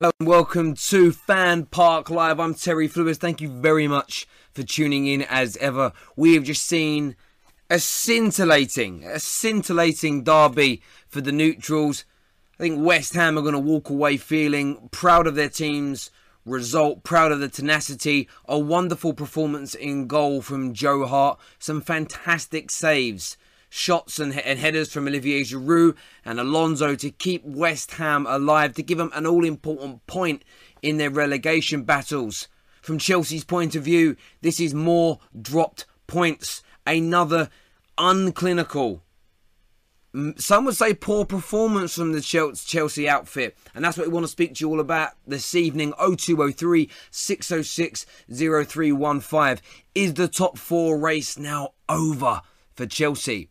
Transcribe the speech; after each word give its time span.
Hello 0.00 0.12
and 0.20 0.28
welcome 0.28 0.74
to 0.74 1.10
Fan 1.10 1.66
Park 1.66 2.08
Live. 2.08 2.38
I'm 2.38 2.54
Terry 2.54 2.86
Flewers. 2.86 3.18
Thank 3.18 3.40
you 3.40 3.48
very 3.48 3.88
much 3.88 4.28
for 4.52 4.62
tuning 4.62 5.08
in 5.08 5.22
as 5.22 5.56
ever. 5.56 5.92
We 6.14 6.34
have 6.34 6.44
just 6.44 6.64
seen 6.64 7.16
a 7.68 7.80
scintillating, 7.80 9.02
a 9.02 9.18
scintillating 9.18 10.22
derby 10.22 10.82
for 11.08 11.20
the 11.20 11.32
neutrals. 11.32 12.04
I 12.60 12.62
think 12.62 12.80
West 12.80 13.14
Ham 13.14 13.36
are 13.36 13.42
going 13.42 13.54
to 13.54 13.58
walk 13.58 13.90
away 13.90 14.18
feeling 14.18 14.88
proud 14.92 15.26
of 15.26 15.34
their 15.34 15.48
team's 15.48 16.12
result, 16.46 17.02
proud 17.02 17.32
of 17.32 17.40
the 17.40 17.48
tenacity. 17.48 18.28
A 18.48 18.56
wonderful 18.56 19.14
performance 19.14 19.74
in 19.74 20.06
goal 20.06 20.42
from 20.42 20.74
Joe 20.74 21.06
Hart. 21.06 21.40
Some 21.58 21.80
fantastic 21.80 22.70
saves 22.70 23.36
shots 23.68 24.18
and, 24.18 24.38
and 24.40 24.58
headers 24.58 24.92
from 24.92 25.06
Olivier 25.06 25.42
Giroud 25.42 25.96
and 26.24 26.40
Alonso 26.40 26.94
to 26.96 27.10
keep 27.10 27.44
West 27.44 27.92
Ham 27.92 28.26
alive, 28.26 28.74
to 28.74 28.82
give 28.82 28.98
them 28.98 29.10
an 29.14 29.26
all 29.26 29.44
important 29.44 30.06
point 30.06 30.42
in 30.82 30.96
their 30.96 31.10
relegation 31.10 31.82
battles. 31.82 32.48
From 32.82 32.98
Chelsea's 32.98 33.44
point 33.44 33.74
of 33.74 33.82
view, 33.82 34.16
this 34.40 34.60
is 34.60 34.74
more 34.74 35.18
dropped 35.40 35.86
points. 36.06 36.62
Another 36.86 37.50
unclinical, 37.98 39.00
some 40.36 40.64
would 40.64 40.76
say 40.76 40.94
poor 40.94 41.24
performance 41.24 41.94
from 41.94 42.12
the 42.12 42.20
Chelsea 42.22 43.08
outfit. 43.08 43.56
And 43.74 43.84
that's 43.84 43.98
what 43.98 44.06
we 44.06 44.12
want 44.12 44.24
to 44.24 44.32
speak 44.32 44.54
to 44.54 44.64
you 44.64 44.70
all 44.70 44.80
about 44.80 45.12
this 45.26 45.54
evening. 45.54 45.92
0203 45.98 46.88
606 47.10 48.06
0315. 48.32 49.62
Is 49.94 50.14
the 50.14 50.28
top 50.28 50.56
four 50.56 50.98
race 50.98 51.38
now 51.38 51.74
over 51.88 52.40
for 52.74 52.86
Chelsea? 52.86 53.50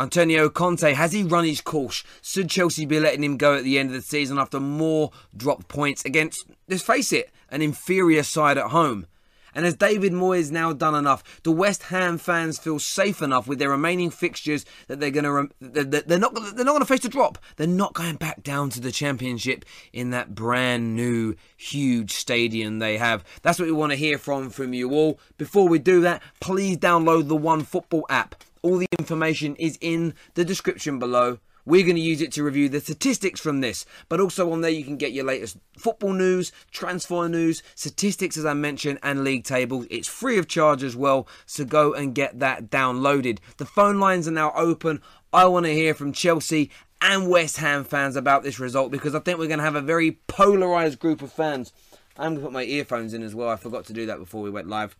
Antonio 0.00 0.48
Conte, 0.48 0.94
has 0.94 1.12
he 1.12 1.22
run 1.22 1.44
his 1.44 1.60
course? 1.60 2.02
Should 2.22 2.48
Chelsea 2.48 2.86
be 2.86 2.98
letting 2.98 3.22
him 3.22 3.36
go 3.36 3.54
at 3.56 3.64
the 3.64 3.78
end 3.78 3.90
of 3.90 3.94
the 3.94 4.00
season 4.00 4.38
after 4.38 4.58
more 4.58 5.10
dropped 5.36 5.68
points 5.68 6.02
against, 6.06 6.46
let's 6.68 6.82
face 6.82 7.12
it, 7.12 7.30
an 7.50 7.60
inferior 7.60 8.22
side 8.22 8.56
at 8.56 8.70
home? 8.70 9.06
And 9.54 9.66
has 9.66 9.76
David 9.76 10.12
Moyes 10.12 10.50
now 10.50 10.72
done 10.72 10.94
enough? 10.94 11.42
Do 11.42 11.52
West 11.52 11.82
Ham 11.84 12.16
fans 12.16 12.58
feel 12.58 12.78
safe 12.78 13.20
enough 13.20 13.46
with 13.46 13.58
their 13.58 13.68
remaining 13.68 14.08
fixtures 14.08 14.64
that 14.86 15.00
they're 15.00 15.10
going 15.10 15.24
to 15.24 15.54
they're 15.60 16.18
not 16.18 16.34
they're 16.34 16.64
not 16.64 16.72
going 16.72 16.80
to 16.80 16.86
face 16.86 17.04
a 17.04 17.08
drop? 17.08 17.36
They're 17.56 17.66
not 17.66 17.92
going 17.92 18.16
back 18.16 18.42
down 18.42 18.70
to 18.70 18.80
the 18.80 18.92
Championship 18.92 19.64
in 19.92 20.10
that 20.10 20.34
brand 20.34 20.96
new 20.96 21.34
huge 21.56 22.12
stadium 22.12 22.78
they 22.78 22.96
have. 22.96 23.24
That's 23.42 23.58
what 23.58 23.66
we 23.66 23.72
want 23.72 23.90
to 23.90 23.98
hear 23.98 24.18
from 24.18 24.50
from 24.50 24.72
you 24.72 24.92
all. 24.92 25.18
Before 25.36 25.68
we 25.68 25.78
do 25.78 26.00
that, 26.02 26.22
please 26.38 26.78
download 26.78 27.28
the 27.28 27.36
One 27.36 27.64
Football 27.64 28.06
app. 28.08 28.36
All 28.62 28.76
the 28.76 28.86
information 28.98 29.56
is 29.56 29.78
in 29.80 30.14
the 30.34 30.44
description 30.44 30.98
below. 30.98 31.38
We're 31.66 31.84
going 31.84 31.96
to 31.96 32.02
use 32.02 32.20
it 32.20 32.32
to 32.32 32.42
review 32.42 32.68
the 32.68 32.80
statistics 32.80 33.38
from 33.38 33.60
this, 33.60 33.84
but 34.08 34.18
also 34.18 34.50
on 34.50 34.60
there 34.60 34.70
you 34.70 34.84
can 34.84 34.96
get 34.96 35.12
your 35.12 35.24
latest 35.24 35.58
football 35.76 36.12
news, 36.12 36.52
transfer 36.70 37.28
news, 37.28 37.62
statistics 37.74 38.36
as 38.36 38.46
I 38.46 38.54
mentioned, 38.54 38.98
and 39.02 39.24
league 39.24 39.44
tables. 39.44 39.86
It's 39.90 40.08
free 40.08 40.38
of 40.38 40.48
charge 40.48 40.82
as 40.82 40.96
well, 40.96 41.28
so 41.46 41.64
go 41.64 41.92
and 41.92 42.14
get 42.14 42.38
that 42.40 42.70
downloaded. 42.70 43.38
The 43.58 43.66
phone 43.66 44.00
lines 44.00 44.26
are 44.26 44.32
now 44.32 44.52
open. 44.56 45.02
I 45.32 45.46
want 45.46 45.66
to 45.66 45.74
hear 45.74 45.94
from 45.94 46.12
Chelsea 46.12 46.70
and 47.00 47.28
West 47.28 47.58
Ham 47.58 47.84
fans 47.84 48.16
about 48.16 48.42
this 48.42 48.58
result 48.58 48.90
because 48.90 49.14
I 49.14 49.20
think 49.20 49.38
we're 49.38 49.46
going 49.46 49.58
to 49.58 49.64
have 49.64 49.76
a 49.76 49.80
very 49.80 50.12
polarised 50.26 50.98
group 50.98 51.22
of 51.22 51.32
fans. 51.32 51.72
I'm 52.18 52.32
going 52.32 52.36
to 52.36 52.42
put 52.42 52.52
my 52.52 52.64
earphones 52.64 53.14
in 53.14 53.22
as 53.22 53.34
well. 53.34 53.48
I 53.48 53.56
forgot 53.56 53.84
to 53.86 53.92
do 53.92 54.06
that 54.06 54.18
before 54.18 54.42
we 54.42 54.50
went 54.50 54.68
live. 54.68 54.96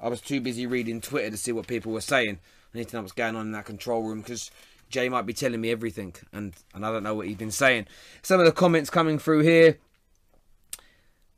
I 0.00 0.08
was 0.08 0.20
too 0.20 0.40
busy 0.40 0.66
reading 0.66 1.00
Twitter 1.00 1.30
to 1.30 1.36
see 1.36 1.52
what 1.52 1.66
people 1.66 1.92
were 1.92 2.00
saying. 2.00 2.38
To 2.84 2.96
know 2.96 3.02
what's 3.02 3.12
going 3.12 3.36
on 3.36 3.46
in 3.46 3.52
that 3.52 3.64
control 3.64 4.02
room 4.02 4.20
because 4.20 4.50
Jay 4.88 5.08
might 5.08 5.26
be 5.26 5.32
telling 5.32 5.60
me 5.60 5.70
everything, 5.70 6.14
and, 6.32 6.54
and 6.74 6.86
I 6.86 6.92
don't 6.92 7.02
know 7.02 7.14
what 7.14 7.26
he's 7.26 7.36
been 7.36 7.50
saying. 7.50 7.86
Some 8.22 8.40
of 8.40 8.46
the 8.46 8.52
comments 8.52 8.90
coming 8.90 9.18
through 9.18 9.40
here. 9.40 9.78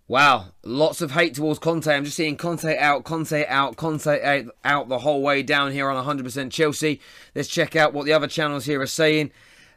Wow, 0.07 0.47
lots 0.65 1.01
of 1.01 1.13
hate 1.13 1.35
towards 1.35 1.61
Conte. 1.61 1.87
I'm 1.87 2.05
just 2.05 2.17
seeing 2.17 2.37
Conte 2.37 2.77
out, 2.77 3.05
Conte 3.05 3.47
out, 3.47 3.77
Conte 3.77 4.21
out, 4.23 4.47
out 4.65 4.89
the 4.89 4.99
whole 4.99 5.23
way 5.23 5.43
down 5.43 5.71
here 5.71 5.89
on 5.89 6.05
100% 6.05 6.51
Chelsea. 6.51 7.01
Let's 7.35 7.49
check 7.49 7.77
out 7.77 7.93
what 7.93 8.07
the 8.07 8.13
other 8.13 8.27
channels 8.27 8.65
here 8.65 8.81
are 8.81 8.87
saying. 8.87 9.31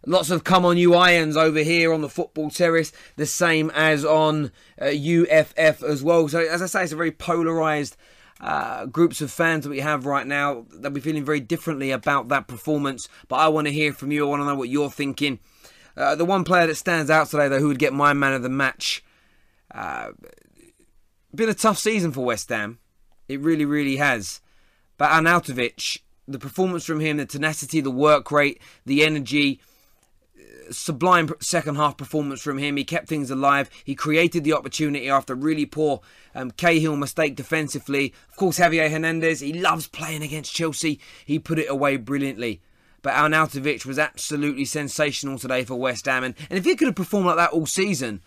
Lots 0.05 0.31
of 0.31 0.43
come 0.43 0.65
on 0.65 0.75
you 0.77 0.95
irons 0.95 1.37
over 1.37 1.59
here 1.59 1.93
on 1.93 2.01
the 2.01 2.09
football 2.09 2.49
terrace, 2.49 2.91
the 3.15 3.27
same 3.27 3.69
as 3.75 4.03
on 4.03 4.51
uh, 4.81 4.87
UFF 4.87 5.83
as 5.83 6.03
well. 6.03 6.27
So, 6.27 6.39
as 6.39 6.61
I 6.61 6.65
say, 6.65 6.83
it's 6.83 6.91
a 6.91 6.97
very 6.97 7.11
polarised 7.11 7.95
uh, 8.43 8.85
groups 8.87 9.21
of 9.21 9.31
fans 9.31 9.63
that 9.63 9.69
we 9.69 9.79
have 9.79 10.05
right 10.05 10.27
now, 10.27 10.65
they'll 10.73 10.91
be 10.91 10.99
feeling 10.99 11.23
very 11.23 11.39
differently 11.39 11.91
about 11.91 12.27
that 12.27 12.45
performance. 12.45 13.07
But 13.29 13.37
I 13.37 13.47
want 13.47 13.67
to 13.67 13.73
hear 13.73 13.93
from 13.93 14.11
you. 14.11 14.25
I 14.25 14.29
want 14.29 14.41
to 14.41 14.45
know 14.45 14.55
what 14.55 14.67
you're 14.67 14.91
thinking. 14.91 15.39
Uh, 15.95 16.15
the 16.15 16.25
one 16.25 16.43
player 16.43 16.67
that 16.67 16.75
stands 16.75 17.09
out 17.09 17.27
today, 17.29 17.47
though, 17.47 17.59
who 17.59 17.69
would 17.69 17.79
get 17.79 17.93
my 17.93 18.11
man 18.11 18.33
of 18.33 18.43
the 18.43 18.49
match. 18.49 19.01
Uh, 19.73 20.09
been 21.33 21.47
a 21.47 21.53
tough 21.53 21.77
season 21.77 22.11
for 22.11 22.25
West 22.25 22.49
Ham. 22.49 22.79
It 23.29 23.39
really, 23.39 23.63
really 23.63 23.95
has. 23.95 24.41
But 24.97 25.11
Arnautovic, 25.11 25.99
the 26.27 26.37
performance 26.37 26.85
from 26.85 26.99
him, 26.99 27.17
the 27.17 27.25
tenacity, 27.25 27.79
the 27.79 27.91
work 27.91 28.29
rate, 28.29 28.61
the 28.85 29.05
energy, 29.05 29.61
sublime 30.71 31.29
second 31.39 31.75
half 31.75 31.97
performance 31.97 32.41
from 32.41 32.57
him. 32.57 32.77
He 32.77 32.83
kept 32.83 33.07
things 33.07 33.29
alive. 33.31 33.69
He 33.83 33.95
created 33.95 34.43
the 34.43 34.53
opportunity 34.53 35.09
after 35.09 35.35
really 35.35 35.65
poor 35.65 36.01
um, 36.35 36.51
Cahill 36.51 36.95
mistake 36.95 37.35
defensively. 37.35 38.13
Of 38.29 38.35
course, 38.35 38.59
Javier 38.59 38.89
Hernandez, 38.89 39.39
he 39.39 39.53
loves 39.53 39.87
playing 39.87 40.23
against 40.23 40.53
Chelsea. 40.53 40.99
He 41.25 41.39
put 41.39 41.59
it 41.59 41.69
away 41.69 41.97
brilliantly. 41.97 42.61
But 43.01 43.15
Arnautovic 43.15 43.85
was 43.85 43.99
absolutely 43.99 44.63
sensational 44.65 45.37
today 45.37 45.65
for 45.65 45.75
West 45.75 46.05
Ham. 46.05 46.23
And, 46.23 46.35
and 46.49 46.57
if 46.57 46.63
he 46.63 46.75
could 46.75 46.87
have 46.87 46.95
performed 46.95 47.27
like 47.27 47.35
that 47.35 47.51
all 47.51 47.65
season, 47.65 48.21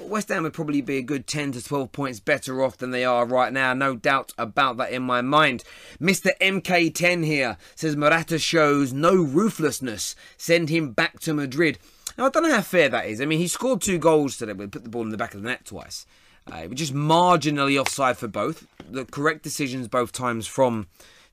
West 0.00 0.28
Ham 0.28 0.42
would 0.42 0.52
probably 0.52 0.80
be 0.80 0.98
a 0.98 1.02
good 1.02 1.26
10 1.26 1.52
to 1.52 1.64
12 1.64 1.92
points 1.92 2.20
better 2.20 2.62
off 2.62 2.76
than 2.76 2.90
they 2.90 3.04
are 3.04 3.24
right 3.24 3.52
now. 3.52 3.72
No 3.72 3.96
doubt 3.96 4.32
about 4.36 4.76
that 4.76 4.92
in 4.92 5.02
my 5.02 5.22
mind. 5.22 5.64
Mr. 6.00 6.30
MK10 6.40 7.24
here 7.24 7.56
says 7.74 7.96
Morata 7.96 8.38
shows 8.38 8.92
no 8.92 9.14
ruthlessness. 9.14 10.14
Send 10.36 10.68
him 10.68 10.92
back 10.92 11.20
to 11.20 11.32
Madrid. 11.32 11.78
Now, 12.18 12.26
I 12.26 12.28
don't 12.30 12.42
know 12.42 12.54
how 12.54 12.60
fair 12.60 12.88
that 12.90 13.06
is. 13.06 13.20
I 13.20 13.24
mean, 13.24 13.38
he 13.38 13.48
scored 13.48 13.80
two 13.80 13.98
goals 13.98 14.36
today, 14.36 14.52
but 14.52 14.72
put 14.72 14.84
the 14.84 14.90
ball 14.90 15.02
in 15.02 15.10
the 15.10 15.16
back 15.16 15.34
of 15.34 15.42
the 15.42 15.48
net 15.48 15.64
twice. 15.64 16.04
Uh, 16.50 16.66
just 16.68 16.94
marginally 16.94 17.80
offside 17.80 18.18
for 18.18 18.28
both. 18.28 18.66
The 18.90 19.04
correct 19.04 19.42
decisions 19.42 19.88
both 19.88 20.12
times 20.12 20.46
from 20.46 20.86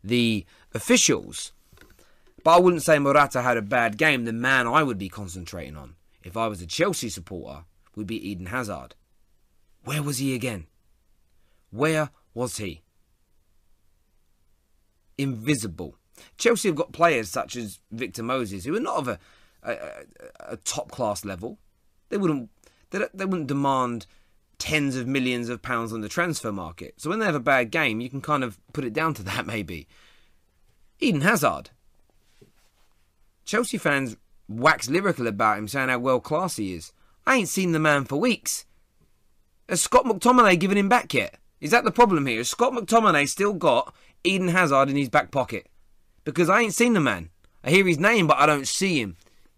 the 0.03 0.45
officials. 0.73 1.51
But 2.44 2.57
I 2.57 2.59
wouldn't 2.59 2.83
say 2.83 2.99
Morata 2.99 3.41
had 3.41 3.57
a 3.57 3.61
bad 3.61 3.97
game. 3.97 4.25
The 4.25 4.33
man 4.33 4.67
I 4.67 4.83
would 4.83 4.99
be 4.99 5.09
concentrating 5.09 5.75
on, 5.75 5.95
if 6.23 6.38
I 6.38 6.47
was 6.47 6.61
a 6.61 6.67
Chelsea 6.67 7.09
supporter, 7.09 7.63
would 7.95 8.07
be 8.07 8.29
Eden 8.29 8.47
Hazard. 8.47 8.95
Where 9.83 10.03
was 10.03 10.17
he 10.17 10.33
again? 10.33 10.67
Where 11.69 12.09
was 12.33 12.57
he? 12.57 12.81
Invisible. 15.18 15.97
Chelsea 16.38 16.69
have 16.69 16.75
got 16.75 16.92
players 16.92 17.30
such 17.30 17.56
as 17.56 17.80
Victor 17.92 18.24
Moses 18.24 18.65
who 18.65 18.75
are 18.75 18.80
not 18.80 18.97
of 18.97 19.07
a, 19.07 19.19
a, 19.63 19.77
a 20.39 20.57
top 20.57 20.92
class 20.92 21.25
level. 21.25 21.59
They 22.09 22.18
wouldn't 22.18 22.50
they, 22.92 23.06
they 23.13 23.25
wouldn't 23.25 23.47
demand 23.47 24.06
tens 24.57 24.95
of 24.95 25.07
millions 25.07 25.50
of 25.50 25.62
pounds 25.62 25.92
on 25.92 26.01
the 26.01 26.09
transfer 26.09 26.51
market. 26.51 26.95
So 26.97 27.09
when 27.09 27.19
they 27.19 27.25
have 27.25 27.36
a 27.36 27.39
bad 27.39 27.71
game, 27.71 28.00
you 28.00 28.09
can 28.09 28.21
kind 28.21 28.44
of 28.44 28.57
put 28.74 28.86
it 28.86 28.94
down 28.94 29.13
to 29.15 29.24
that 29.24 29.45
maybe. 29.45 29.88
Eden 31.00 31.21
Hazard. 31.21 31.71
Chelsea 33.44 33.77
fans 33.77 34.15
wax 34.47 34.89
lyrical 34.89 35.27
about 35.27 35.57
him, 35.57 35.68
saying 35.68 35.89
how 35.89 36.00
well 36.00 36.19
class 36.19 36.56
he 36.56 36.74
is. 36.74 36.94
I 37.27 37.38
ain't 37.38 37.50
seen 37.50 37.72
the 37.72 37.80
man 37.80 38.06
for 38.06 38.18
weeks. 38.19 38.66
Has 39.68 39.81
Scott 39.81 40.06
McTominay 40.06 40.60
given 40.60 40.77
him 40.77 40.89
back 40.89 41.13
yet? 41.13 41.39
Is 41.60 41.72
that 41.72 41.83
the 41.83 41.92
problem 41.92 42.27
here? 42.27 42.38
Has 42.38 42.50
Scott 42.50 42.74
McTominay 42.74 43.27
still 43.27 43.54
got 43.54 43.95
Eden 44.24 44.50
Hazard 44.50 44.89
in 44.89 44.95
his 44.95 45.10
back 45.10 45.31
pocket? 45.31 45.68
Because 46.24 46.50
I 46.50 46.62
ain't 46.62 46.74
seen 46.74 46.94
the 46.94 47.00
man. 47.00 47.30
I 47.63 47.72
hear 47.72 47.86
his 47.86 47.98
name, 47.98 48.27
but 48.27 48.38
I 48.38 48.45
don't 48.45 48.68
see 48.68 49.01
him. 49.01 49.18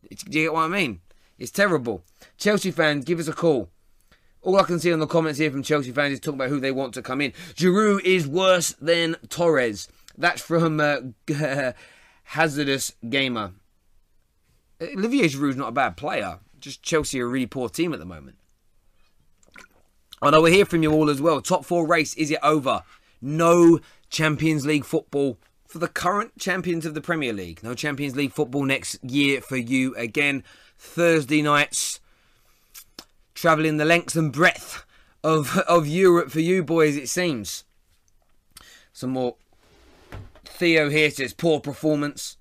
Do 0.09 0.15
you 0.27 0.31
get 0.31 0.53
what 0.53 0.61
I 0.61 0.67
mean? 0.69 1.01
It's 1.37 1.51
terrible. 1.51 2.03
Chelsea 2.37 2.71
fans, 2.71 3.03
give 3.03 3.19
us 3.19 3.27
a 3.27 3.33
call. 3.33 3.69
All 4.41 4.57
I 4.57 4.63
can 4.63 4.79
see 4.79 4.93
on 4.93 4.99
the 4.99 5.07
comments 5.07 5.39
here 5.39 5.51
from 5.51 5.63
Chelsea 5.63 5.91
fans 5.91 6.13
is 6.13 6.19
talking 6.21 6.39
about 6.39 6.49
who 6.49 6.61
they 6.61 6.71
want 6.71 6.93
to 6.93 7.01
come 7.01 7.19
in. 7.19 7.33
Giroud 7.55 8.01
is 8.05 8.27
worse 8.27 8.73
than 8.79 9.17
Torres. 9.27 9.89
That's 10.17 10.41
from 10.41 10.79
uh, 10.79 10.99
Hazardous 12.23 12.93
Gamer. 13.09 13.51
Olivier 14.81 15.27
Giroud's 15.27 15.57
not 15.57 15.69
a 15.69 15.73
bad 15.73 15.97
player. 15.97 16.39
Just 16.59 16.83
Chelsea 16.83 17.21
are 17.21 17.25
a 17.25 17.29
really 17.29 17.45
poor 17.45 17.69
team 17.69 17.93
at 17.93 17.99
the 17.99 18.05
moment. 18.05 18.37
I 20.21 20.31
know 20.31 20.41
we're 20.41 20.53
here 20.53 20.65
from 20.65 20.81
you 20.81 20.91
all 20.91 21.09
as 21.09 21.21
well. 21.21 21.41
Top 21.41 21.63
four 21.63 21.85
race, 21.85 22.15
is 22.15 22.31
it 22.31 22.39
over? 22.41 22.83
No 23.21 23.79
Champions 24.09 24.65
League 24.65 24.85
football 24.85 25.37
for 25.67 25.79
the 25.79 25.87
current 25.87 26.37
champions 26.39 26.85
of 26.85 26.93
the 26.93 27.01
Premier 27.01 27.33
League. 27.33 27.61
No 27.61 27.73
Champions 27.73 28.15
League 28.15 28.31
football 28.31 28.63
next 28.63 29.03
year 29.03 29.41
for 29.41 29.57
you 29.57 29.93
again. 29.95 30.43
Thursday 30.79 31.41
nights, 31.41 31.99
travelling 33.35 33.77
the 33.77 33.85
length 33.85 34.15
and 34.15 34.31
breadth 34.31 34.85
of, 35.23 35.57
of 35.59 35.87
Europe 35.87 36.31
for 36.31 36.39
you 36.39 36.63
boys, 36.63 36.95
it 36.95 37.09
seems. 37.09 37.63
Some 38.93 39.11
more. 39.11 39.35
Theo 40.45 40.89
here 40.89 41.11
says 41.11 41.33
poor 41.33 41.59
performance. 41.59 42.37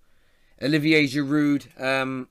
Olivier 0.62 1.04
Giroud 1.06 1.78
um, 1.78 2.28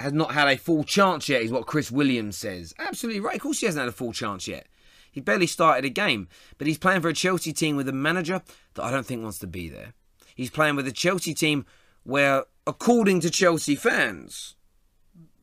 has 0.00 0.12
not 0.14 0.32
had 0.32 0.48
a 0.48 0.56
full 0.56 0.82
chance 0.82 1.28
yet, 1.28 1.42
is 1.42 1.52
what 1.52 1.66
Chris 1.66 1.90
Williams 1.90 2.36
says. 2.36 2.74
Absolutely 2.78 3.20
right. 3.20 3.36
Of 3.36 3.42
course, 3.42 3.60
he 3.60 3.66
hasn't 3.66 3.82
had 3.82 3.88
a 3.88 3.92
full 3.92 4.12
chance 4.12 4.48
yet. 4.48 4.66
He 5.12 5.20
barely 5.20 5.46
started 5.46 5.84
a 5.84 5.90
game, 5.90 6.28
but 6.56 6.66
he's 6.66 6.78
playing 6.78 7.02
for 7.02 7.08
a 7.08 7.14
Chelsea 7.14 7.52
team 7.52 7.76
with 7.76 7.88
a 7.88 7.92
manager 7.92 8.42
that 8.74 8.82
I 8.82 8.90
don't 8.90 9.04
think 9.04 9.22
wants 9.22 9.38
to 9.40 9.46
be 9.46 9.68
there. 9.68 9.92
He's 10.34 10.50
playing 10.50 10.76
with 10.76 10.86
a 10.86 10.92
Chelsea 10.92 11.34
team 11.34 11.66
where, 12.02 12.44
according 12.66 13.20
to 13.20 13.30
Chelsea 13.30 13.76
fans, 13.76 14.54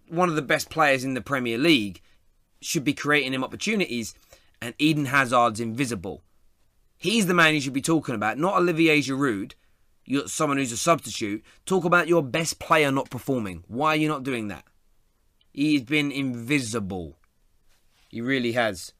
one 0.07 0.29
of 0.29 0.35
the 0.35 0.41
best 0.41 0.69
players 0.69 1.03
in 1.03 1.13
the 1.13 1.21
Premier 1.21 1.57
League 1.57 2.01
should 2.59 2.83
be 2.83 2.93
creating 2.93 3.33
him 3.33 3.43
opportunities, 3.43 4.15
and 4.59 4.73
Eden 4.79 5.05
Hazard's 5.05 5.59
invisible. 5.59 6.23
He's 6.97 7.27
the 7.27 7.35
man 7.35 7.53
you 7.53 7.61
should 7.61 7.73
be 7.73 7.81
talking 7.81 8.15
about, 8.15 8.39
not 8.39 8.57
Olivier 8.57 9.01
Giroud. 9.01 9.53
You're 10.09 10.29
someone 10.29 10.57
who's 10.57 10.71
a 10.71 10.77
substitute. 10.77 11.43
Talk 11.65 11.83
about 11.83 12.07
your 12.07 12.23
best 12.23 12.59
player 12.59 12.91
not 12.91 13.09
performing. 13.09 13.65
Why 13.67 13.89
are 13.89 13.97
you 13.97 14.07
not 14.07 14.23
doing 14.23 14.47
that? 14.47 14.63
He's 15.53 15.83
been 15.83 16.13
invisible. 16.13 17.17
He 18.07 18.21
really 18.21 18.53
has. 18.53 18.93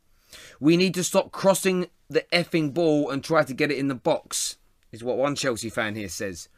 We 0.59 0.75
need 0.75 0.93
to 0.95 1.05
stop 1.05 1.31
crossing 1.31 1.87
the 2.09 2.25
effing 2.33 2.73
ball 2.73 3.09
and 3.09 3.23
try 3.23 3.43
to 3.43 3.53
get 3.53 3.71
it 3.71 3.77
in 3.77 3.87
the 3.87 3.95
box, 3.95 4.57
is 4.91 5.01
what 5.01 5.17
one 5.17 5.35
Chelsea 5.35 5.69
fan 5.69 5.95
here 5.95 6.09
says. 6.09 6.49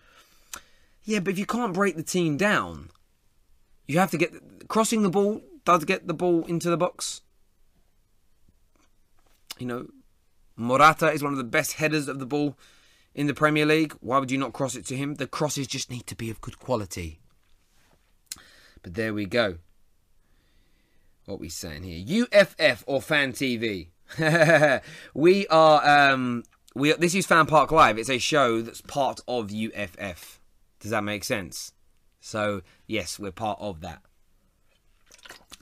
Yeah, 1.04 1.19
but 1.19 1.34
if 1.34 1.40
you 1.40 1.46
can't 1.46 1.74
break 1.74 1.96
the 1.96 2.04
team 2.04 2.36
down, 2.36 2.90
you 3.88 4.00
have 4.00 4.12
to 4.12 4.18
get 4.18 4.68
crossing 4.68 5.04
the 5.04 5.10
ball 5.12 5.44
does 5.63 5.86
get 5.86 6.07
the 6.07 6.13
ball 6.16 6.44
into 6.46 6.72
the 6.72 6.78
box. 6.78 7.22
You 9.60 9.68
know, 9.68 9.88
Morata 10.56 11.12
is 11.12 11.22
one 11.22 11.34
of 11.34 11.38
the 11.38 11.44
best 11.44 11.74
headers 11.74 12.07
of 12.07 12.18
the 12.18 12.25
ball 12.25 12.57
in 13.13 13.27
the 13.27 13.33
Premier 13.33 13.65
League. 13.65 13.94
Why 14.00 14.19
would 14.19 14.31
you 14.31 14.38
not 14.38 14.53
cross 14.53 14.75
it 14.75 14.85
to 14.88 14.95
him? 14.95 15.15
The 15.15 15.27
crosses 15.27 15.67
just 15.67 15.91
need 15.91 16.07
to 16.07 16.15
be 16.15 16.29
of 16.29 16.41
good 16.41 16.59
quality. 16.59 17.19
But 18.81 18.94
there 18.94 19.13
we 19.13 19.25
go. 19.25 19.57
What 21.25 21.35
are 21.35 21.38
we 21.38 21.50
saying 21.50 21.83
here? 21.83 22.25
UFF 22.33 22.83
or 22.88 23.01
Fan 23.01 23.33
TV? 23.33 23.89
we 25.13 25.47
are. 25.47 26.11
Um, 26.11 26.44
we 26.73 26.94
this 26.94 27.13
is 27.13 27.25
Fan 27.25 27.45
Park 27.45 27.71
Live. 27.71 27.97
It's 27.97 28.09
a 28.09 28.17
show 28.17 28.61
that's 28.61 28.81
part 28.81 29.19
of 29.27 29.51
UFF. 29.51 30.39
Does 30.79 30.91
that 30.91 31.03
make 31.03 31.23
sense? 31.23 31.73
So 32.19 32.62
yes, 32.88 33.19
we're 33.19 33.31
part 33.31 33.59
of 33.62 33.81
that. 33.81 34.01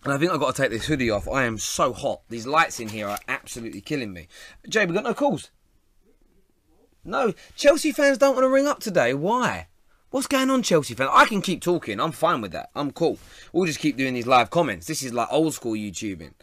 And 0.04 0.14
I 0.14 0.18
think 0.18 0.32
I've 0.32 0.40
got 0.40 0.56
to 0.56 0.62
take 0.62 0.72
this 0.72 0.86
hoodie 0.86 1.10
off. 1.10 1.28
I 1.28 1.44
am 1.44 1.58
so 1.58 1.92
hot. 1.92 2.22
These 2.30 2.48
lights 2.48 2.80
in 2.80 2.88
here 2.88 3.08
are 3.10 3.20
absolutely 3.28 3.82
killing 3.82 4.14
me. 4.14 4.28
Jay, 4.70 4.86
we 4.86 4.94
got 4.94 5.04
no 5.04 5.14
calls. 5.14 5.50
No, 7.04 7.34
Chelsea 7.56 7.92
fans 7.92 8.18
don't 8.18 8.36
want 8.36 8.44
to 8.44 8.50
ring 8.50 8.68
up 8.68 8.80
today. 8.80 9.14
Why? 9.14 9.68
What's 10.10 10.28
going 10.28 10.50
on, 10.50 10.64
Chelsea 10.64 10.94
fans? 10.94 11.12
I 11.14 11.26
can 11.26 11.42
keep 11.42 11.62
talking. 11.62 12.00
I'm 12.00 12.12
fine 12.12 12.42
with 12.42 12.52
that. 12.52 12.70
I'm 12.76 12.92
cool. 12.92 13.20
We'll 13.52 13.66
just 13.66 13.80
keep 13.80 13.98
doing 13.98 14.14
these 14.14 14.28
live 14.28 14.50
comments. 14.50 14.88
This 14.88 15.04
is 15.04 15.14
like 15.14 15.28
old 15.32 15.54
school 15.54 15.74
YouTubing. 15.74 16.34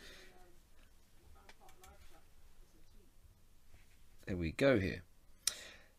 There 4.26 4.36
we 4.36 4.52
go 4.52 4.78
here. 4.78 5.02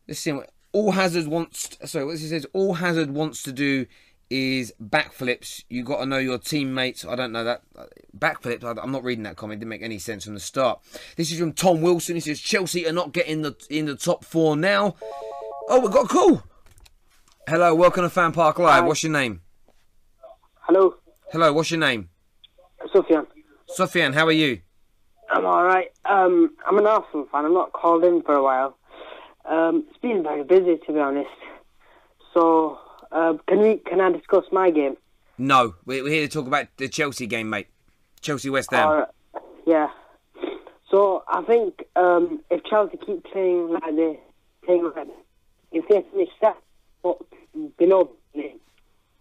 Let's 0.07 0.19
see 0.19 0.31
what 0.31 0.52
all 0.72 0.92
Hazard 0.92 1.28
wants. 1.28 1.78
Sorry, 1.86 2.06
what 2.06 2.18
he 2.18 2.28
says. 2.28 2.46
All 2.54 2.75
Hazard 2.75 3.12
wants 3.12 3.44
to 3.44 3.51
do 3.51 3.86
is 4.30 4.74
backflips. 4.81 5.63
You 5.69 5.83
got 5.83 6.00
to 6.00 6.06
know 6.06 6.18
your 6.18 6.38
teammates. 6.38 7.06
I 7.06 7.16
don't 7.16 7.31
know 7.31 7.44
that 7.44 7.62
backflips. 8.18 8.63
I'm 8.81 8.92
not 8.92 9.04
reading 9.04 9.24
that 9.24 9.36
comment. 9.36 9.57
It 9.57 9.60
didn't 9.62 9.69
make 9.69 9.83
any 9.83 10.00
sense 10.00 10.25
from 10.25 10.33
the 10.33 10.39
start. 10.39 10.80
This 11.16 11.31
is 11.31 11.39
from 11.39 11.54
Tom 11.54 11.81
Wilson. 11.81 12.16
He 12.16 12.22
says 12.22 12.39
Chelsea 12.39 12.88
are 12.88 12.94
not 12.94 13.12
getting 13.12 13.42
the 13.42 13.56
in 13.69 13.86
the 13.86 13.95
top 13.95 14.25
four 14.25 14.56
now. 14.56 14.95
Oh, 15.69 15.80
we 15.80 15.89
got 15.89 16.06
a 16.06 16.07
call. 16.07 16.44
Hello, 17.48 17.75
welcome 17.75 18.04
to 18.04 18.10
Fan 18.10 18.31
Park 18.31 18.57
Live. 18.60 18.81
Hi. 18.81 18.88
What's 18.88 19.04
your 19.04 19.12
name? 19.12 19.42
Hello. 20.62 20.95
Hello. 21.31 21.54
What's 21.54 21.69
your 21.69 21.80
name? 21.80 22.10
Sofian. 22.94 23.27
Sofian, 23.77 24.13
how 24.13 24.25
are 24.25 24.31
you? 24.31 24.62
I'm 25.30 25.45
all 25.45 25.63
right. 25.63 25.88
Um, 26.06 26.56
I'm 26.68 26.77
an 26.77 26.88
Arsenal 26.88 27.27
fan. 27.31 27.45
I'm 27.45 27.54
not 27.54 27.74
called 27.74 28.04
in 28.04 28.22
for 28.22 28.33
a 28.33 28.44
while. 28.44 28.77
Um, 29.45 29.86
it's 29.89 29.98
been 30.00 30.24
very 30.24 30.44
busy, 30.44 30.77
to 30.86 30.94
be 30.94 31.00
honest. 31.00 31.30
So 32.33 32.80
uh, 33.16 33.38
can 33.48 33.60
we? 33.60 33.78
Can 33.78 34.02
I 34.02 34.12
discuss 34.12 34.44
my 34.52 34.70
game? 34.70 34.98
No, 35.38 35.76
we're 35.86 36.08
here 36.08 36.28
to 36.28 36.32
talk 36.32 36.48
about 36.48 36.68
the 36.78 36.90
Chelsea 36.90 37.26
game, 37.26 37.50
mate. 37.50 37.68
Chelsea 38.22 38.50
West 38.50 38.72
Ham. 38.72 38.90
Uh, 39.34 39.40
yeah. 39.66 39.88
So 40.92 41.24
I 41.28 41.42
think 41.44 41.86
um, 41.96 42.42
if 42.52 42.64
Chelsea 42.66 42.98
keep 43.06 43.24
playing 43.24 43.70
like 43.70 43.96
they 43.96 44.20
playing 44.66 44.92
like 44.96 45.08
if 45.72 45.88
they 45.88 46.06
finish 46.12 46.30
that 46.42 46.58
below 47.78 48.12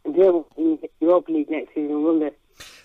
until 0.04 0.48
in 0.56 0.78
Europa 1.00 1.32
League 1.32 1.50
next 1.50 1.74
season, 1.74 2.02
will 2.02 2.18
they? 2.18 2.30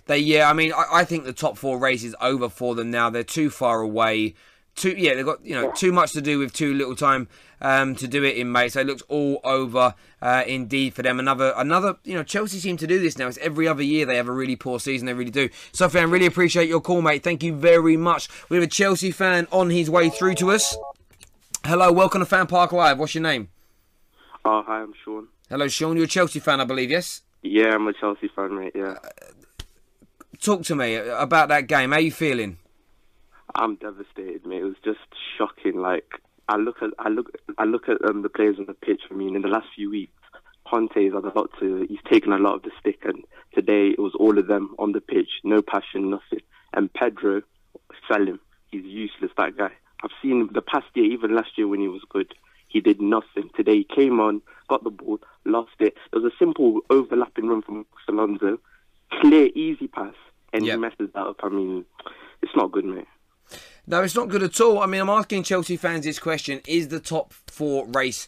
They 0.05 0.19
yeah, 0.19 0.49
I 0.49 0.53
mean, 0.53 0.73
I, 0.73 0.85
I 0.91 1.03
think 1.05 1.25
the 1.25 1.33
top 1.33 1.57
four 1.57 1.79
race 1.79 2.03
is 2.03 2.15
over 2.21 2.49
for 2.49 2.75
them 2.75 2.91
now. 2.91 3.09
They're 3.09 3.23
too 3.23 3.49
far 3.49 3.81
away 3.81 4.35
too 4.75 4.91
yeah 4.91 5.13
they've 5.15 5.25
got 5.25 5.43
you 5.45 5.53
know 5.53 5.71
too 5.71 5.91
much 5.91 6.13
to 6.13 6.21
do 6.21 6.39
with 6.39 6.53
too 6.53 6.73
little 6.73 6.95
time 6.95 7.27
um, 7.61 7.95
to 7.95 8.07
do 8.07 8.23
it 8.23 8.37
in 8.37 8.51
May. 8.51 8.69
So 8.69 8.81
it 8.81 8.87
looks 8.87 9.03
all 9.07 9.39
over 9.43 9.93
uh, 10.21 10.43
indeed 10.47 10.93
for 10.93 11.01
them. 11.01 11.19
Another 11.19 11.53
another 11.55 11.97
you 12.03 12.15
know 12.15 12.23
Chelsea 12.23 12.59
seem 12.59 12.77
to 12.77 12.87
do 12.87 12.99
this 12.99 13.17
now. 13.17 13.27
It's 13.27 13.37
every 13.39 13.67
other 13.67 13.83
year 13.83 14.05
they 14.05 14.15
have 14.15 14.27
a 14.27 14.33
really 14.33 14.55
poor 14.55 14.79
season. 14.79 15.05
They 15.05 15.13
really 15.13 15.31
do. 15.31 15.49
I 15.79 15.85
really 16.03 16.25
appreciate 16.25 16.69
your 16.69 16.81
call, 16.81 17.01
mate. 17.01 17.23
Thank 17.23 17.43
you 17.43 17.53
very 17.53 17.97
much. 17.97 18.29
We 18.49 18.57
have 18.57 18.63
a 18.63 18.67
Chelsea 18.67 19.11
fan 19.11 19.47
on 19.51 19.69
his 19.69 19.89
way 19.89 20.09
through 20.09 20.35
to 20.35 20.51
us. 20.51 20.77
Hello, 21.65 21.91
welcome 21.91 22.21
to 22.21 22.25
Fan 22.25 22.47
Park 22.47 22.71
Live. 22.71 22.97
What's 22.97 23.13
your 23.13 23.23
name? 23.23 23.49
Oh, 24.45 24.63
hi, 24.65 24.81
I'm 24.81 24.93
Sean. 25.03 25.27
Hello, 25.49 25.67
Sean. 25.67 25.97
You're 25.97 26.05
a 26.05 26.07
Chelsea 26.07 26.39
fan, 26.39 26.61
I 26.61 26.63
believe, 26.63 26.89
yes? 26.89 27.21
Yeah, 27.41 27.75
I'm 27.75 27.85
a 27.87 27.93
Chelsea 27.93 28.29
fan, 28.29 28.57
mate. 28.57 28.71
Yeah. 28.73 28.95
Uh, 29.03 29.09
talk 30.39 30.63
to 30.63 30.75
me 30.75 30.95
about 30.95 31.49
that 31.49 31.67
game. 31.67 31.91
How 31.91 31.97
are 31.97 32.01
you 32.01 32.11
feeling? 32.11 32.57
I'm 33.55 33.75
devastated, 33.75 34.45
mate. 34.45 34.61
It 34.61 34.65
was 34.65 34.75
just 34.83 34.99
shocking. 35.37 35.79
Like 35.79 36.05
I 36.47 36.57
look 36.57 36.81
at 36.81 36.91
I 36.99 37.09
look 37.09 37.31
I 37.57 37.65
look 37.65 37.89
at 37.89 38.03
um, 38.05 38.21
the 38.21 38.29
players 38.29 38.57
on 38.59 38.65
the 38.65 38.73
pitch. 38.73 39.01
I 39.09 39.13
mean, 39.13 39.35
in 39.35 39.41
the 39.41 39.47
last 39.47 39.67
few 39.75 39.89
weeks, 39.89 40.13
Conte's 40.67 41.13
had 41.13 41.23
a 41.23 41.37
lot 41.37 41.49
to. 41.59 41.85
He's 41.89 41.99
taken 42.09 42.33
a 42.33 42.37
lot 42.37 42.55
of 42.55 42.63
the 42.63 42.71
stick, 42.79 42.99
and 43.03 43.23
today 43.53 43.89
it 43.89 43.99
was 43.99 44.13
all 44.19 44.37
of 44.37 44.47
them 44.47 44.75
on 44.79 44.91
the 44.91 45.01
pitch. 45.01 45.29
No 45.43 45.61
passion, 45.61 46.09
nothing. 46.09 46.41
And 46.73 46.93
Pedro, 46.93 47.41
sell 48.07 48.25
him. 48.25 48.39
He's 48.71 48.85
useless. 48.85 49.31
That 49.37 49.57
guy. 49.57 49.71
I've 50.01 50.11
seen 50.21 50.49
the 50.53 50.61
past 50.61 50.87
year, 50.93 51.05
even 51.05 51.35
last 51.35 51.57
year 51.57 51.67
when 51.67 51.81
he 51.81 51.89
was 51.89 52.03
good, 52.09 52.33
he 52.69 52.79
did 52.79 53.01
nothing. 53.01 53.49
Today 53.55 53.77
he 53.77 53.83
came 53.83 54.19
on, 54.19 54.41
got 54.69 54.83
the 54.83 54.91
ball, 54.91 55.19
lost 55.43 55.73
it. 55.79 55.95
There 56.11 56.21
was 56.21 56.31
a 56.31 56.37
simple 56.37 56.81
overlapping 56.89 57.47
run 57.47 57.61
from 57.61 57.85
Alonso, 58.07 58.59
clear, 59.19 59.49
easy 59.55 59.87
pass, 59.87 60.13
and 60.53 60.65
yep. 60.65 60.75
he 60.75 60.79
messes 60.79 61.09
that 61.13 61.27
up. 61.27 61.39
I 61.43 61.49
mean, 61.49 61.85
it's 62.41 62.55
not 62.55 62.71
good, 62.71 62.85
mate. 62.85 63.07
No, 63.87 64.03
it's 64.03 64.15
not 64.15 64.29
good 64.29 64.43
at 64.43 64.59
all. 64.61 64.79
I 64.79 64.85
mean, 64.85 65.01
I'm 65.01 65.09
asking 65.09 65.43
Chelsea 65.43 65.77
fans 65.77 66.05
this 66.05 66.19
question: 66.19 66.61
Is 66.67 66.89
the 66.89 66.99
top 66.99 67.33
four 67.47 67.87
race 67.87 68.27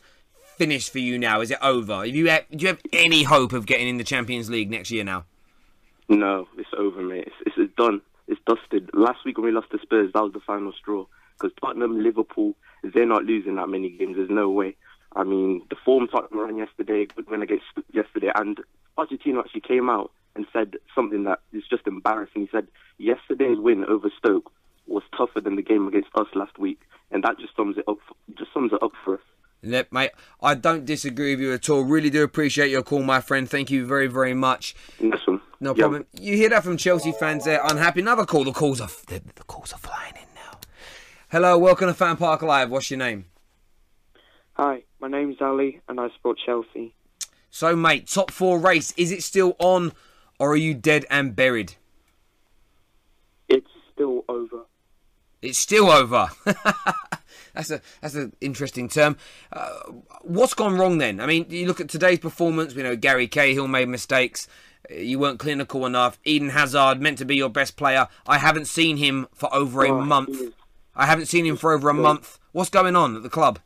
finished 0.57 0.91
for 0.91 0.99
you 0.99 1.17
now? 1.17 1.41
Is 1.41 1.51
it 1.51 1.57
over? 1.61 2.05
Have 2.05 2.07
you 2.07 2.29
have, 2.29 2.45
do 2.49 2.57
you 2.57 2.67
have 2.67 2.81
any 2.93 3.23
hope 3.23 3.53
of 3.53 3.65
getting 3.65 3.87
in 3.87 3.97
the 3.97 4.03
Champions 4.03 4.49
League 4.49 4.69
next 4.69 4.91
year 4.91 5.03
now? 5.03 5.25
No, 6.09 6.47
it's 6.57 6.69
over, 6.77 7.01
mate. 7.01 7.31
It's, 7.45 7.55
it's, 7.57 7.73
done. 7.75 8.01
It's 8.27 8.39
dusted. 8.45 8.89
Last 8.93 9.25
week 9.25 9.37
when 9.37 9.45
we 9.45 9.51
lost 9.51 9.71
to 9.71 9.79
Spurs, 9.79 10.11
that 10.13 10.21
was 10.21 10.33
the 10.33 10.39
final 10.39 10.71
straw. 10.73 11.05
Because 11.39 11.55
Tottenham, 11.61 12.03
Liverpool, 12.03 12.53
they're 12.83 13.05
not 13.05 13.23
losing 13.23 13.55
that 13.55 13.69
many 13.69 13.89
games. 13.89 14.17
There's 14.17 14.29
no 14.29 14.49
way. 14.49 14.75
I 15.15 15.23
mean, 15.23 15.65
the 15.69 15.75
form 15.83 16.07
Tottenham 16.07 16.39
ran 16.39 16.57
yesterday, 16.57 17.05
good 17.05 17.29
win 17.29 17.41
against 17.41 17.65
yesterday, 17.91 18.31
and 18.35 18.59
Pochettino 18.97 19.39
actually 19.39 19.61
came 19.61 19.89
out 19.89 20.11
and 20.35 20.45
said 20.53 20.75
something 20.93 21.23
that 21.23 21.39
is 21.51 21.63
just 21.69 21.87
embarrassing. 21.87 22.43
He 22.43 22.49
said 22.51 22.67
yesterday's 22.97 23.57
win 23.57 23.83
over 23.85 24.09
Stoke 24.17 24.51
tougher 25.21 25.41
than 25.41 25.55
the 25.55 25.61
game 25.61 25.87
against 25.87 26.09
us 26.15 26.27
last 26.33 26.57
week, 26.57 26.81
and 27.11 27.23
that 27.23 27.37
just 27.39 27.55
sums 27.55 27.77
it 27.77 27.85
up. 27.87 27.97
Just 28.37 28.53
sums 28.53 28.71
it 28.73 28.81
up 28.81 28.91
for 29.03 29.15
us. 29.15 29.21
Yep, 29.63 29.91
mate. 29.91 30.11
I 30.41 30.55
don't 30.55 30.85
disagree 30.85 31.35
with 31.35 31.41
you 31.41 31.53
at 31.53 31.69
all. 31.69 31.83
Really 31.83 32.09
do 32.09 32.23
appreciate 32.23 32.71
your 32.71 32.81
call, 32.81 33.03
my 33.03 33.21
friend. 33.21 33.47
Thank 33.47 33.69
you 33.69 33.85
very, 33.85 34.07
very 34.07 34.33
much. 34.33 34.75
Yes, 34.99 35.19
No 35.59 35.75
Yeah. 35.75 35.81
problem. 35.83 36.05
You 36.19 36.35
hear 36.35 36.49
that 36.49 36.63
from 36.63 36.77
Chelsea 36.77 37.11
fans? 37.11 37.45
They're 37.45 37.61
unhappy. 37.63 38.01
Another 38.01 38.25
call. 38.25 38.43
The 38.43 38.51
calls 38.51 38.81
are 38.81 38.89
the, 39.07 39.21
the 39.35 39.43
calls 39.43 39.71
are 39.71 39.77
flying 39.77 40.15
in 40.15 40.27
now. 40.33 40.59
Hello, 41.31 41.59
welcome 41.59 41.87
to 41.87 41.93
Fan 41.93 42.17
Park 42.17 42.41
Live. 42.41 42.71
What's 42.71 42.89
your 42.89 42.97
name? 42.97 43.25
Hi, 44.53 44.83
my 44.99 45.07
name's 45.07 45.37
Ali 45.39 45.81
and 45.87 45.99
I 45.99 46.09
support 46.15 46.39
Chelsea. 46.43 46.95
So, 47.51 47.75
mate, 47.75 48.07
top 48.07 48.31
four 48.31 48.57
race. 48.57 48.93
Is 48.97 49.11
it 49.11 49.21
still 49.21 49.55
on, 49.59 49.91
or 50.39 50.53
are 50.53 50.63
you 50.67 50.73
dead 50.73 51.05
and 51.11 51.35
buried? 51.35 51.75
It's 53.47 53.69
still 53.93 54.25
over. 54.27 54.61
It's 55.41 55.57
still 55.57 55.89
over. 55.89 56.29
that's 57.53 57.71
a 57.71 57.81
that's 58.01 58.15
an 58.15 58.33
interesting 58.41 58.87
term. 58.87 59.17
Uh, 59.51 59.69
what's 60.21 60.53
gone 60.53 60.77
wrong 60.77 60.97
then? 60.99 61.19
I 61.19 61.25
mean, 61.25 61.45
you 61.49 61.65
look 61.67 61.81
at 61.81 61.89
today's 61.89 62.19
performance. 62.19 62.75
We 62.75 62.83
know 62.83 62.95
Gary 62.95 63.27
Cahill 63.27 63.67
made 63.67 63.89
mistakes. 63.89 64.47
Uh, 64.89 64.95
You 64.95 65.17
weren't 65.19 65.39
clinical 65.39 65.85
enough. 65.85 66.19
Eden 66.25 66.49
Hazard 66.49 67.01
meant 67.01 67.17
to 67.19 67.25
be 67.25 67.35
your 67.35 67.49
best 67.49 67.75
player. 67.75 68.07
I 68.27 68.37
haven't 68.37 68.65
seen 68.65 68.97
him 68.97 69.27
for 69.33 69.53
over 69.53 69.83
a 69.83 69.89
Oh, 69.89 70.01
month. 70.01 70.53
I 70.95 71.05
haven't 71.07 71.25
seen 71.27 71.45
him 71.45 71.55
for 71.55 71.71
over 71.73 71.89
a 71.89 71.93
month. 71.93 72.37
What's 72.51 72.69
going 72.69 72.95
on 72.95 73.15
at 73.15 73.23
the 73.23 73.29
club? 73.29 73.59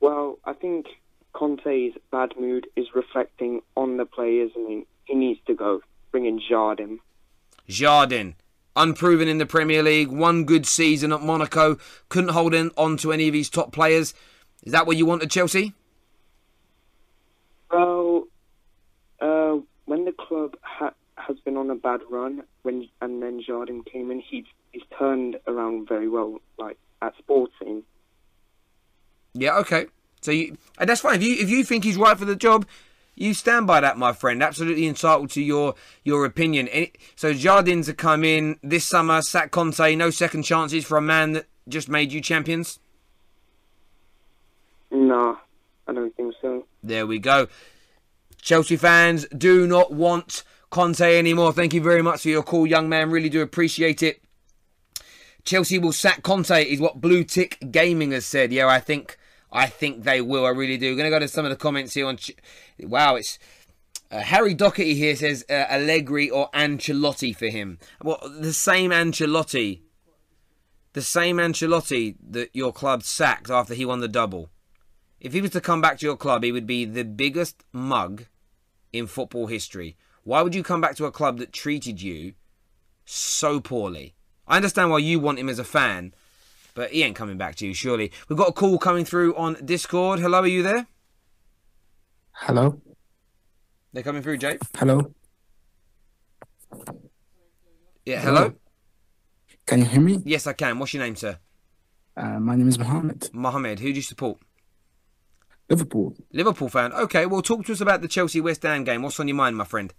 Well, 0.00 0.38
I 0.44 0.52
think 0.52 0.86
Conte's 1.32 1.94
bad 2.12 2.34
mood 2.38 2.66
is 2.76 2.86
reflecting 2.94 3.62
on 3.76 3.96
the 3.96 4.04
players. 4.06 4.50
I 4.56 4.60
mean, 4.60 4.86
he 5.06 5.14
needs 5.14 5.40
to 5.46 5.54
go. 5.54 5.80
Bring 6.12 6.26
in 6.26 6.40
Jardim. 6.40 6.98
Jardin, 7.68 8.34
unproven 8.78 9.28
in 9.28 9.38
the 9.38 9.46
Premier 9.46 9.82
League, 9.82 10.08
one 10.08 10.44
good 10.44 10.66
season 10.66 11.12
at 11.12 11.20
Monaco, 11.20 11.76
couldn't 12.08 12.30
hold 12.30 12.54
in, 12.54 12.70
on 12.76 12.96
to 12.98 13.12
any 13.12 13.28
of 13.28 13.34
his 13.34 13.50
top 13.50 13.72
players. 13.72 14.14
Is 14.62 14.72
that 14.72 14.86
what 14.86 14.96
you 14.96 15.04
want 15.06 15.22
at 15.22 15.30
Chelsea? 15.30 15.74
Well, 17.70 18.26
uh, 19.20 19.56
when 19.84 20.04
the 20.04 20.12
club 20.12 20.56
ha- 20.62 20.94
has 21.16 21.38
been 21.40 21.56
on 21.56 21.70
a 21.70 21.74
bad 21.74 22.00
run, 22.10 22.42
when 22.62 22.88
and 23.00 23.22
then 23.22 23.42
Jardim 23.42 23.84
came 23.84 24.10
in, 24.10 24.20
he's 24.20 24.44
he's 24.72 24.82
turned 24.98 25.38
around 25.46 25.88
very 25.88 26.08
well. 26.08 26.38
Like 26.58 26.78
at 27.02 27.14
Sporting, 27.18 27.82
Yeah, 29.34 29.56
okay. 29.58 29.86
So 30.20 30.30
you, 30.32 30.56
and 30.78 30.88
that's 30.88 31.00
fine. 31.00 31.16
If 31.16 31.22
you 31.22 31.34
if 31.36 31.50
you 31.50 31.64
think 31.64 31.84
he's 31.84 31.96
right 31.96 32.18
for 32.18 32.24
the 32.24 32.36
job, 32.36 32.66
you 33.18 33.34
stand 33.34 33.66
by 33.66 33.80
that, 33.80 33.98
my 33.98 34.12
friend. 34.12 34.42
Absolutely 34.42 34.86
entitled 34.86 35.30
to 35.30 35.42
your 35.42 35.74
your 36.04 36.24
opinion. 36.24 36.68
So 37.16 37.32
Jardim's 37.34 37.86
to 37.86 37.94
come 37.94 38.24
in 38.24 38.58
this 38.62 38.84
summer, 38.84 39.20
sack 39.22 39.50
Conte, 39.50 39.94
no 39.96 40.10
second 40.10 40.44
chances 40.44 40.84
for 40.84 40.96
a 40.96 41.02
man 41.02 41.32
that 41.32 41.46
just 41.68 41.88
made 41.88 42.12
you 42.12 42.20
champions. 42.20 42.78
No, 44.90 45.38
I 45.86 45.92
don't 45.92 46.16
think 46.16 46.34
so. 46.40 46.64
There 46.82 47.06
we 47.06 47.18
go. 47.18 47.48
Chelsea 48.40 48.76
fans 48.76 49.26
do 49.36 49.66
not 49.66 49.92
want 49.92 50.44
Conte 50.70 51.18
anymore. 51.18 51.52
Thank 51.52 51.74
you 51.74 51.82
very 51.82 52.02
much 52.02 52.22
for 52.22 52.28
your 52.28 52.42
call, 52.42 52.66
young 52.66 52.88
man. 52.88 53.10
Really 53.10 53.28
do 53.28 53.42
appreciate 53.42 54.02
it. 54.02 54.22
Chelsea 55.44 55.78
will 55.78 55.92
sack 55.92 56.22
Conte, 56.22 56.62
is 56.62 56.80
what 56.80 57.00
Blue 57.00 57.24
Tick 57.24 57.58
Gaming 57.70 58.12
has 58.12 58.24
said. 58.24 58.52
Yeah, 58.52 58.68
I 58.68 58.80
think 58.80 59.17
I 59.50 59.66
think 59.66 60.04
they 60.04 60.20
will. 60.20 60.44
I 60.44 60.50
really 60.50 60.76
do. 60.76 60.90
We're 60.90 60.96
Going 60.96 61.10
to 61.10 61.16
go 61.16 61.18
to 61.20 61.28
some 61.28 61.44
of 61.44 61.50
the 61.50 61.56
comments 61.56 61.94
here 61.94 62.06
on. 62.06 62.16
Ch- 62.16 62.36
wow, 62.80 63.16
it's 63.16 63.38
uh, 64.10 64.20
Harry 64.20 64.54
Doherty 64.54 64.94
here 64.94 65.16
says 65.16 65.44
uh, 65.50 65.66
Allegri 65.68 66.30
or 66.30 66.50
Ancelotti 66.52 67.36
for 67.36 67.48
him. 67.48 67.78
Well, 68.02 68.20
the 68.38 68.52
same 68.52 68.90
Ancelotti, 68.90 69.80
the 70.94 71.02
same 71.02 71.36
Ancelotti 71.36 72.16
that 72.30 72.50
your 72.54 72.72
club 72.72 73.02
sacked 73.02 73.50
after 73.50 73.74
he 73.74 73.84
won 73.84 74.00
the 74.00 74.08
double. 74.08 74.50
If 75.20 75.32
he 75.32 75.40
was 75.40 75.50
to 75.50 75.60
come 75.60 75.80
back 75.80 75.98
to 75.98 76.06
your 76.06 76.16
club, 76.16 76.44
he 76.44 76.52
would 76.52 76.66
be 76.66 76.84
the 76.84 77.04
biggest 77.04 77.64
mug 77.72 78.24
in 78.92 79.06
football 79.06 79.48
history. 79.48 79.96
Why 80.22 80.42
would 80.42 80.54
you 80.54 80.62
come 80.62 80.80
back 80.80 80.94
to 80.96 81.06
a 81.06 81.12
club 81.12 81.38
that 81.38 81.52
treated 81.52 82.00
you 82.00 82.34
so 83.04 83.60
poorly? 83.60 84.14
I 84.46 84.56
understand 84.56 84.90
why 84.90 84.98
you 84.98 85.20
want 85.20 85.38
him 85.38 85.48
as 85.48 85.58
a 85.58 85.64
fan, 85.64 86.14
but 86.78 86.92
he 86.92 87.02
ain't 87.02 87.16
coming 87.16 87.36
back 87.36 87.56
to 87.56 87.66
you, 87.66 87.74
surely. 87.74 88.12
We've 88.28 88.38
got 88.38 88.50
a 88.50 88.52
call 88.52 88.78
coming 88.78 89.04
through 89.04 89.34
on 89.34 89.56
Discord. 89.64 90.20
Hello, 90.20 90.38
are 90.38 90.46
you 90.46 90.62
there? 90.62 90.86
Hello? 92.30 92.80
They're 93.92 94.04
coming 94.04 94.22
through, 94.22 94.36
Jake. 94.38 94.60
Hello? 94.76 95.12
Yeah, 98.06 98.20
hello? 98.20 98.54
Can 99.66 99.80
you 99.80 99.86
hear 99.86 100.00
me? 100.00 100.22
Yes, 100.24 100.46
I 100.46 100.52
can. 100.52 100.78
What's 100.78 100.94
your 100.94 101.02
name, 101.02 101.16
sir? 101.16 101.40
Uh, 102.16 102.38
my 102.38 102.54
name 102.54 102.68
is 102.68 102.78
Mohammed. 102.78 103.28
Mohammed. 103.32 103.80
Who 103.80 103.88
do 103.88 103.96
you 103.96 104.02
support? 104.02 104.38
Liverpool. 105.68 106.14
Liverpool 106.32 106.68
fan. 106.68 106.92
Okay, 106.92 107.26
well, 107.26 107.42
talk 107.42 107.66
to 107.66 107.72
us 107.72 107.80
about 107.80 108.02
the 108.02 108.08
Chelsea 108.08 108.40
West 108.40 108.62
Ham 108.62 108.84
game. 108.84 109.02
What's 109.02 109.18
on 109.18 109.26
your 109.26 109.36
mind, 109.36 109.56
my 109.56 109.64
friend? 109.64 109.92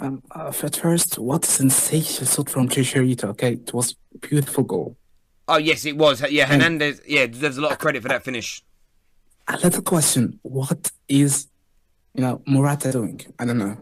Um, 0.00 0.24
uh, 0.32 0.52
at 0.64 0.74
first, 0.74 1.16
what 1.16 1.44
a 1.44 1.48
sensational 1.48 2.28
shot 2.28 2.50
from 2.50 2.68
Chicharito, 2.68 3.26
okay? 3.26 3.52
It 3.52 3.72
was 3.72 3.94
a 4.16 4.18
beautiful 4.18 4.64
goal. 4.64 4.96
Oh, 5.48 5.58
yes, 5.58 5.84
it 5.84 5.96
was. 5.96 6.22
Yeah, 6.30 6.46
Hernandez. 6.46 7.00
Yeah, 7.06 7.26
deserves 7.26 7.58
a 7.58 7.60
lot 7.60 7.72
of 7.72 7.78
credit 7.78 8.02
for 8.02 8.08
that 8.08 8.24
finish. 8.24 8.62
A 9.48 9.56
little 9.58 9.82
question. 9.82 10.38
What 10.42 10.92
is, 11.08 11.48
you 12.14 12.22
know, 12.22 12.42
Morata 12.46 12.92
doing? 12.92 13.20
I 13.38 13.44
don't 13.44 13.58
know. 13.58 13.76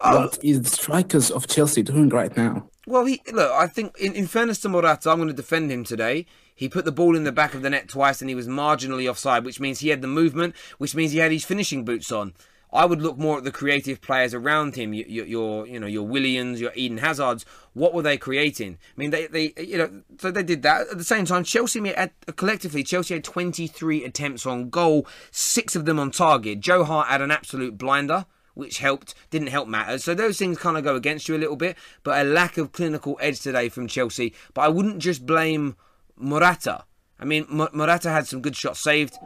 Oh. 0.00 0.22
What 0.22 0.38
is 0.42 0.62
the 0.62 0.70
strikers 0.70 1.30
of 1.30 1.46
Chelsea 1.46 1.82
doing 1.82 2.08
right 2.08 2.36
now? 2.36 2.68
Well, 2.86 3.06
he 3.06 3.22
look. 3.32 3.50
I 3.52 3.66
think, 3.66 3.96
in, 3.98 4.14
in 4.14 4.26
fairness 4.26 4.60
to 4.60 4.68
Morata, 4.68 5.10
I'm 5.10 5.18
going 5.18 5.28
to 5.28 5.34
defend 5.34 5.70
him 5.70 5.84
today. 5.84 6.26
He 6.54 6.68
put 6.68 6.84
the 6.84 6.92
ball 6.92 7.16
in 7.16 7.24
the 7.24 7.32
back 7.32 7.54
of 7.54 7.62
the 7.62 7.70
net 7.70 7.88
twice, 7.88 8.20
and 8.20 8.28
he 8.28 8.34
was 8.34 8.46
marginally 8.46 9.08
offside, 9.08 9.44
which 9.44 9.60
means 9.60 9.80
he 9.80 9.88
had 9.88 10.02
the 10.02 10.08
movement, 10.08 10.54
which 10.78 10.94
means 10.94 11.12
he 11.12 11.18
had 11.18 11.32
his 11.32 11.44
finishing 11.44 11.84
boots 11.84 12.12
on. 12.12 12.34
I 12.74 12.84
would 12.84 13.00
look 13.00 13.16
more 13.16 13.38
at 13.38 13.44
the 13.44 13.52
creative 13.52 14.00
players 14.00 14.34
around 14.34 14.74
him. 14.74 14.92
Your, 14.92 15.24
your, 15.26 15.66
you 15.66 15.78
know, 15.78 15.86
your 15.86 16.06
Williams, 16.06 16.60
your 16.60 16.72
Eden 16.74 16.98
Hazards. 16.98 17.46
What 17.72 17.94
were 17.94 18.02
they 18.02 18.18
creating? 18.18 18.78
I 18.96 19.00
mean, 19.00 19.10
they, 19.10 19.28
they, 19.28 19.52
you 19.56 19.78
know, 19.78 20.02
so 20.18 20.30
they 20.30 20.42
did 20.42 20.62
that. 20.62 20.88
At 20.88 20.98
the 20.98 21.04
same 21.04 21.24
time, 21.24 21.44
Chelsea 21.44 21.80
had, 21.92 22.10
collectively, 22.36 22.82
Chelsea 22.82 23.14
had 23.14 23.24
23 23.24 24.04
attempts 24.04 24.44
on 24.44 24.70
goal, 24.70 25.06
six 25.30 25.76
of 25.76 25.84
them 25.84 26.00
on 26.00 26.10
target. 26.10 26.60
Joe 26.60 26.84
Hart 26.84 27.08
had 27.08 27.22
an 27.22 27.30
absolute 27.30 27.78
blinder 27.78 28.26
which 28.54 28.78
helped, 28.78 29.14
didn't 29.30 29.48
help 29.48 29.68
matters. 29.68 30.04
So 30.04 30.14
those 30.14 30.38
things 30.38 30.58
kind 30.58 30.76
of 30.76 30.84
go 30.84 30.94
against 30.94 31.28
you 31.28 31.36
a 31.36 31.38
little 31.38 31.56
bit, 31.56 31.76
but 32.04 32.20
a 32.20 32.28
lack 32.28 32.56
of 32.56 32.72
clinical 32.72 33.18
edge 33.20 33.40
today 33.40 33.68
from 33.68 33.88
Chelsea. 33.88 34.32
But 34.54 34.62
I 34.62 34.68
wouldn't 34.68 35.00
just 35.00 35.26
blame 35.26 35.76
Morata. 36.16 36.84
I 37.18 37.24
mean, 37.24 37.46
Morata 37.48 38.10
had 38.10 38.26
some 38.26 38.40
good 38.40 38.56
shots 38.56 38.80
saved, 38.80 39.18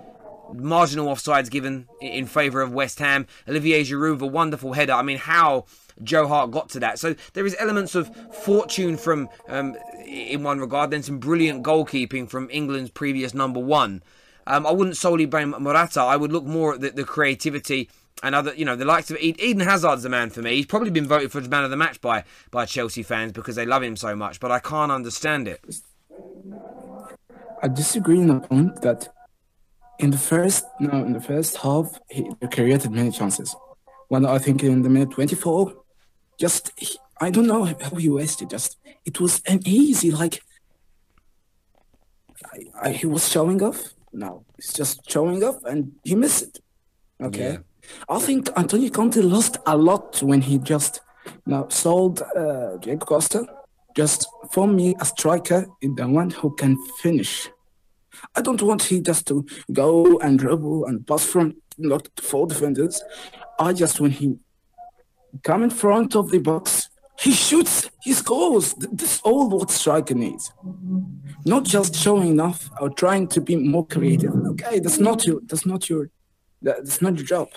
marginal 0.53 1.07
offsides 1.07 1.51
given 1.51 1.89
in 2.01 2.27
favour 2.27 2.61
of 2.61 2.73
West 2.73 2.99
Ham. 2.99 3.27
Olivier 3.49 3.85
Giroud, 3.85 4.21
a 4.21 4.27
wonderful 4.27 4.73
header. 4.73 4.93
I 4.93 5.03
mean, 5.03 5.19
how 5.19 5.67
Joe 6.03 6.27
Hart 6.27 6.51
got 6.51 6.69
to 6.71 6.81
that. 6.81 6.99
So 6.99 7.15
there 7.33 7.47
is 7.47 7.57
elements 7.59 7.95
of 7.95 8.15
fortune 8.35 8.97
from, 8.97 9.29
um, 9.49 9.77
in 10.07 10.43
one 10.43 10.61
regard, 10.61 10.91
then 10.91 11.03
some 11.03 11.19
brilliant 11.19 11.65
goalkeeping 11.65 12.29
from 12.29 12.49
England's 12.51 12.91
previous 12.91 13.35
number 13.35 13.61
one. 13.61 14.03
Um, 14.47 14.67
I 14.67 14.73
wouldn't 14.73 14.97
solely 14.97 15.27
blame 15.27 15.51
Morata. 15.59 16.01
I 16.01 16.17
would 16.17 16.33
look 16.33 16.45
more 16.45 16.75
at 16.75 16.81
the, 16.81 16.91
the 16.91 17.05
creativity 17.05 17.91
and 18.23 18.35
other, 18.35 18.55
you 18.55 18.65
know, 18.65 18.77
the 18.77 18.85
likes 18.85 19.11
of 19.11 19.19
Eden 19.19 19.61
Hazard's 19.61 20.03
the 20.03 20.09
man 20.09 20.31
for 20.31 20.41
me. 20.43 20.57
He's 20.57 20.67
probably 20.67 20.91
been 20.91 21.07
voted 21.07 21.31
for 21.31 21.41
the 21.41 21.49
man 21.49 21.65
of 21.65 21.71
the 21.71 21.77
match 21.77 22.01
by 22.01 22.25
by 22.51 22.65
Chelsea 22.65 23.03
fans 23.03 23.33
because 23.33 23.57
they 23.57 23.67
love 23.67 23.83
him 23.83 23.97
so 23.97 24.17
much. 24.17 24.41
But 24.41 24.51
I 24.51 24.59
can't 24.59 24.91
understand 24.91 25.47
it. 25.47 25.63
I 27.63 27.69
disagree 27.69 28.21
in 28.21 28.29
the 28.29 28.41
point 28.41 28.81
that 28.83 29.09
in 29.99 30.11
the 30.11 30.19
first 30.19 30.65
no 30.81 31.05
in 31.05 31.13
the 31.13 31.21
first 31.21 31.57
half 31.59 32.01
he 32.09 32.31
created 32.53 32.91
many 32.91 33.11
chances. 33.11 33.55
When 34.09 34.25
I 34.25 34.39
think 34.39 34.63
in 34.63 34.83
the 34.83 34.89
minute 34.89 35.11
twenty 35.11 35.37
four, 35.37 35.75
just 36.39 36.71
he, 36.77 36.99
I 37.21 37.31
don't 37.31 37.47
know 37.47 37.65
how 37.65 37.97
he 37.97 38.09
wasted. 38.09 38.51
Just 38.51 38.79
it 39.05 39.21
was 39.21 39.43
an 39.47 39.61
easy 39.67 40.11
like 40.11 40.41
I, 42.53 42.89
I, 42.89 42.93
he 42.93 43.07
was 43.07 43.29
showing 43.29 43.63
off. 43.63 43.95
No, 44.13 44.45
he's 44.57 44.73
just 44.73 45.11
showing 45.11 45.43
off 45.45 45.63
and 45.65 45.93
he 46.05 46.15
missed 46.15 46.43
it. 46.43 46.61
Okay, 47.21 47.53
Yeah. 47.53 47.59
I 48.09 48.19
think 48.21 48.49
Antonio 48.57 48.91
Conte 48.91 49.21
lost 49.21 49.57
a 49.67 49.77
lot 49.77 50.23
when 50.23 50.41
he 50.43 50.59
just 50.59 51.01
know 51.47 51.67
sold 51.69 52.23
uh, 52.37 52.77
Diego 52.77 53.05
Costa. 53.05 53.47
Just 53.97 54.29
for 54.53 54.69
me, 54.69 54.95
a 55.01 55.05
striker 55.05 55.67
is 55.83 55.91
the 55.97 56.07
one 56.09 56.31
who 56.31 56.55
can 56.55 56.77
finish. 57.03 57.51
I 58.37 58.41
don't 58.43 58.63
want 58.63 58.83
he 58.85 59.01
just 59.01 59.27
to 59.29 59.45
go 59.73 60.19
and 60.19 60.39
dribble 60.39 60.87
and 60.87 61.07
pass 61.07 61.25
from 61.25 61.57
not 61.77 62.09
four 62.21 62.47
defenders. 62.47 63.03
I 63.59 63.73
just 63.73 64.01
want 64.01 64.15
he 64.15 64.37
come 65.45 65.63
in 65.63 65.71
front 65.71 66.17
of 66.17 66.31
the 66.31 66.39
box, 66.39 66.89
he 67.21 67.33
shoots, 67.33 67.91
he 68.03 68.13
scores. 68.13 68.75
Th- 68.75 68.91
This 68.93 69.15
is 69.17 69.21
all 69.25 69.49
what 69.49 69.71
striker 69.71 70.15
needs. 70.15 70.53
Not 71.45 71.65
just 71.65 71.95
showing 71.95 72.41
off 72.41 72.71
or 72.81 72.91
trying 72.91 73.27
to 73.29 73.41
be 73.41 73.57
more 73.57 73.87
creative. 73.87 74.35
Okay, 74.53 74.79
that's 74.81 74.99
not 74.99 75.27
your 75.27 75.41
that's 75.49 75.67
not 75.67 75.89
your 75.91 76.11
that's 76.63 77.01
not 77.03 77.17
your 77.17 77.27
job. 77.27 77.49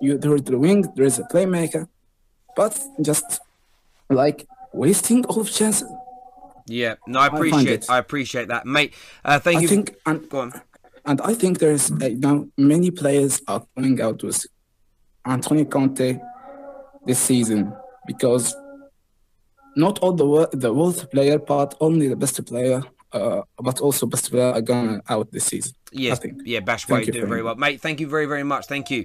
You 0.00 0.18
there 0.18 0.34
is 0.34 0.42
the 0.42 0.58
wing, 0.58 0.82
there 0.96 1.06
is 1.06 1.18
a 1.18 1.22
playmaker, 1.32 1.88
but 2.56 2.80
just 3.02 3.40
like 4.10 4.46
wasting 4.72 5.24
all 5.26 5.40
of 5.40 5.50
chances. 5.50 5.88
Yeah, 6.66 6.94
no, 7.06 7.20
I 7.20 7.26
appreciate, 7.26 7.84
it. 7.84 7.90
I 7.90 7.98
appreciate 7.98 8.48
that, 8.48 8.66
mate. 8.66 8.94
Uh, 9.24 9.38
thank 9.38 9.56
you. 9.56 9.58
I 9.58 9.62
you. 9.62 9.68
think 9.68 9.96
and 10.06 10.28
Go 10.28 10.40
on. 10.40 10.62
and 11.04 11.20
I 11.20 11.34
think 11.34 11.58
there's 11.58 11.90
uh, 11.90 12.10
now 12.16 12.46
many 12.56 12.90
players 12.90 13.42
are 13.46 13.66
coming 13.74 14.00
out 14.00 14.22
with 14.22 14.46
Antonio 15.26 15.64
Conte 15.64 16.18
this 17.06 17.18
season 17.18 17.74
because 18.06 18.56
not 19.76 19.98
all 20.00 20.12
the 20.12 20.48
the 20.52 20.72
worst 20.72 21.10
player, 21.10 21.38
part, 21.38 21.74
only 21.80 22.08
the 22.08 22.16
best 22.16 22.44
player, 22.46 22.82
uh, 23.12 23.42
but 23.58 23.80
also 23.80 24.06
best 24.06 24.30
player 24.30 24.52
are 24.52 24.62
gonna 24.62 25.02
out 25.08 25.30
this 25.32 25.44
season. 25.44 25.74
Yes, 25.92 26.18
I 26.18 26.22
think. 26.22 26.42
yeah, 26.44 26.60
Bash 26.60 26.86
Thank 26.86 27.00
White 27.00 27.06
you 27.08 27.12
doing 27.12 27.28
very 27.28 27.42
well, 27.42 27.56
mate. 27.56 27.80
Thank 27.80 28.00
you 28.00 28.08
very, 28.08 28.26
very 28.26 28.44
much. 28.44 28.66
Thank 28.66 28.90
you. 28.90 29.04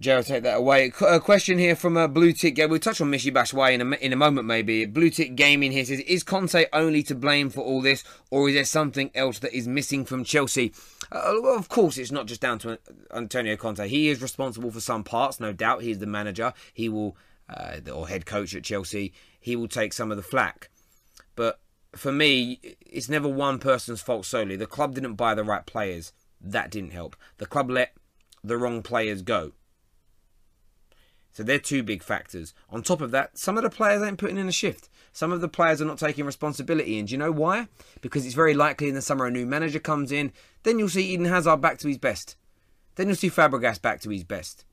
Joe, 0.00 0.22
take 0.22 0.44
that 0.44 0.56
away. 0.56 0.90
A 1.06 1.20
question 1.20 1.58
here 1.58 1.76
from 1.76 1.98
a 1.98 2.08
Blue 2.08 2.32
Tick. 2.32 2.56
We'll 2.56 2.78
touch 2.78 3.02
on 3.02 3.10
Michy 3.10 3.30
Batshuayi 3.30 3.74
in 3.74 3.82
a, 3.82 3.96
in 3.96 4.14
a 4.14 4.16
moment, 4.16 4.46
maybe. 4.46 4.86
Blue 4.86 5.10
Tick 5.10 5.36
Gaming 5.36 5.72
here 5.72 5.84
says, 5.84 6.00
Is 6.00 6.22
Conte 6.22 6.64
only 6.72 7.02
to 7.02 7.14
blame 7.14 7.50
for 7.50 7.60
all 7.60 7.82
this, 7.82 8.02
or 8.30 8.48
is 8.48 8.54
there 8.54 8.64
something 8.64 9.10
else 9.14 9.40
that 9.40 9.52
is 9.52 9.68
missing 9.68 10.06
from 10.06 10.24
Chelsea? 10.24 10.72
Uh, 11.12 11.34
well, 11.42 11.54
of 11.54 11.68
course, 11.68 11.98
it's 11.98 12.10
not 12.10 12.24
just 12.24 12.40
down 12.40 12.58
to 12.60 12.78
Antonio 13.12 13.56
Conte. 13.56 13.86
He 13.88 14.08
is 14.08 14.22
responsible 14.22 14.70
for 14.70 14.80
some 14.80 15.04
parts, 15.04 15.38
no 15.38 15.52
doubt. 15.52 15.82
He's 15.82 15.98
the 15.98 16.06
manager. 16.06 16.54
He 16.72 16.88
will, 16.88 17.14
uh, 17.50 17.80
or 17.92 18.08
head 18.08 18.24
coach 18.24 18.54
at 18.54 18.64
Chelsea. 18.64 19.12
He 19.38 19.54
will 19.54 19.68
take 19.68 19.92
some 19.92 20.10
of 20.10 20.16
the 20.16 20.22
flack. 20.22 20.70
But 21.36 21.60
for 21.94 22.10
me, 22.10 22.58
it's 22.86 23.10
never 23.10 23.28
one 23.28 23.58
person's 23.58 24.00
fault 24.00 24.24
solely. 24.24 24.56
The 24.56 24.66
club 24.66 24.94
didn't 24.94 25.16
buy 25.16 25.34
the 25.34 25.44
right 25.44 25.66
players. 25.66 26.14
That 26.40 26.70
didn't 26.70 26.92
help. 26.92 27.16
The 27.36 27.44
club 27.44 27.68
let 27.68 27.92
the 28.42 28.56
wrong 28.56 28.82
players 28.82 29.20
go. 29.20 29.52
So 31.32 31.42
they're 31.42 31.58
two 31.58 31.82
big 31.82 32.02
factors. 32.02 32.54
On 32.70 32.82
top 32.82 33.00
of 33.00 33.12
that, 33.12 33.38
some 33.38 33.56
of 33.56 33.62
the 33.62 33.70
players 33.70 34.02
ain't 34.02 34.18
putting 34.18 34.36
in 34.36 34.48
a 34.48 34.52
shift. 34.52 34.88
Some 35.12 35.32
of 35.32 35.40
the 35.40 35.48
players 35.48 35.80
are 35.80 35.86
not 35.86 35.98
taking 35.98 36.24
responsibility. 36.24 36.98
And 36.98 37.08
do 37.08 37.12
you 37.12 37.18
know 37.18 37.32
why? 37.32 37.68
Because 38.00 38.26
it's 38.26 38.34
very 38.34 38.54
likely 38.54 38.88
in 38.88 38.94
the 38.94 39.02
summer 39.02 39.26
a 39.26 39.30
new 39.30 39.46
manager 39.46 39.78
comes 39.78 40.12
in. 40.12 40.32
Then 40.62 40.78
you'll 40.78 40.88
see 40.88 41.12
Eden 41.12 41.26
Hazard 41.26 41.60
back 41.60 41.78
to 41.78 41.88
his 41.88 41.98
best. 41.98 42.36
Then 42.96 43.06
you'll 43.06 43.16
see 43.16 43.30
Fabregas 43.30 43.80
back 43.80 44.00
to 44.02 44.10
his 44.10 44.24
best. 44.24 44.64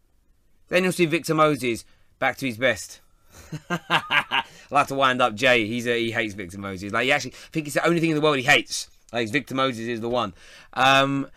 Then 0.70 0.84
you'll 0.84 0.94
see 0.94 1.06
Victor 1.06 1.36
Moses 1.36 1.86
back 2.20 2.38
to 2.38 2.46
his 2.46 2.58
best. 2.58 3.02
I 3.70 4.44
like 4.70 4.88
to 4.88 4.96
wind 4.96 5.22
up 5.22 5.36
Jay. 5.36 5.66
He's 5.66 5.88
a, 5.88 5.98
he 5.98 6.12
hates 6.12 6.34
Victor 6.34 6.60
Moses. 6.60 6.92
Like 6.92 7.06
he 7.06 7.12
actually, 7.12 7.34
I 7.34 7.50
think 7.52 7.68
it's 7.68 7.76
the 7.76 7.86
only 7.86 8.00
thing 8.00 8.10
in 8.10 8.16
the 8.16 8.22
world 8.22 8.38
he 8.38 8.44
hates. 8.44 8.90
Like 9.14 9.32
Victor 9.32 9.56
Moses 9.56 9.88
is 9.88 10.02
the 10.02 10.10
one. 10.10 10.34
Um, 10.74 11.30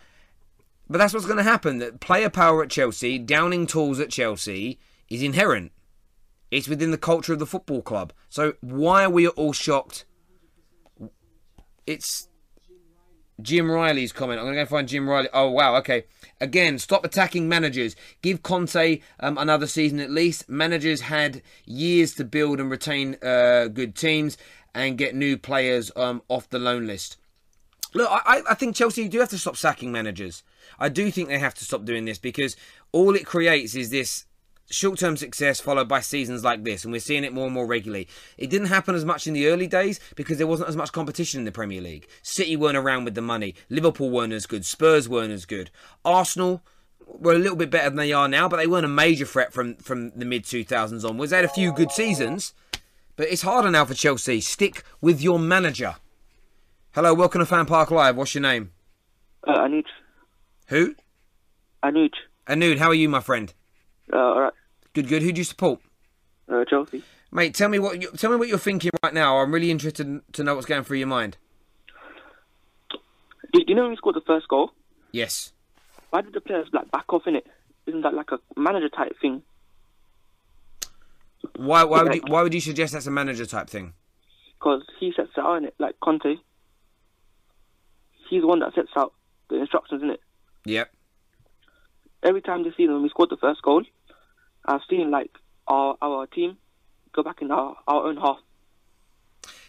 but 0.89 0.97
that's 0.97 1.13
what's 1.13 1.25
going 1.25 1.37
to 1.37 1.43
happen. 1.43 1.77
That 1.77 2.01
player 2.01 2.29
power 2.29 2.63
at 2.63 2.69
Chelsea, 2.69 3.17
downing 3.17 3.65
tools 3.65 3.99
at 3.99 4.09
Chelsea, 4.09 4.77
is 5.11 5.21
inherent. 5.21 5.71
It's 6.49 6.67
within 6.67 6.91
the 6.91 6.97
culture 6.97 7.33
of 7.33 7.39
the 7.39 7.45
football 7.45 7.81
club. 7.81 8.13
So 8.29 8.53
why 8.61 9.03
are 9.03 9.09
we 9.09 9.27
all 9.27 9.53
shocked? 9.53 10.05
It's 11.85 12.29
Jim 13.41 13.69
Riley's 13.69 14.11
comment. 14.13 14.39
I'm 14.39 14.45
going 14.45 14.55
to 14.55 14.63
go 14.63 14.69
find 14.69 14.87
Jim 14.87 15.09
Riley. 15.09 15.27
Oh, 15.33 15.49
wow. 15.49 15.75
Okay. 15.77 16.05
Again, 16.39 16.79
stop 16.79 17.03
attacking 17.03 17.49
managers. 17.49 17.95
Give 18.21 18.41
Conte 18.41 18.99
um, 19.19 19.37
another 19.37 19.67
season 19.67 19.99
at 19.99 20.09
least. 20.09 20.49
Managers 20.49 21.01
had 21.01 21.41
years 21.65 22.13
to 22.15 22.23
build 22.23 22.59
and 22.59 22.71
retain 22.71 23.17
uh, 23.21 23.67
good 23.67 23.95
teams 23.95 24.37
and 24.73 24.97
get 24.97 25.13
new 25.13 25.37
players 25.37 25.91
um, 25.95 26.21
off 26.29 26.49
the 26.49 26.59
loan 26.59 26.87
list. 26.87 27.17
Look, 27.93 28.09
I, 28.09 28.41
I 28.49 28.53
think 28.53 28.75
Chelsea 28.75 29.09
do 29.09 29.19
have 29.19 29.29
to 29.29 29.37
stop 29.37 29.57
sacking 29.57 29.91
managers. 29.91 30.43
I 30.79 30.87
do 30.87 31.11
think 31.11 31.27
they 31.27 31.39
have 31.39 31.55
to 31.55 31.65
stop 31.65 31.83
doing 31.83 32.05
this 32.05 32.17
because 32.17 32.55
all 32.93 33.15
it 33.15 33.25
creates 33.25 33.75
is 33.75 33.89
this 33.89 34.25
short 34.71 34.99
term 34.99 35.17
success 35.17 35.59
followed 35.59 35.87
by 35.87 35.99
seasons 35.99 36.43
like 36.43 36.63
this, 36.63 36.83
and 36.83 36.91
we're 36.91 36.99
seeing 36.99 37.23
it 37.23 37.33
more 37.33 37.45
and 37.45 37.53
more 37.53 37.65
regularly. 37.65 38.07
It 38.37 38.49
didn't 38.49 38.67
happen 38.67 38.95
as 38.95 39.05
much 39.05 39.27
in 39.27 39.33
the 39.33 39.47
early 39.47 39.67
days 39.67 39.99
because 40.15 40.37
there 40.37 40.47
wasn't 40.47 40.69
as 40.69 40.77
much 40.77 40.91
competition 40.91 41.39
in 41.39 41.45
the 41.45 41.51
Premier 41.51 41.81
League. 41.81 42.07
City 42.21 42.55
weren't 42.55 42.77
around 42.77 43.05
with 43.05 43.15
the 43.15 43.21
money, 43.21 43.55
Liverpool 43.69 44.09
weren't 44.09 44.33
as 44.33 44.45
good, 44.45 44.65
Spurs 44.65 45.07
weren't 45.07 45.31
as 45.31 45.45
good. 45.45 45.69
Arsenal 46.03 46.63
were 47.07 47.33
a 47.33 47.39
little 47.39 47.57
bit 47.57 47.69
better 47.69 47.89
than 47.89 47.97
they 47.97 48.13
are 48.13 48.27
now, 48.27 48.47
but 48.47 48.57
they 48.57 48.67
weren't 48.67 48.85
a 48.85 48.89
major 48.89 49.25
threat 49.25 49.53
from, 49.53 49.75
from 49.75 50.11
the 50.11 50.25
mid 50.25 50.43
2000s 50.43 51.07
onwards. 51.07 51.31
They 51.31 51.37
had 51.37 51.45
a 51.45 51.49
few 51.49 51.73
good 51.73 51.91
seasons, 51.91 52.53
but 53.15 53.27
it's 53.29 53.41
harder 53.41 53.69
now 53.69 53.85
for 53.85 53.93
Chelsea. 53.93 54.41
Stick 54.41 54.83
with 55.01 55.21
your 55.21 55.39
manager. 55.39 55.95
Hello, 56.93 57.13
welcome 57.13 57.39
to 57.39 57.45
Fan 57.45 57.65
Park 57.65 57.91
Live. 57.91 58.15
What's 58.15 58.35
your 58.35 58.41
name? 58.41 58.71
Uh, 59.47 59.59
Anuj. 59.59 59.85
Who? 60.67 60.95
Anuj. 61.83 62.11
Anood, 62.47 62.79
how 62.79 62.87
are 62.87 62.93
you, 62.93 63.07
my 63.09 63.21
friend? 63.21 63.53
Uh, 64.11 64.17
alright. 64.17 64.53
Good, 64.93 65.07
good. 65.07 65.21
Who 65.21 65.31
do 65.31 65.39
you 65.39 65.45
support? 65.45 65.79
Uh, 66.49 66.65
Chelsea. 66.65 67.03
Mate, 67.31 67.53
tell 67.53 67.69
me 67.69 67.79
what 67.79 68.01
you, 68.01 68.11
tell 68.11 68.29
me 68.29 68.35
what 68.35 68.49
you're 68.49 68.57
thinking 68.57 68.91
right 69.03 69.13
now. 69.13 69.37
I'm 69.37 69.53
really 69.53 69.71
interested 69.71 70.21
to 70.33 70.43
know 70.43 70.55
what's 70.55 70.65
going 70.67 70.83
through 70.83 70.97
your 70.97 71.07
mind. 71.07 71.37
Do 73.53 73.61
you 73.65 73.75
know 73.75 73.83
when 73.83 73.91
we 73.91 73.97
scored 73.97 74.15
the 74.15 74.21
first 74.21 74.47
goal? 74.47 74.71
Yes. 75.11 75.53
Why 76.09 76.21
did 76.21 76.33
the 76.33 76.41
players 76.41 76.67
like 76.73 76.91
back 76.91 77.11
off 77.13 77.23
in 77.25 77.35
it? 77.35 77.47
Isn't 77.85 78.01
that 78.01 78.13
like 78.13 78.31
a 78.31 78.39
manager 78.59 78.89
type 78.89 79.13
thing? 79.21 79.43
Why 81.55 81.83
why 81.83 82.03
would 82.03 82.15
you, 82.15 82.21
why 82.27 82.43
would 82.43 82.53
you 82.53 82.59
suggest 82.61 82.93
that's 82.93 83.07
a 83.07 83.11
manager 83.11 83.45
type 83.45 83.69
thing? 83.69 83.93
Because 84.59 84.83
he 84.99 85.11
sets 85.15 85.31
it 85.35 85.41
out 85.41 85.55
in 85.55 85.65
it, 85.65 85.73
like 85.79 85.99
Conte. 86.01 86.35
He's 88.29 88.41
the 88.41 88.47
one 88.47 88.59
that 88.59 88.73
sets 88.75 88.89
out 88.95 89.13
the 89.49 89.59
instructions 89.59 90.03
in 90.03 90.11
it. 90.11 90.21
Yep. 90.65 90.91
Every 92.23 92.41
time 92.41 92.63
this 92.63 92.75
season 92.77 92.93
when 92.93 93.03
we 93.03 93.09
scored 93.09 93.29
the 93.29 93.37
first 93.37 93.61
goal, 93.63 93.83
I've 94.65 94.81
seen 94.89 95.11
like 95.11 95.31
our 95.67 95.97
our 96.01 96.27
team 96.27 96.57
go 97.13 97.23
back 97.23 97.41
in 97.41 97.51
our, 97.51 97.75
our 97.87 98.07
own 98.07 98.17
half. 98.17 98.37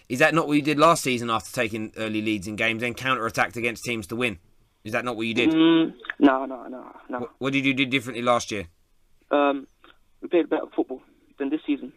Is 0.09 0.19
that 0.19 0.35
not 0.35 0.47
what 0.47 0.55
you 0.55 0.63
did 0.63 0.79
last 0.79 1.03
season 1.03 1.31
after 1.31 1.53
taking 1.53 1.93
early 1.97 2.21
leads 2.21 2.47
in 2.47 2.57
games, 2.57 2.83
then 2.83 2.95
counter 2.95 3.25
attacked 3.27 3.57
against 3.57 3.85
teams 3.85 4.07
to 4.09 4.17
win? 4.17 4.39
Is 4.85 4.93
that 4.93 5.05
not 5.05 5.17
what 5.17 5.27
you 5.27 5.35
did? 5.35 5.51
Mm, 5.51 5.95
no, 6.19 6.45
no, 6.45 6.67
no, 6.67 6.85
no. 7.09 7.19
What, 7.21 7.31
what 7.39 7.53
did 7.53 7.65
you 7.65 7.73
do 7.73 7.87
differently 7.87 8.23
last 8.23 8.51
year? 8.51 8.67
Um, 9.31 9.67
we 10.21 10.29
played 10.29 10.51
better 10.51 10.67
football 10.75 11.01
than 11.39 11.51
this 11.51 11.61
season. 11.67 11.93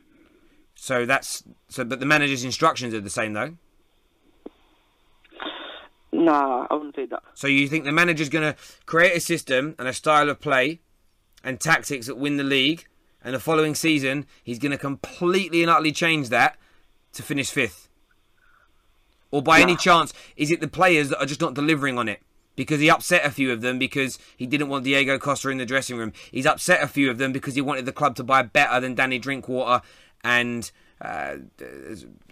So 0.75 1.05
that's 1.05 1.43
so, 1.67 1.83
but 1.83 1.99
the 1.99 2.05
manager's 2.05 2.43
instructions 2.43 2.93
are 2.93 3.01
the 3.01 3.09
same 3.09 3.33
though. 3.33 3.55
Nah, 6.11 6.67
I 6.69 6.73
wouldn't 6.73 6.95
say 6.95 7.05
that. 7.07 7.23
So 7.33 7.47
you 7.47 7.67
think 7.67 7.83
the 7.83 7.91
manager's 7.91 8.29
going 8.29 8.53
to 8.53 8.59
create 8.85 9.17
a 9.17 9.19
system 9.19 9.75
and 9.77 9.87
a 9.87 9.93
style 9.93 10.29
of 10.29 10.39
play 10.39 10.79
and 11.45 11.61
tactics 11.61 12.07
that 12.07 12.17
win 12.17 12.35
the 12.35 12.43
league, 12.43 12.85
and 13.23 13.33
the 13.33 13.39
following 13.39 13.73
season 13.73 14.25
he's 14.43 14.59
going 14.59 14.71
to 14.73 14.77
completely 14.77 15.61
and 15.61 15.69
utterly 15.69 15.93
change 15.93 16.27
that 16.29 16.57
to 17.13 17.23
finish 17.23 17.49
fifth? 17.49 17.87
Or 19.31 19.41
by 19.41 19.59
any 19.59 19.75
chance, 19.75 20.13
is 20.35 20.51
it 20.51 20.61
the 20.61 20.67
players 20.67 21.09
that 21.09 21.19
are 21.19 21.25
just 21.25 21.41
not 21.41 21.53
delivering 21.53 21.97
on 21.97 22.07
it? 22.07 22.21
Because 22.55 22.79
he 22.79 22.89
upset 22.89 23.25
a 23.25 23.31
few 23.31 23.51
of 23.51 23.61
them 23.61 23.77
because 23.77 24.17
he 24.37 24.45
didn't 24.45 24.69
want 24.69 24.85
Diego 24.85 25.17
Costa 25.17 25.49
in 25.49 25.57
the 25.57 25.65
dressing 25.65 25.97
room. 25.97 26.13
He's 26.31 26.45
upset 26.45 26.81
a 26.81 26.87
few 26.87 27.09
of 27.09 27.17
them 27.17 27.33
because 27.33 27.55
he 27.55 27.61
wanted 27.61 27.85
the 27.85 27.91
club 27.91 28.15
to 28.15 28.23
buy 28.23 28.43
better 28.43 28.79
than 28.79 28.95
Danny 28.95 29.19
Drinkwater 29.19 29.81
and 30.23 30.71
uh, 31.01 31.35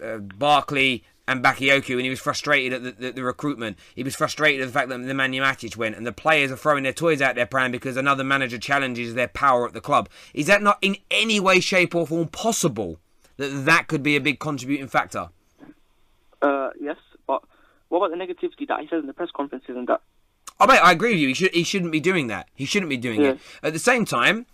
uh, 0.02 0.18
Barkley 0.18 1.04
and 1.26 1.42
Bakayoko, 1.42 1.92
and 1.92 2.02
he 2.02 2.10
was 2.10 2.20
frustrated 2.20 2.72
at 2.72 2.82
the, 2.82 3.06
the, 3.06 3.12
the, 3.12 3.24
recruitment. 3.24 3.78
He 3.94 4.02
was 4.02 4.14
frustrated 4.14 4.60
at 4.60 4.66
the 4.66 4.72
fact 4.72 4.88
that 4.90 5.00
Nemanja 5.00 5.40
Matic 5.40 5.76
went, 5.76 5.96
and 5.96 6.06
the 6.06 6.12
players 6.12 6.50
are 6.50 6.56
throwing 6.56 6.82
their 6.82 6.92
toys 6.92 7.22
out 7.22 7.34
there, 7.34 7.46
Pram, 7.46 7.72
because 7.72 7.96
another 7.96 8.24
manager 8.24 8.58
challenges 8.58 9.14
their 9.14 9.28
power 9.28 9.66
at 9.66 9.72
the 9.72 9.80
club. 9.80 10.08
Is 10.34 10.46
that 10.46 10.62
not 10.62 10.78
in 10.82 10.96
any 11.10 11.40
way, 11.40 11.60
shape, 11.60 11.94
or 11.94 12.06
form 12.06 12.28
possible 12.28 12.98
that 13.36 13.48
that 13.64 13.88
could 13.88 14.02
be 14.02 14.16
a 14.16 14.20
big 14.20 14.38
contributing 14.38 14.88
factor? 14.88 15.30
Uh, 16.42 16.70
yes, 16.78 16.96
but 17.26 17.42
what 17.88 18.04
about 18.04 18.16
the 18.16 18.22
negativity 18.22 18.68
that 18.68 18.80
he 18.80 18.88
says 18.88 19.00
in 19.00 19.06
the 19.06 19.14
press 19.14 19.30
conferences 19.34 19.76
and 19.76 19.88
that? 19.88 20.02
Oh, 20.60 20.66
mate, 20.66 20.78
I 20.78 20.92
agree 20.92 21.12
with 21.12 21.20
you. 21.20 21.28
He, 21.28 21.34
should, 21.34 21.54
he 21.54 21.64
shouldn't 21.64 21.90
be 21.90 22.00
doing 22.00 22.26
that. 22.28 22.48
He 22.54 22.64
shouldn't 22.64 22.90
be 22.90 22.96
doing 22.96 23.22
Yeah. 23.22 23.30
it. 23.30 23.40
At 23.62 23.72
the 23.72 23.78
same 23.78 24.04
time, 24.04 24.46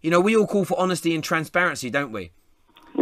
you 0.00 0.10
know, 0.10 0.20
we 0.20 0.36
all 0.36 0.46
call 0.46 0.64
for 0.64 0.78
honesty 0.78 1.14
and 1.14 1.22
transparency, 1.22 1.90
don't 1.90 2.12
we? 2.12 2.30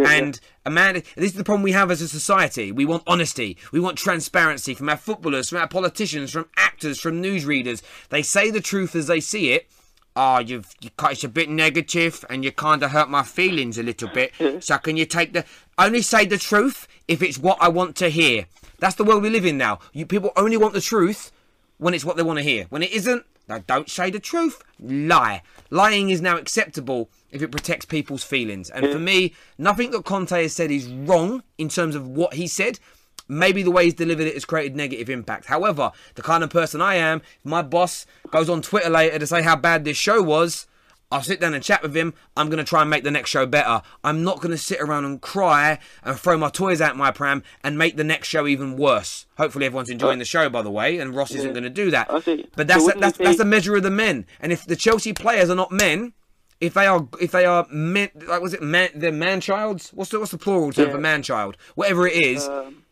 And 0.07 0.41
a 0.65 0.71
man, 0.71 0.95
this 0.95 1.31
is 1.31 1.35
the 1.35 1.45
problem 1.45 1.63
we 1.63 1.73
have 1.73 1.91
as 1.91 2.01
a 2.01 2.09
society. 2.09 2.73
We 2.73 2.85
want 2.85 3.03
honesty. 3.07 3.57
We 3.73 3.81
want 3.81 3.99
transparency 3.99 4.75
from 4.75 4.89
our 4.89 4.97
footballers, 4.97 5.49
from 5.49 5.59
our 5.59 5.69
politicians, 5.69 6.31
from 6.33 6.49
actors, 6.57 7.01
from 7.01 7.23
newsreaders. 7.23 7.83
They 8.11 8.23
say 8.23 8.51
the 8.51 8.61
truth 8.61 8.95
as 8.95 9.07
they 9.07 9.21
see 9.21 9.53
it. 9.53 9.69
Oh, 10.17 10.39
you've 10.39 10.75
you, 10.81 10.91
it's 11.05 11.25
a 11.25 11.29
bit 11.29 11.49
negative, 11.49 12.25
and 12.29 12.45
you 12.45 12.51
kind 12.51 12.83
of 12.83 12.91
hurt 12.91 13.09
my 13.09 13.23
feelings 13.23 13.79
a 13.79 13.83
little 13.83 14.09
bit. 14.09 14.33
So 14.61 14.77
can 14.79 14.97
you 14.97 15.07
take 15.07 15.33
the 15.33 15.45
only 15.79 16.03
say 16.03 16.27
the 16.27 16.37
truth 16.37 16.89
if 17.07 17.23
it's 17.23 17.39
what 17.39 17.59
I 17.61 17.69
want 17.69 17.95
to 17.97 18.09
hear? 18.09 18.47
That's 18.81 18.97
the 18.97 19.05
world 19.05 19.23
we 19.23 19.31
live 19.31 19.47
in 19.47 19.57
now. 19.57 19.79
You 19.93 20.07
people 20.07 20.33
only 20.37 20.57
want 20.57 20.75
the 20.75 20.81
truth 20.81 21.31
when 21.79 21.95
it's 21.95 22.05
what 22.05 22.17
they 22.17 22.23
want 22.23 22.39
to 22.39 22.43
hear. 22.43 22.67
When 22.71 22.83
it 22.83 22.91
isn't, 22.91 23.25
they 23.51 23.61
don't 23.67 23.91
say 23.91 24.11
the 24.11 24.21
truth. 24.21 24.63
Lie. 24.79 25.43
Lying 25.71 26.11
is 26.11 26.21
now 26.21 26.37
acceptable 26.37 27.11
if 27.31 27.43
it 27.43 27.53
protects 27.53 27.85
people's 27.85 28.25
feelings. 28.25 28.71
And 28.71 28.91
for 28.91 28.99
me, 28.99 29.35
nothing 29.59 29.91
that 29.91 30.05
Conte 30.05 30.43
has 30.43 30.55
said 30.55 30.71
is 30.71 30.89
wrong 30.89 31.43
in 31.59 31.69
terms 31.69 31.95
of 31.95 32.09
what 32.09 32.35
he 32.35 32.47
said. 32.47 32.79
Maybe 33.29 33.63
the 33.63 33.71
way 33.71 33.85
he's 33.85 33.95
delivered 33.95 34.27
it 34.27 34.35
has 34.35 34.45
created 34.45 34.75
negative 34.75 35.09
impact. 35.09 35.47
However, 35.47 35.93
the 36.17 36.23
kind 36.23 36.43
of 36.43 36.51
person 36.51 36.81
I 36.81 36.97
am, 36.97 37.19
if 37.19 37.45
my 37.45 37.63
boss 37.63 38.05
goes 38.31 38.49
on 38.49 38.63
Twitter 38.63 38.91
later 38.91 39.19
to 39.21 39.27
say 39.27 39.43
how 39.43 39.55
bad 39.55 39.85
this 39.85 39.97
show 39.97 40.21
was, 40.21 40.67
I'll 41.13 41.23
sit 41.23 41.41
down 41.41 41.55
and 41.55 41.63
chat 41.65 41.83
with 41.83 41.97
him. 41.97 42.15
I'm 42.37 42.49
going 42.49 42.59
to 42.59 42.65
try 42.65 42.83
and 42.83 42.91
make 42.91 43.03
the 43.03 43.11
next 43.11 43.31
show 43.31 43.45
better. 43.45 43.83
I'm 44.05 44.23
not 44.23 44.37
going 44.41 44.53
to 44.53 44.59
sit 44.59 44.81
around 44.81 45.05
and 45.07 45.21
cry 45.21 45.79
and 46.05 46.17
throw 46.19 46.39
my 46.39 46.51
toys 46.51 46.81
out 46.81 46.97
my 46.97 47.11
pram 47.11 47.43
and 47.65 47.77
make 47.77 47.97
the 47.97 48.05
next 48.05 48.29
show 48.29 48.47
even 48.47 48.77
worse. 48.77 49.27
Hopefully, 49.37 49.67
everyone's 49.67 49.91
enjoying 49.91 50.21
the 50.21 50.25
show, 50.25 50.49
by 50.49 50.63
the 50.63 50.71
way, 50.71 50.99
and 50.99 51.15
Ross 51.15 51.33
isn't 51.33 51.53
going 51.53 51.65
to 51.65 51.71
do 51.71 51.91
that. 51.91 52.09
But 52.55 52.69
that's 52.69 52.85
So 52.85 52.93
a, 52.93 52.99
that's 52.99 53.19
that's 53.19 53.41
a 53.41 53.45
measure 53.45 53.75
of 53.77 53.83
the 53.83 53.91
men. 53.91 54.27
And 54.41 54.53
if 54.53 54.65
the 54.67 54.77
Chelsea 54.77 55.13
players 55.13 55.51
are 55.51 55.57
not 55.57 55.73
men, 55.73 56.13
if 56.61 56.75
they 56.75 56.87
are 56.87 57.09
if 57.21 57.33
they 57.33 57.45
are 57.45 57.67
men, 57.71 58.11
like 58.29 58.41
was 58.43 58.55
it 58.55 58.63
man 58.63 58.91
the 58.95 59.11
man 59.11 59.41
childs? 59.41 59.91
What's 59.95 60.11
the 60.11 60.19
what's 60.21 60.31
the 60.31 60.39
plural 60.39 60.73
term 60.73 60.87
Yeah. 60.89 60.93
for 60.93 61.01
man 61.01 61.23
child? 61.23 61.57
Whatever 61.75 62.07
it 62.07 62.15
is, 62.23 62.47
Um, 62.47 62.85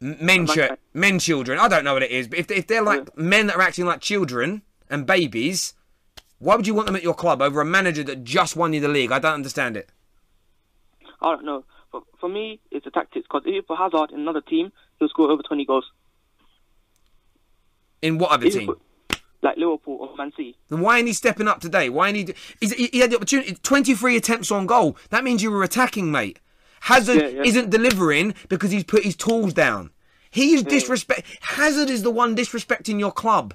men 0.00 0.46
chi- 0.46 0.76
men 0.94 1.18
children. 1.18 1.58
I 1.58 1.68
don't 1.68 1.84
know 1.84 1.94
what 1.94 2.02
it 2.02 2.10
is, 2.10 2.28
but 2.28 2.38
if 2.38 2.46
they, 2.46 2.56
if 2.56 2.66
they're 2.66 2.82
like 2.82 3.16
men 3.16 3.46
that 3.48 3.56
are 3.56 3.62
acting 3.62 3.84
like 3.86 4.00
children 4.00 4.62
and 4.88 5.04
babies, 5.06 5.74
why 6.42 6.56
would 6.56 6.66
you 6.66 6.74
want 6.74 6.86
them 6.86 6.96
at 6.96 7.02
your 7.02 7.14
club 7.14 7.40
over 7.40 7.60
a 7.60 7.64
manager 7.64 8.02
that 8.04 8.24
just 8.24 8.56
won 8.56 8.72
you 8.72 8.80
the 8.80 8.88
league? 8.88 9.12
I 9.12 9.18
don't 9.20 9.34
understand 9.34 9.76
it. 9.76 9.90
I 11.20 11.30
don't 11.36 11.44
know. 11.44 11.64
But 11.92 12.02
for 12.20 12.28
me, 12.28 12.58
it's 12.70 12.84
the 12.84 12.90
tactics. 12.90 13.26
Because 13.28 13.42
if 13.46 13.54
you 13.54 13.62
put 13.62 13.78
Hazard 13.78 14.10
in 14.12 14.20
another 14.20 14.40
team, 14.40 14.72
he'll 14.98 15.08
score 15.08 15.30
over 15.30 15.42
20 15.42 15.64
goals. 15.64 15.84
In 18.00 18.18
what 18.18 18.30
other 18.32 18.46
If 18.46 18.54
team? 18.54 18.66
put- 18.66 18.80
like 19.42 19.56
Liverpool 19.56 19.98
or 20.00 20.16
Man 20.16 20.32
City. 20.36 20.56
Then 20.68 20.80
why 20.80 20.98
ain't 20.98 21.08
he 21.08 21.12
stepping 21.12 21.48
up 21.48 21.60
today? 21.60 21.88
Why 21.88 22.08
ain't 22.10 22.28
he? 22.28 22.34
He's, 22.60 22.72
he 22.74 22.86
he 22.92 22.98
had 23.00 23.10
the 23.10 23.16
opportunity. 23.16 23.54
Twenty-three 23.54 24.14
attempts 24.16 24.52
on 24.52 24.66
goal. 24.66 24.96
That 25.10 25.24
means 25.24 25.42
you 25.42 25.50
were 25.50 25.64
attacking, 25.64 26.12
mate. 26.12 26.38
Hazard 26.82 27.20
Yeah, 27.20 27.26
yeah. 27.28 27.42
isn't 27.42 27.70
delivering 27.70 28.34
because 28.48 28.70
he's 28.70 28.84
put 28.84 29.02
his 29.02 29.16
tools 29.16 29.52
down. 29.52 29.90
He 30.30 30.54
is 30.54 30.62
disrespect. 30.62 31.26
Hazard 31.40 31.90
is 31.90 32.04
the 32.04 32.10
one 32.12 32.36
disrespecting 32.36 33.00
your 33.00 33.10
club. 33.10 33.54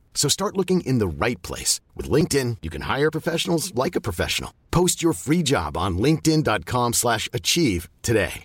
So 0.13 0.29
start 0.29 0.55
looking 0.55 0.81
in 0.81 0.99
the 0.99 1.07
right 1.07 1.41
place. 1.41 1.81
With 1.95 2.07
LinkedIn, 2.09 2.57
you 2.61 2.69
can 2.69 2.83
hire 2.83 3.09
professionals 3.09 3.73
like 3.73 3.95
a 3.95 4.01
professional. 4.01 4.53
Post 4.69 5.01
your 5.01 5.13
free 5.13 5.41
job 5.41 5.75
on 5.75 5.97
linkedin.com 5.97 6.93
slash 6.93 7.27
achieve 7.33 7.89
today. 8.03 8.43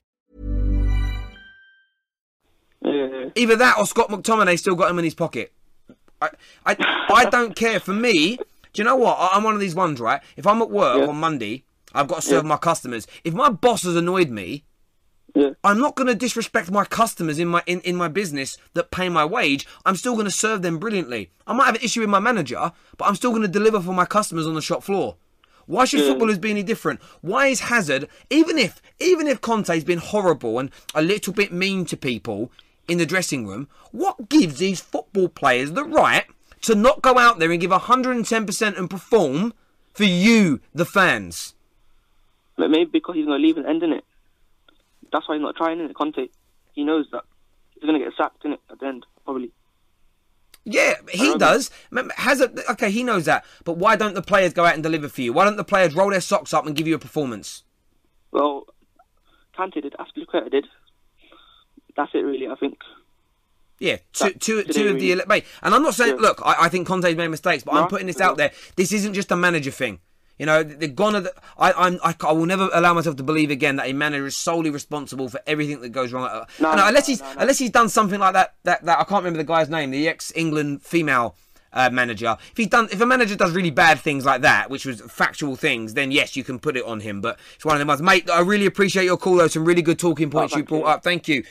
Yeah. 2.82 3.30
Either 3.34 3.56
that 3.56 3.78
or 3.78 3.86
Scott 3.86 4.08
McTominay 4.10 4.58
still 4.58 4.74
got 4.74 4.90
him 4.90 4.98
in 4.98 5.04
his 5.04 5.14
pocket. 5.14 5.52
I, 6.22 6.30
I, 6.64 6.76
I 7.10 7.24
don't 7.26 7.54
care. 7.56 7.80
For 7.80 7.92
me, 7.92 8.36
do 8.36 8.42
you 8.74 8.84
know 8.84 8.96
what? 8.96 9.16
I- 9.18 9.30
I'm 9.36 9.42
one 9.44 9.54
of 9.54 9.60
these 9.60 9.74
ones, 9.74 10.00
right? 10.00 10.20
If 10.36 10.46
I'm 10.46 10.62
at 10.62 10.70
work 10.70 10.98
Yeah. 11.00 11.06
on 11.08 11.16
Monday, 11.16 11.64
I've 11.94 12.08
got 12.08 12.16
to 12.16 12.22
serve 12.22 12.44
my 12.44 12.56
customers. 12.56 13.06
If 13.24 13.34
my 13.34 13.48
boss 13.48 13.82
has 13.82 13.96
annoyed 13.96 14.30
me, 14.30 14.64
Yeah. 15.36 15.50
I'm 15.62 15.78
not 15.78 15.96
going 15.96 16.06
to 16.06 16.14
disrespect 16.14 16.70
my 16.70 16.86
customers 16.86 17.38
in 17.38 17.48
my 17.48 17.62
in, 17.66 17.80
in 17.82 17.94
my 17.94 18.08
business 18.08 18.56
that 18.72 18.90
pay 18.90 19.10
my 19.10 19.22
wage. 19.26 19.66
I'm 19.84 19.94
still 19.96 20.14
going 20.14 20.24
to 20.24 20.30
serve 20.30 20.62
them 20.62 20.78
brilliantly. 20.78 21.30
I 21.46 21.52
might 21.52 21.66
have 21.66 21.74
an 21.74 21.82
issue 21.82 22.00
with 22.00 22.08
my 22.08 22.20
manager, 22.20 22.72
but 22.96 23.04
I'm 23.04 23.16
still 23.16 23.32
going 23.32 23.42
to 23.42 23.48
deliver 23.48 23.78
for 23.80 23.92
my 23.92 24.06
customers 24.06 24.46
on 24.46 24.54
the 24.54 24.62
shop 24.62 24.82
floor. 24.82 25.16
Why 25.66 25.84
should 25.84 26.00
Yeah. 26.00 26.06
footballers 26.08 26.38
be 26.38 26.50
any 26.50 26.62
different? 26.62 27.02
Why 27.20 27.48
is 27.48 27.60
Hazard, 27.60 28.08
even 28.30 28.56
if 28.56 28.80
even 28.98 29.26
if 29.26 29.42
Conte's 29.42 29.84
been 29.84 29.98
horrible 29.98 30.58
and 30.58 30.70
a 30.94 31.02
little 31.02 31.34
bit 31.34 31.52
mean 31.52 31.84
to 31.86 31.98
people 31.98 32.50
in 32.88 32.96
the 32.96 33.04
dressing 33.04 33.46
room, 33.46 33.68
what 33.92 34.30
gives 34.30 34.58
these 34.58 34.80
football 34.80 35.28
players 35.28 35.72
the 35.72 35.84
right 35.84 36.24
to 36.62 36.74
not 36.74 37.02
go 37.02 37.18
out 37.18 37.38
there 37.40 37.50
and 37.52 37.60
give 37.60 37.72
110% 37.72 38.78
and 38.78 38.88
perform 38.88 39.52
for 39.92 40.04
you, 40.04 40.60
the 40.74 40.86
fans? 40.86 41.54
Maybe 42.56 42.86
because 42.86 43.16
he's 43.16 43.26
going 43.26 43.38
to 43.38 43.46
leave 43.46 43.58
and 43.58 43.66
end 43.66 43.82
in 43.82 43.92
it. 43.92 44.04
That's 45.12 45.28
why 45.28 45.36
he's 45.36 45.42
not 45.42 45.56
trying 45.56 45.80
in 45.80 45.86
it, 45.86 45.94
Conte. 45.94 46.28
He 46.72 46.84
knows 46.84 47.06
that 47.12 47.24
he's 47.74 47.82
going 47.82 47.98
to 47.98 48.04
get 48.04 48.14
sacked 48.16 48.44
in 48.44 48.52
it 48.52 48.60
at 48.70 48.80
the 48.80 48.86
end, 48.86 49.06
probably. 49.24 49.52
Yeah, 50.64 50.94
he 51.10 51.30
um, 51.32 51.38
does. 51.38 51.70
M- 51.96 52.10
Has 52.16 52.40
a, 52.40 52.50
okay, 52.72 52.90
he 52.90 53.04
knows 53.04 53.24
that. 53.26 53.44
But 53.64 53.76
why 53.76 53.94
don't 53.96 54.14
the 54.14 54.22
players 54.22 54.52
go 54.52 54.64
out 54.64 54.74
and 54.74 54.82
deliver 54.82 55.08
for 55.08 55.22
you? 55.22 55.32
Why 55.32 55.44
don't 55.44 55.56
the 55.56 55.64
players 55.64 55.94
roll 55.94 56.10
their 56.10 56.20
socks 56.20 56.52
up 56.52 56.66
and 56.66 56.74
give 56.74 56.88
you 56.88 56.94
a 56.96 56.98
performance? 56.98 57.62
Well, 58.32 58.66
Kante 59.56 59.80
did, 59.80 59.94
Azpilicueta 59.94 60.50
did. 60.50 60.66
That's 61.96 62.10
it, 62.14 62.18
really, 62.18 62.48
I 62.48 62.56
think. 62.56 62.78
Yeah, 63.78 63.98
two, 64.12 64.24
That- 64.24 64.40
two, 64.40 64.58
of 64.58 64.98
the 64.98 65.22
mate. 65.28 65.44
And 65.62 65.74
I'm 65.74 65.82
not 65.82 65.94
saying, 65.94 66.16
Yeah. 66.16 66.22
look, 66.22 66.42
I, 66.44 66.64
I 66.64 66.68
think 66.68 66.86
Conte's 66.86 67.16
made 67.16 67.28
mistakes, 67.28 67.62
but 67.62 67.74
I'm 67.74 67.88
putting 67.88 68.06
this 68.06 68.18
no. 68.18 68.26
out 68.26 68.36
there. 68.36 68.50
This 68.74 68.92
isn't 68.92 69.14
just 69.14 69.30
a 69.30 69.36
manager 69.36 69.70
thing. 69.70 70.00
You 70.38 70.46
know, 70.46 70.62
they're 70.62 70.88
gonna. 70.88 71.28
I, 71.58 71.72
I'm. 71.72 71.98
I, 72.04 72.14
I 72.20 72.32
will 72.32 72.46
never 72.46 72.68
allow 72.74 72.92
myself 72.92 73.16
to 73.16 73.22
believe 73.22 73.50
again 73.50 73.76
that 73.76 73.88
a 73.88 73.92
manager 73.92 74.26
is 74.26 74.36
solely 74.36 74.70
responsible 74.70 75.28
for 75.28 75.40
everything 75.46 75.80
that 75.80 75.90
goes 75.90 76.12
wrong. 76.12 76.24
Uh, 76.24 76.44
No, 76.60 76.70
no, 76.72 76.76
no, 76.76 76.88
unless 76.88 77.06
he's 77.06 77.20
no, 77.20 77.32
unless 77.38 77.58
he's 77.58 77.70
done 77.70 77.88
something 77.88 78.20
like 78.20 78.34
that. 78.34 78.54
That 78.64 78.84
that 78.84 78.98
I 78.98 79.04
can't 79.04 79.24
remember 79.24 79.38
the 79.38 79.44
guy's 79.44 79.70
name. 79.70 79.90
The 79.90 80.08
ex-England 80.08 80.82
female 80.82 81.36
uh, 81.72 81.90
manager. 81.90 82.36
If 82.50 82.56
he's 82.56 82.68
done, 82.68 82.88
if 82.90 83.00
a 83.00 83.06
manager 83.06 83.36
does 83.36 83.52
really 83.52 83.70
bad 83.70 83.98
things 83.98 84.24
like 84.24 84.42
that, 84.42 84.68
which 84.70 84.84
was 84.84 85.00
factual 85.02 85.56
things, 85.56 85.94
then 85.94 86.10
yes, 86.10 86.36
you 86.36 86.44
can 86.44 86.58
put 86.58 86.76
it 86.76 86.84
on 86.84 87.00
him. 87.00 87.20
But 87.20 87.38
it's 87.54 87.64
one 87.64 87.74
of 87.74 87.78
them 87.78 87.88
ones, 87.88 88.02
mate. 88.02 88.28
I 88.30 88.40
really 88.40 88.66
appreciate 88.66 89.04
your 89.04 89.16
call. 89.16 89.36
though. 89.36 89.48
some 89.48 89.64
really 89.64 89.82
good 89.82 89.98
talking 89.98 90.30
points 90.30 90.54
you 90.54 90.64
brought 90.64 90.80
you. 90.80 90.86
up. 90.86 91.02
Thank 91.02 91.28
you. 91.28 91.44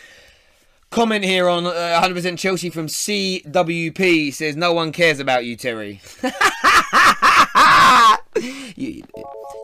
Comment 0.92 1.24
here 1.26 1.50
on 1.50 1.66
uh, 1.66 2.02
100% 2.04 2.38
Chelsea 2.38 2.70
from 2.70 2.88
CWP 2.88 4.34
says 4.34 4.56
no 4.56 4.72
one 4.74 4.92
cares 4.92 5.20
about 5.20 5.44
you, 5.44 5.56
Terry. 5.56 6.02
you, 8.36 9.04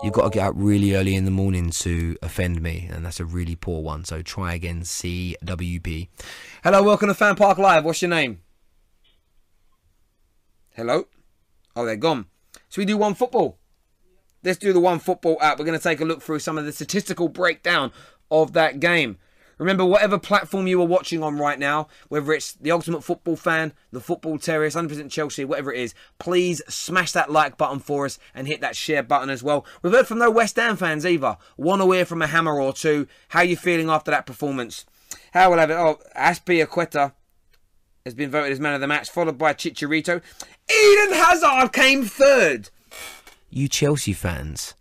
you've 0.04 0.14
got 0.14 0.32
to 0.32 0.38
get 0.38 0.48
up 0.48 0.54
really 0.58 0.96
early 0.96 1.16
in 1.16 1.26
the 1.26 1.32
morning 1.32 1.70
to 1.72 2.18
offend 2.22 2.62
me, 2.62 2.90
and 2.92 3.06
that's 3.06 3.20
a 3.20 3.26
really 3.26 3.56
poor 3.56 3.82
one. 3.82 4.06
So 4.06 4.22
try 4.22 4.54
again, 4.54 4.82
CWP. 4.82 6.08
Hello, 6.64 6.84
welcome 6.84 7.08
to 7.08 7.14
Fan 7.14 7.36
Park 7.36 7.58
Live. 7.58 7.84
What's 7.84 8.02
your 8.02 8.10
name? 8.10 8.42
Hello. 10.72 11.06
Oh, 11.76 11.86
they're 11.86 11.96
gone. 11.96 12.26
So 12.70 12.82
we 12.82 12.86
do 12.86 12.98
one 12.98 13.14
football. 13.14 13.58
Let's 14.44 14.58
do 14.58 14.74
the 14.74 14.80
one 14.80 15.00
football 15.00 15.38
app. 15.42 15.60
We're 15.60 15.66
going 15.66 15.78
to 15.78 15.84
take 15.84 16.02
a 16.02 16.06
look 16.06 16.22
through 16.22 16.40
some 16.40 16.58
of 16.58 16.66
the 16.66 16.72
statistical 16.72 17.28
breakdown 17.28 17.92
of 18.32 18.54
that 18.54 18.80
game. 18.80 19.18
Remember, 19.62 19.86
whatever 19.86 20.17
platform 20.17 20.65
you 20.65 20.82
are 20.82 20.88
watching 20.88 21.21
on 21.21 21.38
right 21.38 21.60
now, 21.60 21.88
whether 22.10 22.34
it's 22.34 22.54
the 22.54 22.71
Ultimate 22.71 23.04
Football 23.04 23.36
Fan, 23.36 23.74
the 23.91 24.02
Football 24.02 24.39
Terrace, 24.39 24.74
100% 24.74 25.12
Chelsea, 25.12 25.45
whatever 25.45 25.71
it 25.71 25.80
is, 25.80 25.93
please 26.17 26.63
smash 26.67 27.12
that 27.12 27.32
like 27.32 27.58
button 27.58 27.78
for 27.78 28.06
us 28.06 28.17
and 28.34 28.47
hit 28.47 28.60
that 28.62 28.76
share 28.76 29.04
button 29.04 29.30
as 29.30 29.43
well. 29.43 29.63
We've 29.84 29.93
heard 29.93 30.08
from 30.08 30.17
no 30.17 30.32
West 30.32 30.56
Ham 30.56 30.78
fans 30.78 31.06
either. 31.06 31.38
Want 31.58 31.80
to 31.84 31.91
hear 31.91 32.06
from 32.06 32.24
a 32.24 32.28
hammer 32.28 32.60
or 32.60 32.74
two. 32.74 33.08
How 33.28 33.41
you 33.41 33.56
feeling 33.56 33.88
after 33.88 34.10
that 34.10 34.26
performance? 34.26 34.84
How 35.32 35.52
will 35.52 35.60
have 35.60 35.69
it? 35.69 35.76
Oh, 35.76 36.00
Azpilicueta 36.17 37.12
has 38.04 38.15
been 38.15 38.32
voted 38.32 38.54
as 38.54 38.60
man 38.60 38.74
of 38.74 38.82
the 38.82 38.88
match, 38.88 39.12
followed 39.12 39.38
by 39.38 39.54
Chicharito. 39.54 40.24
Eden 40.71 41.13
Hazard 41.13 41.71
came 41.71 42.04
third. 42.04 42.71
You 43.52 43.67
Chelsea 43.67 44.13
fans 44.13 44.74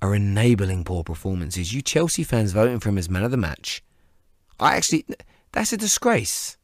are 0.00 0.14
enabling 0.14 0.84
poor 0.84 1.02
performances. 1.02 1.74
You 1.74 1.82
Chelsea 1.82 2.22
fans 2.22 2.52
voting 2.52 2.78
for 2.78 2.90
him 2.90 2.98
as 2.98 3.10
man 3.10 3.24
of 3.24 3.32
the 3.32 3.36
match. 3.36 3.82
I 4.60 4.76
actually, 4.76 5.06
that's 5.52 5.72
a 5.72 5.76
disgrace. 5.76 6.56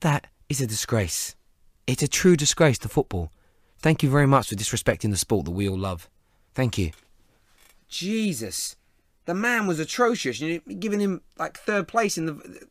That 0.00 0.26
is 0.48 0.60
a 0.60 0.66
disgrace. 0.66 1.34
It's 1.86 2.02
a 2.02 2.08
true 2.08 2.36
disgrace 2.36 2.78
to 2.78 2.88
football. 2.88 3.32
Thank 3.78 4.02
you 4.02 4.10
very 4.10 4.26
much 4.26 4.48
for 4.48 4.54
disrespecting 4.54 5.10
the 5.10 5.16
sport 5.16 5.46
that 5.46 5.52
we 5.52 5.68
all 5.68 5.78
love. 5.78 6.08
Thank 6.54 6.76
you. 6.76 6.92
Jesus. 7.88 8.76
The 9.24 9.34
man 9.34 9.66
was 9.66 9.80
atrocious. 9.80 10.40
You're 10.40 10.60
giving 10.78 11.00
him 11.00 11.22
like 11.38 11.58
third 11.58 11.88
place 11.88 12.18
in 12.18 12.26
the 12.26 12.66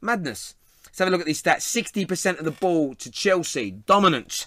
madness. 0.00 0.54
Let's 0.86 0.98
have 0.98 1.08
a 1.08 1.10
look 1.10 1.20
at 1.20 1.26
these 1.26 1.42
stats. 1.42 1.62
60% 1.62 2.38
of 2.38 2.44
the 2.44 2.50
ball 2.50 2.94
to 2.96 3.10
Chelsea. 3.10 3.70
Dominance. 3.70 4.46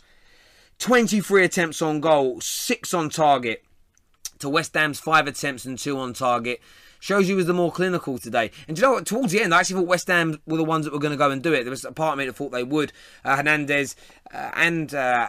23 0.79 1.45
attempts 1.45 1.81
on 1.81 1.99
goal, 1.99 2.41
6 2.41 2.93
on 2.93 3.09
target. 3.09 3.63
To 4.39 4.49
West 4.49 4.73
Ham's 4.73 4.99
5 4.99 5.27
attempts 5.27 5.65
and 5.65 5.77
2 5.77 5.97
on 5.97 6.13
target. 6.13 6.61
Shows 7.01 7.27
you 7.27 7.35
was 7.35 7.47
the 7.47 7.53
more 7.53 7.71
clinical 7.71 8.19
today. 8.19 8.51
And 8.67 8.77
you 8.77 8.83
know 8.83 8.91
what? 8.91 9.07
Towards 9.07 9.31
the 9.31 9.41
end, 9.41 9.55
I 9.55 9.61
actually 9.61 9.77
thought 9.77 9.87
West 9.87 10.05
Ham 10.05 10.39
were 10.45 10.57
the 10.57 10.63
ones 10.63 10.85
that 10.85 10.93
were 10.93 10.99
going 10.99 11.09
to 11.09 11.17
go 11.17 11.31
and 11.31 11.41
do 11.41 11.51
it. 11.51 11.63
There 11.63 11.71
was 11.71 11.83
a 11.83 11.91
part 11.91 12.13
of 12.13 12.19
me 12.19 12.27
that 12.27 12.35
thought 12.35 12.51
they 12.51 12.63
would. 12.63 12.93
Uh, 13.25 13.37
Hernandez 13.37 13.95
uh, 14.31 14.51
and 14.53 14.93
uh, 14.93 15.27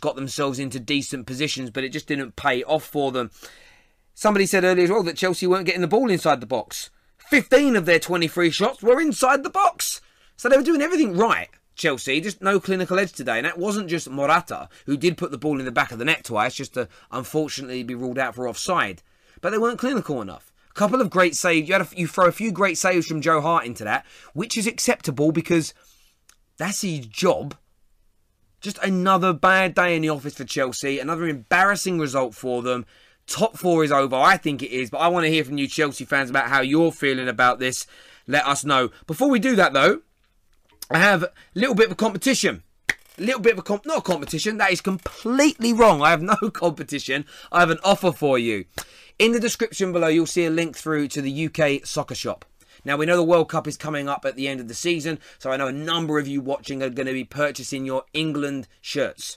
got 0.00 0.14
themselves 0.14 0.60
into 0.60 0.78
decent 0.78 1.26
positions, 1.26 1.70
but 1.70 1.82
it 1.82 1.88
just 1.88 2.06
didn't 2.06 2.36
pay 2.36 2.62
off 2.62 2.84
for 2.84 3.10
them. 3.10 3.32
Somebody 4.14 4.46
said 4.46 4.62
earlier 4.62 4.84
as 4.84 4.90
well 4.90 5.02
that 5.02 5.16
Chelsea 5.16 5.48
weren't 5.48 5.66
getting 5.66 5.80
the 5.80 5.88
ball 5.88 6.08
inside 6.10 6.40
the 6.40 6.46
box. 6.46 6.90
15 7.18 7.74
of 7.74 7.86
their 7.86 7.98
23 7.98 8.48
shots 8.52 8.80
were 8.80 9.00
inside 9.00 9.42
the 9.42 9.50
box. 9.50 10.00
So 10.36 10.48
they 10.48 10.56
were 10.56 10.62
doing 10.62 10.80
everything 10.80 11.16
right, 11.16 11.48
Chelsea, 11.74 12.20
just 12.20 12.40
no 12.40 12.60
clinical 12.60 13.00
edge 13.00 13.12
today. 13.12 13.38
And 13.38 13.46
that 13.46 13.58
wasn't 13.58 13.90
just 13.90 14.08
Morata, 14.08 14.68
who 14.86 14.96
did 14.96 15.18
put 15.18 15.32
the 15.32 15.38
ball 15.38 15.58
in 15.58 15.64
the 15.64 15.72
back 15.72 15.90
of 15.90 15.98
the 15.98 16.04
net 16.04 16.22
twice, 16.22 16.54
just 16.54 16.74
to 16.74 16.86
unfortunately 17.10 17.82
be 17.82 17.96
ruled 17.96 18.16
out 18.16 18.36
for 18.36 18.46
offside. 18.46 19.02
But 19.40 19.50
they 19.50 19.58
weren't 19.58 19.80
clinical 19.80 20.22
enough. 20.22 20.49
A 20.70 20.74
couple 20.74 21.00
of 21.00 21.10
great 21.10 21.34
saves. 21.34 21.68
You, 21.68 21.74
had 21.74 21.82
a, 21.82 21.88
you 21.96 22.06
throw 22.06 22.26
a 22.26 22.32
few 22.32 22.52
great 22.52 22.78
saves 22.78 23.06
from 23.06 23.20
Joe 23.20 23.40
Hart 23.40 23.66
into 23.66 23.84
that, 23.84 24.06
which 24.32 24.56
is 24.56 24.66
acceptable 24.66 25.32
because 25.32 25.74
that's 26.58 26.82
his 26.82 27.06
job. 27.06 27.56
Just 28.60 28.78
another 28.78 29.32
bad 29.32 29.74
day 29.74 29.96
in 29.96 30.02
the 30.02 30.10
office 30.10 30.34
for 30.34 30.44
Chelsea, 30.44 30.98
another 30.98 31.26
embarrassing 31.26 31.98
result 31.98 32.34
for 32.34 32.62
them. 32.62 32.84
Top 33.26 33.56
four 33.56 33.84
is 33.84 33.92
over. 33.92 34.16
I 34.16 34.36
think 34.36 34.62
it 34.62 34.70
is, 34.70 34.90
but 34.90 34.98
I 34.98 35.08
want 35.08 35.24
to 35.24 35.30
hear 35.30 35.44
from 35.44 35.56
you, 35.56 35.66
Chelsea 35.66 36.04
fans, 36.04 36.30
about 36.30 36.48
how 36.48 36.60
you're 36.60 36.92
feeling 36.92 37.28
about 37.28 37.58
this. 37.58 37.86
Let 38.26 38.46
us 38.46 38.64
know. 38.64 38.90
Before 39.06 39.30
we 39.30 39.38
do 39.38 39.56
that, 39.56 39.72
though, 39.72 40.02
I 40.90 40.98
have 40.98 41.22
a 41.22 41.32
little 41.54 41.74
bit 41.74 41.86
of 41.86 41.92
a 41.92 41.96
competition. 41.96 42.62
Little 43.20 43.42
bit 43.42 43.52
of 43.52 43.58
a 43.58 43.62
comp, 43.62 43.84
not 43.84 43.98
a 43.98 44.00
competition. 44.00 44.56
That 44.56 44.72
is 44.72 44.80
completely 44.80 45.74
wrong. 45.74 46.00
I 46.00 46.08
have 46.08 46.22
no 46.22 46.36
competition. 46.54 47.26
I 47.52 47.60
have 47.60 47.68
an 47.68 47.78
offer 47.84 48.12
for 48.12 48.38
you. 48.38 48.64
In 49.18 49.32
the 49.32 49.38
description 49.38 49.92
below, 49.92 50.08
you'll 50.08 50.24
see 50.24 50.46
a 50.46 50.50
link 50.50 50.74
through 50.74 51.08
to 51.08 51.20
the 51.20 51.46
UK 51.46 51.86
Soccer 51.86 52.14
Shop. 52.14 52.46
Now, 52.82 52.96
we 52.96 53.04
know 53.04 53.16
the 53.16 53.22
World 53.22 53.50
Cup 53.50 53.68
is 53.68 53.76
coming 53.76 54.08
up 54.08 54.24
at 54.24 54.36
the 54.36 54.48
end 54.48 54.58
of 54.58 54.68
the 54.68 54.74
season, 54.74 55.18
so 55.38 55.50
I 55.50 55.58
know 55.58 55.66
a 55.66 55.72
number 55.72 56.18
of 56.18 56.26
you 56.26 56.40
watching 56.40 56.82
are 56.82 56.88
going 56.88 57.08
to 57.08 57.12
be 57.12 57.24
purchasing 57.24 57.84
your 57.84 58.04
England 58.14 58.68
shirts. 58.80 59.36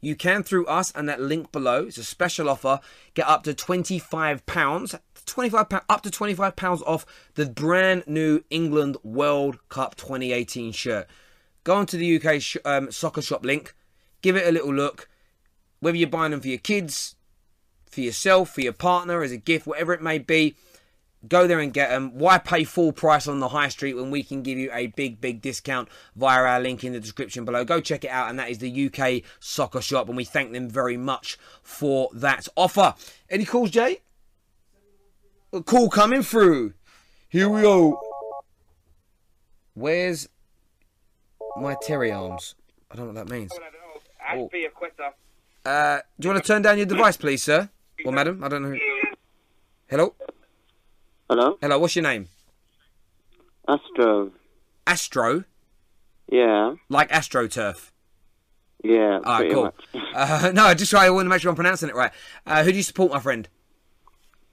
You 0.00 0.16
can, 0.16 0.42
through 0.42 0.66
us 0.66 0.90
and 0.96 1.08
that 1.08 1.20
link 1.20 1.52
below, 1.52 1.84
it's 1.84 1.98
a 1.98 2.04
special 2.04 2.48
offer, 2.48 2.80
get 3.14 3.28
up 3.28 3.44
to 3.44 3.54
£25, 3.54 4.42
£25 4.42 5.82
up 5.88 6.02
to 6.02 6.10
£25 6.10 6.82
off 6.84 7.06
the 7.34 7.46
brand 7.46 8.08
new 8.08 8.42
England 8.50 8.96
World 9.04 9.60
Cup 9.68 9.94
2018 9.94 10.72
shirt. 10.72 11.06
Go 11.70 11.76
onto 11.76 11.96
the 11.96 12.16
UK 12.20 12.42
sh- 12.42 12.56
um, 12.64 12.90
soccer 12.90 13.22
shop 13.22 13.44
link, 13.44 13.76
give 14.22 14.34
it 14.34 14.44
a 14.44 14.50
little 14.50 14.74
look. 14.74 15.08
Whether 15.78 15.98
you're 15.98 16.08
buying 16.08 16.32
them 16.32 16.40
for 16.40 16.48
your 16.48 16.58
kids, 16.58 17.14
for 17.88 18.00
yourself, 18.00 18.50
for 18.50 18.60
your 18.60 18.72
partner, 18.72 19.22
as 19.22 19.30
a 19.30 19.36
gift, 19.36 19.68
whatever 19.68 19.92
it 19.92 20.02
may 20.02 20.18
be, 20.18 20.56
Go 21.28 21.46
there 21.46 21.60
and 21.60 21.72
get 21.72 21.90
them. 21.90 22.18
Why 22.18 22.38
pay 22.38 22.64
full 22.64 22.92
price 22.92 23.28
on 23.28 23.38
the 23.38 23.50
high 23.50 23.68
street 23.68 23.94
when 23.94 24.10
we 24.10 24.24
can 24.24 24.42
give 24.42 24.58
you 24.58 24.68
a 24.72 24.88
big, 24.88 25.20
big 25.20 25.40
discount 25.40 25.88
via 26.16 26.42
our 26.42 26.58
link 26.58 26.82
in 26.82 26.92
the 26.92 26.98
description 26.98 27.44
below? 27.44 27.64
Go 27.64 27.80
check 27.80 28.02
it 28.02 28.10
out, 28.10 28.30
and 28.30 28.38
that 28.40 28.50
is 28.50 28.58
the 28.58 28.90
UK 28.90 29.22
Soccer 29.38 29.80
Shop, 29.80 30.08
and 30.08 30.16
we 30.16 30.24
thank 30.24 30.50
them 30.50 30.68
very 30.68 30.96
much 30.96 31.38
for 31.62 32.08
that 32.14 32.48
offer. 32.56 32.94
Any 33.28 33.44
calls, 33.44 33.70
Jay? 33.70 34.00
A 35.52 35.62
call 35.62 35.88
coming 35.88 36.22
through. 36.24 36.72
Here 37.28 37.48
we 37.48 37.62
go. 37.62 38.00
Where's 39.74 40.26
my 41.56 41.76
Terry 41.82 42.10
arms? 42.10 42.54
I 42.90 42.96
don't 42.96 43.06
know 43.06 43.20
what 43.20 43.26
that 43.28 43.32
means. 43.34 43.52
Oh. 44.32 44.50
Uh, 45.64 46.00
do 46.18 46.28
you 46.28 46.32
want 46.34 46.44
to 46.44 46.46
turn 46.52 46.62
down 46.62 46.76
your 46.76 46.86
device, 46.86 47.16
please, 47.16 47.42
sir? 47.42 47.68
Or 48.04 48.12
madam? 48.12 48.42
I 48.42 48.48
don't 48.48 48.62
know. 48.62 48.76
Hello? 49.88 50.14
Hello? 51.28 51.58
Hello, 51.60 51.78
what's 51.78 51.96
your 51.96 52.02
name? 52.02 52.28
Astro. 53.68 54.32
Astro? 54.86 55.44
Yeah. 56.30 56.74
Like 56.88 57.10
AstroTurf? 57.10 57.90
Yeah, 58.82 59.18
Alright, 59.18 59.50
cool. 59.52 59.64
much. 59.64 59.74
Uh, 60.14 60.50
no, 60.52 60.64
I 60.64 60.74
just 60.74 60.90
try. 60.90 61.06
I 61.06 61.10
want 61.10 61.26
to 61.26 61.30
make 61.30 61.40
sure 61.40 61.50
I'm 61.50 61.54
pronouncing 61.54 61.88
it 61.88 61.94
right. 61.94 62.10
Uh, 62.44 62.64
who 62.64 62.72
do 62.72 62.76
you 62.76 62.82
support, 62.82 63.12
my 63.12 63.20
friend? 63.20 63.48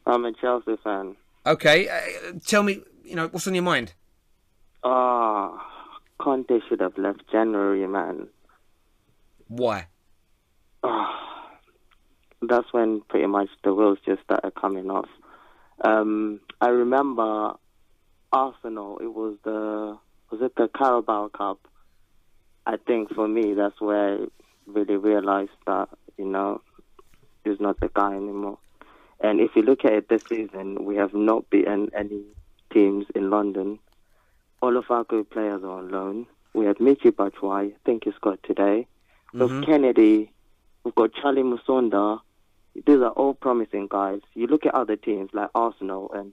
I'm 0.05 0.23
a 0.23 0.31
Chelsea 0.33 0.75
fan. 0.83 1.15
Okay, 1.47 1.89
uh, 1.89 2.33
tell 2.45 2.61
me, 2.61 2.81
you 3.03 3.15
know, 3.15 3.27
what's 3.29 3.47
on 3.47 3.55
your 3.55 3.63
mind? 3.63 3.93
Ah, 4.83 5.76
Conte 6.19 6.59
should 6.67 6.81
have 6.81 6.97
left 6.97 7.21
January, 7.31 7.87
man. 7.87 8.27
Why? 9.47 9.87
Ah, 10.83 11.57
that's 12.41 12.71
when 12.71 13.01
pretty 13.09 13.27
much 13.27 13.49
the 13.63 13.73
wheels 13.73 13.99
just 14.05 14.23
started 14.23 14.53
coming 14.55 14.89
off. 14.89 15.09
Um, 15.83 16.39
I 16.59 16.69
remember 16.69 17.53
Arsenal. 18.31 18.99
It 18.99 19.13
was 19.13 19.37
the 19.43 19.97
was 20.31 20.41
it 20.41 20.55
the 20.55 20.67
Carabao 20.67 21.29
Cup? 21.29 21.59
I 22.65 22.77
think 22.77 23.13
for 23.13 23.27
me, 23.27 23.53
that's 23.53 23.79
where 23.79 24.15
I 24.15 24.25
really 24.65 24.97
realized 24.97 25.51
that 25.65 25.89
you 26.17 26.25
know 26.25 26.61
he's 27.43 27.59
not 27.59 27.79
the 27.79 27.89
guy 27.93 28.13
anymore. 28.15 28.57
And 29.19 29.39
if 29.39 29.51
you 29.55 29.61
look 29.63 29.85
at 29.85 29.93
it 29.93 30.09
this 30.09 30.23
season, 30.29 30.85
we 30.85 30.95
have 30.97 31.13
not 31.13 31.49
beaten 31.49 31.89
any 31.95 32.23
teams 32.71 33.05
in 33.15 33.29
London. 33.29 33.79
All 34.61 34.77
of 34.77 34.89
our 34.89 35.03
good 35.03 35.29
players 35.29 35.63
are 35.63 35.79
on 35.79 35.89
loan. 35.89 36.27
We 36.53 36.65
had 36.65 36.77
Michy 36.77 37.11
Batshuayi, 37.11 37.73
I 37.73 37.75
think 37.85 38.05
he 38.05 38.11
scored 38.11 38.41
today. 38.43 38.87
We've 39.33 39.49
Mhm. 39.49 39.65
Kennedy. 39.65 40.31
We've 40.83 40.95
got 40.95 41.13
Charlie 41.13 41.43
Musonda. 41.43 42.21
These 42.73 43.01
are 43.01 43.11
all 43.11 43.33
promising 43.33 43.87
guys. 43.87 44.21
You 44.33 44.47
look 44.47 44.65
at 44.65 44.73
other 44.73 44.95
teams 44.95 45.29
like 45.33 45.49
Arsenal 45.53 46.11
and 46.13 46.31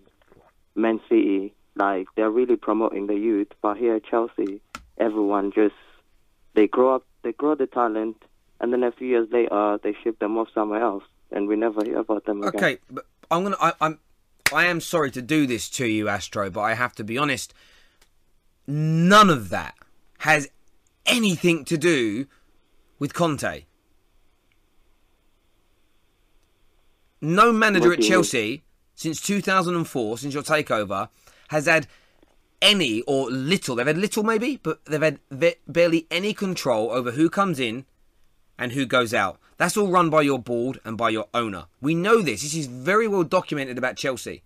Man 0.75 1.01
City, 1.09 1.55
like 1.75 2.07
they're 2.15 2.31
really 2.31 2.57
promoting 2.57 3.07
the 3.07 3.15
youth. 3.17 3.49
But 3.61 3.77
here 3.77 3.97
at 3.97 4.05
Chelsea, 4.05 4.61
everyone 4.99 5.53
just 5.53 5.75
they 6.55 6.67
grow 6.67 6.95
up, 6.95 7.05
they 7.23 7.33
grow 7.33 7.55
the 7.55 7.67
talent, 7.67 8.23
and 8.61 8.73
then 8.73 8.85
a 8.85 8.93
few 8.93 9.09
years 9.09 9.29
later 9.31 9.79
they 9.83 9.93
ship 10.03 10.19
them 10.19 10.39
off 10.39 10.49
somewhere 10.55 10.81
else, 10.83 11.05
and 11.31 11.49
we 11.49 11.57
never 11.57 11.85
hear 11.85 11.99
about 11.99 12.25
them 12.25 12.43
again. 12.43 12.55
Okay, 12.55 12.79
but 12.91 13.07
I'm 13.31 13.43
gonna. 13.43 13.57
I, 13.61 13.73
I'm. 13.81 13.99
I 14.53 14.67
am 14.67 14.81
sorry 14.81 15.11
to 15.13 15.23
do 15.23 15.47
this 15.47 15.69
to 15.71 15.87
you, 15.87 16.09
Astro, 16.09 16.51
but 16.51 16.61
I 16.61 16.75
have 16.75 16.95
to 16.97 17.05
be 17.05 17.19
honest. 17.19 17.55
None 18.67 19.31
of 19.31 19.51
that 19.51 19.75
has 20.21 20.49
anything 21.07 21.65
to 21.67 21.77
do 21.77 22.27
with 22.99 23.13
Conte. 23.13 23.65
No 27.21 27.53
manager 27.53 27.93
at 27.93 28.01
Chelsea 28.01 28.65
since 28.95 29.21
2004, 29.21 30.19
since 30.19 30.35
your 30.35 30.43
takeover, 30.43 31.09
has 31.49 31.67
had 31.67 31.87
any 32.63 33.03
or 33.03 33.31
little. 33.31 33.77
They've 33.77 33.87
had 33.87 33.99
little, 33.99 34.23
maybe, 34.23 34.59
but 34.63 34.85
they've 34.87 35.03
had 35.03 35.21
barely 35.67 36.07
any 36.11 36.33
control 36.33 36.91
over 36.91 37.13
who 37.13 37.29
comes 37.29 37.61
in 37.61 37.85
and 38.59 38.73
who 38.73 38.87
goes 38.87 39.13
out. 39.13 39.39
That's 39.57 39.77
all 39.77 39.89
run 39.89 40.11
by 40.11 40.23
your 40.23 40.39
board 40.39 40.81
and 40.85 40.97
by 40.97 41.11
your 41.11 41.29
owner. 41.35 41.67
We 41.81 41.95
know 41.95 42.23
this. 42.23 42.43
This 42.43 42.55
is 42.55 42.67
very 42.67 43.07
well 43.07 43.25
documented 43.25 43.79
about 43.79 43.97
Chelsea. 43.97 44.43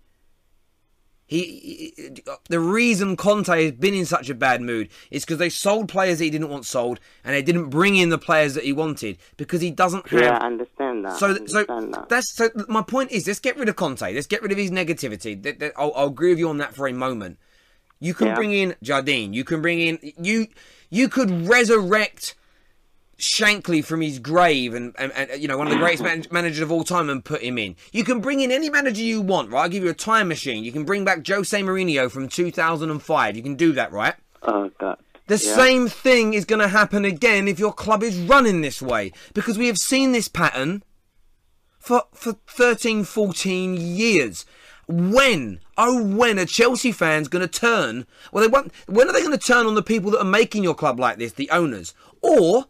He, 1.29 1.93
he- 1.95 2.23
the 2.49 2.59
reason 2.59 3.15
Conte 3.15 3.47
has 3.63 3.71
been 3.73 3.93
in 3.93 4.05
such 4.05 4.31
a 4.31 4.33
bad 4.33 4.61
mood 4.61 4.89
is 5.11 5.23
because 5.23 5.37
they 5.37 5.49
sold 5.49 5.87
players 5.87 6.17
that 6.17 6.23
he 6.23 6.31
didn't 6.31 6.49
want 6.49 6.65
sold, 6.65 6.99
and 7.23 7.35
they 7.35 7.43
didn't 7.43 7.69
bring 7.69 7.95
in 7.97 8.09
the 8.09 8.17
players 8.17 8.55
that 8.55 8.63
he 8.63 8.73
wanted 8.73 9.17
because 9.37 9.61
he 9.61 9.69
doesn't 9.69 10.07
have. 10.09 10.19
Yeah, 10.21 10.37
I 10.39 10.47
understand 10.47 11.05
that. 11.05 11.17
So, 11.19 11.35
so 11.45 11.63
that. 11.65 12.05
that's 12.09 12.33
so. 12.35 12.49
My 12.67 12.81
point 12.81 13.11
is, 13.11 13.27
let's 13.27 13.39
get 13.39 13.57
rid 13.57 13.69
of 13.69 13.75
Conte. 13.75 14.01
Let's 14.11 14.25
get 14.25 14.41
rid 14.41 14.51
of 14.51 14.57
his 14.57 14.71
negativity. 14.71 15.71
I'll, 15.77 15.93
I'll 15.95 16.07
agree 16.07 16.31
with 16.31 16.39
you 16.39 16.49
on 16.49 16.57
that 16.57 16.73
for 16.73 16.87
a 16.87 16.93
moment. 16.93 17.37
You 17.99 18.15
can 18.15 18.27
Yeah. 18.27 18.35
bring 18.35 18.51
in 18.51 18.75
Jardine. 18.81 19.33
You 19.33 19.43
can 19.43 19.61
bring 19.61 19.79
in 19.79 19.99
you. 20.19 20.47
You 20.89 21.09
could 21.09 21.29
resurrect 21.47 22.33
Shankly 23.19 23.83
from 23.83 24.01
his 24.01 24.17
grave 24.17 24.73
and, 24.73 24.95
and, 24.97 25.11
and 25.11 25.41
you 25.41 25.47
know 25.47 25.57
one 25.57 25.67
of 25.67 25.71
the 25.73 25.79
greatest 25.79 26.03
man- 26.03 26.25
managers 26.31 26.61
of 26.61 26.71
all 26.71 26.83
time 26.83 27.09
and 27.09 27.23
put 27.23 27.41
him 27.41 27.57
in. 27.57 27.75
You 27.91 28.03
can 28.03 28.21
bring 28.21 28.39
in 28.39 28.51
any 28.51 28.69
manager 28.69 29.01
you 29.03 29.19
want, 29.21 29.51
right? 29.51 29.63
I'll 29.63 29.69
give 29.69 29.83
you 29.83 29.89
a 29.89 29.93
time 29.93 30.29
machine. 30.29 30.63
You 30.63 30.71
can 30.71 30.85
bring 30.85 31.03
back 31.05 31.27
Jose 31.27 31.61
Mourinho 31.61 32.09
from 32.09 32.29
2005. 32.29 33.35
You 33.35 33.43
can 33.43 33.55
do 33.55 33.73
that, 33.73 33.91
right? 33.91 34.15
Oh 34.43 34.71
God. 34.79 34.97
The 35.27 35.35
Yeah. 35.35 35.55
same 35.55 35.87
thing 35.89 36.33
is 36.33 36.45
going 36.45 36.61
to 36.61 36.69
happen 36.69 37.05
again 37.05 37.47
if 37.47 37.59
your 37.59 37.73
club 37.73 38.01
is 38.03 38.17
running 38.17 38.61
this 38.61 38.81
way 38.81 39.11
because 39.33 39.57
we 39.57 39.67
have 39.67 39.77
seen 39.77 40.11
this 40.11 40.27
pattern 40.27 40.81
for 41.77 42.03
for 42.13 42.33
13 42.47 43.03
14 43.03 43.75
years. 43.77 44.45
When 44.87 45.59
oh 45.77 46.03
when 46.03 46.39
are 46.39 46.45
Chelsea 46.45 46.91
fans 46.91 47.27
going 47.27 47.47
to 47.47 47.59
turn? 47.59 48.07
Well, 48.31 48.41
they 48.43 48.47
won't. 48.47 48.71
When 48.87 49.07
are 49.07 49.13
they 49.13 49.21
going 49.21 49.37
to 49.37 49.45
turn 49.45 49.67
on 49.67 49.75
the 49.75 49.83
people 49.83 50.09
that 50.11 50.19
are 50.21 50.25
making 50.25 50.63
your 50.63 50.73
club 50.73 50.99
like 50.99 51.17
this, 51.19 51.33
the 51.33 51.49
owners, 51.51 51.93
or 52.21 52.65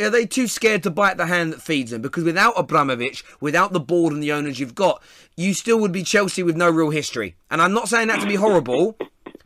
are 0.00 0.10
they 0.10 0.26
too 0.26 0.46
scared 0.46 0.82
to 0.84 0.90
bite 0.90 1.16
the 1.16 1.26
hand 1.26 1.52
that 1.52 1.62
feeds 1.62 1.90
them? 1.90 2.02
Because 2.02 2.24
without 2.24 2.54
Abramovich, 2.56 3.24
without 3.40 3.72
the 3.72 3.80
board 3.80 4.12
and 4.12 4.22
the 4.22 4.32
owners 4.32 4.58
you've 4.58 4.74
got, 4.74 5.02
you 5.36 5.54
still 5.54 5.78
would 5.80 5.92
be 5.92 6.02
Chelsea 6.02 6.42
with 6.42 6.56
no 6.56 6.70
real 6.70 6.90
history. 6.90 7.36
And 7.50 7.60
I'm 7.60 7.72
not 7.72 7.88
saying 7.88 8.08
that 8.08 8.20
to 8.20 8.26
be 8.26 8.36
horrible, 8.36 8.96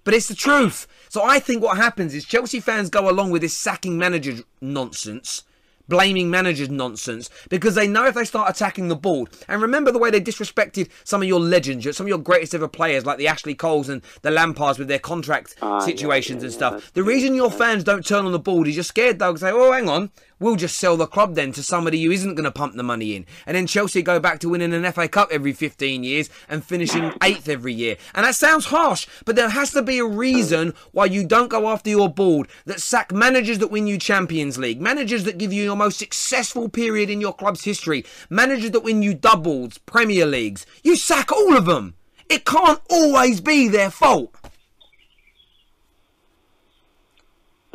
but 0.04 0.14
it's 0.14 0.28
the 0.28 0.34
truth. 0.34 0.86
So 1.08 1.22
I 1.22 1.38
think 1.38 1.62
what 1.62 1.76
happens 1.76 2.14
is 2.14 2.24
Chelsea 2.24 2.60
fans 2.60 2.90
go 2.90 3.08
along 3.08 3.30
with 3.30 3.42
this 3.42 3.56
sacking 3.56 3.98
manager 3.98 4.42
nonsense, 4.60 5.44
blaming 5.86 6.30
managers 6.30 6.70
nonsense, 6.70 7.30
because 7.48 7.74
they 7.74 7.86
know 7.86 8.06
if 8.06 8.14
they 8.14 8.24
start 8.24 8.50
attacking 8.50 8.88
the 8.88 8.96
board. 8.96 9.28
And 9.48 9.62
remember 9.62 9.92
the 9.92 9.98
way 9.98 10.10
they 10.10 10.20
disrespected 10.20 10.90
some 11.04 11.22
of 11.22 11.28
your 11.28 11.40
legends, 11.40 11.96
some 11.96 12.06
of 12.06 12.08
your 12.08 12.18
greatest 12.18 12.54
ever 12.54 12.68
players, 12.68 13.06
like 13.06 13.18
the 13.18 13.28
Ashley 13.28 13.54
Coles 13.54 13.88
and 13.88 14.02
the 14.22 14.30
Lampards 14.30 14.78
with 14.78 14.88
their 14.88 14.98
contract 14.98 15.56
ah, 15.62 15.78
yeah, 15.78 15.84
situations 15.84 16.42
yeah, 16.42 16.46
and 16.46 16.52
stuff. 16.52 16.72
that's 16.72 16.90
The 16.92 17.02
reason 17.02 17.34
your 17.34 17.50
fans 17.50 17.84
don't 17.84 18.04
turn 18.04 18.26
on 18.26 18.32
the 18.32 18.38
board 18.38 18.66
is 18.66 18.76
you're 18.76 18.84
scared 18.84 19.18
they'll 19.18 19.36
say, 19.36 19.50
oh, 19.52 19.72
hang 19.72 19.88
on, 19.88 20.10
we'll 20.38 20.56
just 20.56 20.76
sell 20.76 20.96
the 20.96 21.06
club 21.06 21.34
then 21.34 21.52
to 21.52 21.62
somebody 21.62 22.02
who 22.02 22.10
isn't 22.10 22.34
going 22.34 22.44
to 22.44 22.50
pump 22.50 22.74
the 22.74 22.82
money 22.82 23.16
in. 23.16 23.26
And 23.46 23.56
then 23.56 23.66
Chelsea 23.66 24.02
go 24.02 24.20
back 24.20 24.40
to 24.40 24.48
winning 24.48 24.72
an 24.72 24.90
FA 24.92 25.08
Cup 25.08 25.28
every 25.30 25.52
15 25.52 26.04
years 26.04 26.30
and 26.48 26.64
finishing 26.64 27.12
eighth 27.22 27.48
every 27.48 27.72
year. 27.72 27.96
And 28.14 28.24
that 28.24 28.34
sounds 28.34 28.66
harsh, 28.66 29.06
but 29.24 29.36
there 29.36 29.48
has 29.48 29.72
to 29.72 29.82
be 29.82 29.98
a 29.98 30.04
reason 30.04 30.74
why 30.92 31.06
you 31.06 31.24
don't 31.24 31.48
go 31.48 31.68
after 31.68 31.90
your 31.90 32.12
board 32.12 32.48
that 32.66 32.80
sack 32.80 33.12
managers 33.12 33.58
that 33.58 33.70
win 33.70 33.86
you 33.86 33.98
Champions 33.98 34.58
League, 34.58 34.80
managers 34.80 35.24
that 35.24 35.38
give 35.38 35.52
you 35.52 35.62
your 35.62 35.76
most 35.76 35.98
successful 35.98 36.68
period 36.68 37.10
in 37.10 37.20
your 37.20 37.34
club's 37.34 37.64
history, 37.64 38.04
managers 38.30 38.70
that 38.72 38.80
win 38.80 39.02
you 39.02 39.14
doubles, 39.14 39.78
Premier 39.78 40.26
Leagues. 40.26 40.66
You 40.82 40.96
sack 40.96 41.32
all 41.32 41.56
of 41.56 41.66
them. 41.66 41.94
It 42.28 42.44
can't 42.44 42.80
always 42.90 43.40
be 43.40 43.68
their 43.68 43.90
fault. 43.90 44.34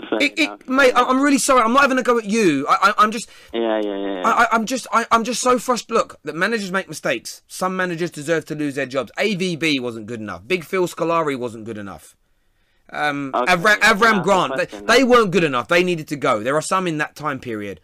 Fair 0.09 0.19
It, 0.21 0.37
it, 0.39 0.67
mate, 0.69 0.93
I- 0.95 1.03
I'm 1.03 1.21
really 1.21 1.37
sorry. 1.37 1.61
I'm 1.61 1.73
not 1.73 1.81
having 1.83 1.97
a 1.99 2.03
go 2.03 2.17
at 2.17 2.25
you. 2.25 2.65
I, 2.67 2.89
I, 2.89 3.03
I'm 3.03 3.11
just, 3.11 3.29
Yeah, 3.53 3.79
yeah, 3.81 3.95
yeah. 3.97 4.13
yeah. 4.21 4.21
I, 4.25 4.47
I'm 4.51 4.65
just, 4.65 4.87
I, 4.91 5.05
I'm 5.11 5.23
just 5.23 5.41
so 5.41 5.59
frustrated. 5.59 5.95
Look, 5.95 6.19
that 6.23 6.35
managers 6.35 6.71
make 6.71 6.87
mistakes. 6.87 7.41
Some 7.47 7.75
managers 7.75 8.11
deserve 8.11 8.45
to 8.45 8.55
lose 8.55 8.75
their 8.75 8.85
jobs. 8.85 9.11
AVB 9.17 9.79
wasn't 9.81 10.07
good 10.07 10.19
enough. 10.19 10.47
Big 10.47 10.63
Phil 10.63 10.87
Scolari 10.87 11.37
wasn't 11.37 11.65
good 11.65 11.77
enough. 11.77 12.15
Um, 12.91 13.31
Okay, 13.35 13.53
Avram, 13.53 13.75
Avram 13.81 14.15
the 14.15 14.21
Grant, 14.23 14.57
they, 14.57 14.65
question, 14.65 14.85
they 14.87 15.03
weren't 15.03 15.31
good 15.31 15.43
enough. 15.43 15.67
They 15.67 15.83
needed 15.83 16.07
to 16.07 16.15
go. 16.15 16.41
There 16.41 16.55
are 16.55 16.61
some 16.61 16.87
in 16.87 16.97
that 16.97 17.15
time 17.15 17.39
period. 17.39 17.79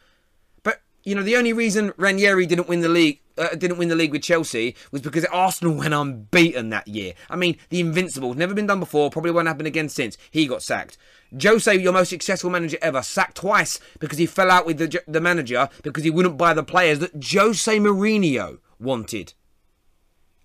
But 0.63 0.81
you 1.03 1.13
know, 1.13 1.21
the 1.21 1.35
only 1.35 1.53
reason 1.53 1.93
Ranieri 1.95 2.47
didn't 2.47 2.67
win 2.67 2.81
the 2.81 2.89
league, 2.89 3.19
uh, 3.37 3.55
didn't 3.55 3.77
win 3.77 3.89
the 3.89 3.95
league 3.95 4.11
with 4.11 4.23
Chelsea, 4.23 4.75
was 4.91 5.01
because 5.01 5.25
Arsenal 5.25 5.75
went 5.75 5.93
unbeaten 5.93 6.69
that 6.69 6.87
year. 6.87 7.13
I 7.29 7.35
mean, 7.35 7.57
the 7.69 7.79
Invincibles 7.79 8.35
never 8.35 8.53
been 8.53 8.67
done 8.67 8.79
before. 8.79 9.09
Probably 9.09 9.31
won't 9.31 9.47
happen 9.47 9.65
again 9.65 9.89
since 9.89 10.17
he 10.31 10.47
got 10.47 10.63
sacked. 10.63 10.97
Jose, 11.41 11.75
your 11.75 11.93
most 11.93 12.09
successful 12.09 12.49
manager 12.49 12.77
ever, 12.81 13.01
sacked 13.01 13.37
twice 13.37 13.79
because 13.99 14.17
he 14.17 14.25
fell 14.25 14.51
out 14.51 14.65
with 14.65 14.77
the 14.77 15.01
the 15.07 15.21
manager 15.21 15.69
because 15.83 16.03
he 16.03 16.09
wouldn't 16.09 16.37
buy 16.37 16.53
the 16.53 16.63
players 16.63 16.99
that 16.99 17.11
Jose 17.23 17.77
Mourinho 17.77 18.59
wanted. 18.79 19.33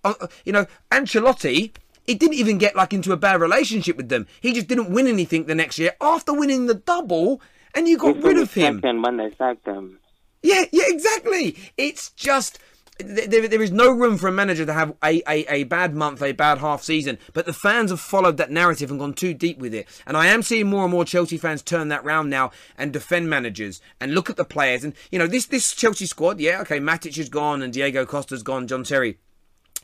Uh, 0.03 0.13
uh, 0.19 0.27
you 0.43 0.51
know, 0.51 0.65
Ancelotti, 0.89 1.73
he 2.03 2.15
didn't 2.15 2.35
even 2.35 2.57
get 2.57 2.75
like 2.75 2.93
into 2.93 3.11
a 3.11 3.17
bad 3.17 3.39
relationship 3.39 3.95
with 3.97 4.09
them. 4.09 4.27
He 4.41 4.53
just 4.53 4.67
didn't 4.67 4.91
win 4.91 5.07
anything 5.07 5.45
the 5.45 5.55
next 5.55 5.77
year 5.77 5.93
after 6.01 6.33
winning 6.33 6.65
the 6.65 6.73
double, 6.73 7.41
and 7.75 7.87
you 7.87 7.97
got 7.97 8.21
rid 8.21 8.37
of 8.37 8.53
him. 8.53 8.81
When 8.81 9.17
they 9.17 9.31
sacked 9.37 9.67
him. 9.67 9.99
Yeah, 10.43 10.65
yeah, 10.71 10.85
exactly. 10.87 11.55
It's 11.77 12.09
just 12.11 12.57
there, 13.01 13.47
there 13.47 13.61
is 13.61 13.71
no 13.71 13.89
room 13.91 14.17
for 14.17 14.27
a 14.27 14.31
manager 14.31 14.65
to 14.65 14.73
have 14.73 14.95
a, 15.03 15.21
a, 15.27 15.45
a 15.51 15.63
bad 15.63 15.93
month, 15.93 16.21
a 16.21 16.31
bad 16.31 16.59
half 16.59 16.81
season. 16.81 17.17
But 17.33 17.45
the 17.45 17.53
fans 17.53 17.91
have 17.91 17.99
followed 17.99 18.37
that 18.37 18.51
narrative 18.51 18.89
and 18.89 18.99
gone 18.99 19.13
too 19.13 19.33
deep 19.33 19.59
with 19.59 19.73
it. 19.73 19.87
And 20.05 20.17
I 20.17 20.27
am 20.27 20.43
seeing 20.43 20.69
more 20.69 20.83
and 20.83 20.91
more 20.91 21.05
Chelsea 21.05 21.37
fans 21.37 21.61
turn 21.61 21.87
that 21.89 22.03
round 22.03 22.29
now 22.29 22.51
and 22.77 22.93
defend 22.93 23.29
managers 23.29 23.81
and 23.99 24.13
look 24.13 24.29
at 24.29 24.37
the 24.37 24.45
players. 24.45 24.83
And 24.83 24.93
you 25.11 25.19
know 25.19 25.27
this 25.27 25.45
this 25.45 25.73
Chelsea 25.73 26.05
squad, 26.05 26.39
yeah, 26.39 26.61
okay, 26.61 26.79
Matic 26.79 27.17
is 27.17 27.29
gone 27.29 27.61
and 27.61 27.73
Diego 27.73 28.05
Costa's 28.05 28.43
gone, 28.43 28.67
John 28.67 28.83
Terry. 28.83 29.17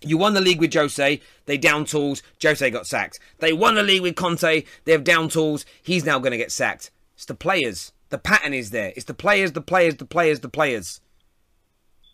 You 0.02 0.18
won 0.18 0.36
the 0.36 0.42
league 0.42 0.60
with 0.60 0.74
Jose, 0.74 1.22
they 1.48 1.58
down 1.58 1.86
tools, 1.86 2.22
Jose 2.42 2.70
got 2.70 2.86
sacked. 2.86 3.20
They 3.40 3.52
won 3.52 3.76
the 3.76 3.84
league 3.84 4.04
with 4.04 4.16
Conte, 4.16 4.64
they 4.86 4.92
have 4.92 5.04
down 5.04 5.30
tools, 5.30 5.66
he's 5.82 6.06
now 6.06 6.20
going 6.20 6.32
to 6.32 6.38
get 6.38 6.52
sacked. 6.52 6.92
It's 7.16 7.26
the 7.26 7.34
players. 7.34 7.94
The 8.10 8.20
pattern 8.20 8.54
is 8.54 8.70
there. 8.70 8.94
It's 8.96 9.06
the 9.06 9.14
players, 9.14 9.54
the 9.54 9.62
players, 9.62 9.96
the 9.96 10.06
players, 10.06 10.40
the 10.40 10.50
players. 10.50 11.02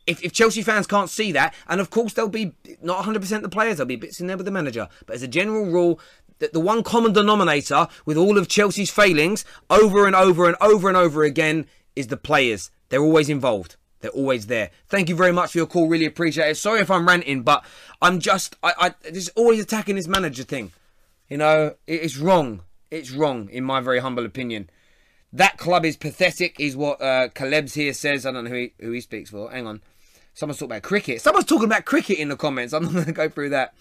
If, 0.06 0.22
if 0.24 0.34
Chelsea 0.34 0.62
fans 0.62 0.86
can't 0.88 1.10
see 1.10 1.32
that, 1.32 1.54
and 1.68 1.80
of 1.80 1.90
course 1.90 2.14
there'll 2.14 2.30
be 2.30 2.54
not 2.82 3.06
100% 3.06 3.42
the 3.42 3.50
players, 3.50 3.78
there'll 3.78 3.88
be 3.88 3.96
bits 3.96 4.20
in 4.20 4.28
there 4.28 4.36
with 4.38 4.46
the 4.46 4.52
manager, 4.52 4.90
but 5.06 5.16
as 5.16 5.24
a 5.24 5.28
general 5.28 5.66
rule, 5.66 6.00
that 6.40 6.52
the 6.52 6.60
one 6.60 6.84
common 6.84 7.14
denominator 7.14 7.88
with 8.06 8.18
all 8.18 8.38
of 8.38 8.48
Chelsea's 8.50 8.90
failings 8.92 9.46
over 9.70 10.06
and 10.06 10.16
over 10.16 10.46
and 10.48 10.58
over 10.60 10.88
and 10.90 10.98
over 10.98 11.24
again 11.24 11.66
is 11.96 12.08
the 12.08 12.18
players. 12.18 12.70
They're 12.90 13.02
always 13.02 13.30
involved. 13.30 13.78
They're 14.02 14.12
always 14.12 14.48
there. 14.48 14.72
Thank 14.90 15.08
you 15.08 15.16
very 15.16 15.32
much 15.32 15.52
for 15.54 15.60
your 15.60 15.68
call. 15.68 15.88
Really 15.88 16.06
appreciate 16.06 16.50
it. 16.50 16.58
Sorry 16.58 16.82
if 16.82 16.92
I'm 16.92 17.08
ranting, 17.08 17.44
but 17.44 17.64
I'm 18.02 18.20
just 18.20 18.58
I, 18.62 18.74
I 19.06 19.12
just 19.12 19.30
always 19.38 19.62
attacking 19.62 19.96
this 19.96 20.08
manager 20.08 20.44
thing. 20.44 20.74
You 21.30 21.38
know, 21.38 21.76
it- 21.88 22.02
it's 22.02 22.18
wrong. 22.18 22.64
It's 22.92 23.12
wrong 23.12 23.48
in 23.50 23.64
my 23.64 23.80
very 23.80 24.00
humble 24.00 24.26
opinion. 24.26 24.70
That 25.32 25.58
club 25.58 25.86
is 25.86 25.96
pathetic, 25.96 26.60
is 26.60 26.76
what 26.76 27.02
uh, 27.02 27.30
Caleb's 27.30 27.74
here 27.76 27.94
says. 27.94 28.26
I 28.26 28.32
don't 28.32 28.44
know 28.44 28.50
who 28.50 28.56
he, 28.58 28.74
who 28.80 28.92
he 28.92 29.02
speaks 29.02 29.30
for. 29.30 29.50
Hang 29.50 29.66
on. 29.66 29.82
Someone's 30.34 30.60
talking 30.60 30.72
about 30.72 30.84
cricket. 30.84 31.22
Someone's 31.22 31.46
talking 31.46 31.66
about 31.66 31.86
cricket 31.86 32.18
in 32.18 32.30
the 32.30 32.36
comments. 32.36 32.74
I'm 32.74 32.84
not 32.84 32.94
going 32.94 33.06
to 33.06 33.12
go 33.12 33.30
through 33.30 33.50
that. 33.50 33.74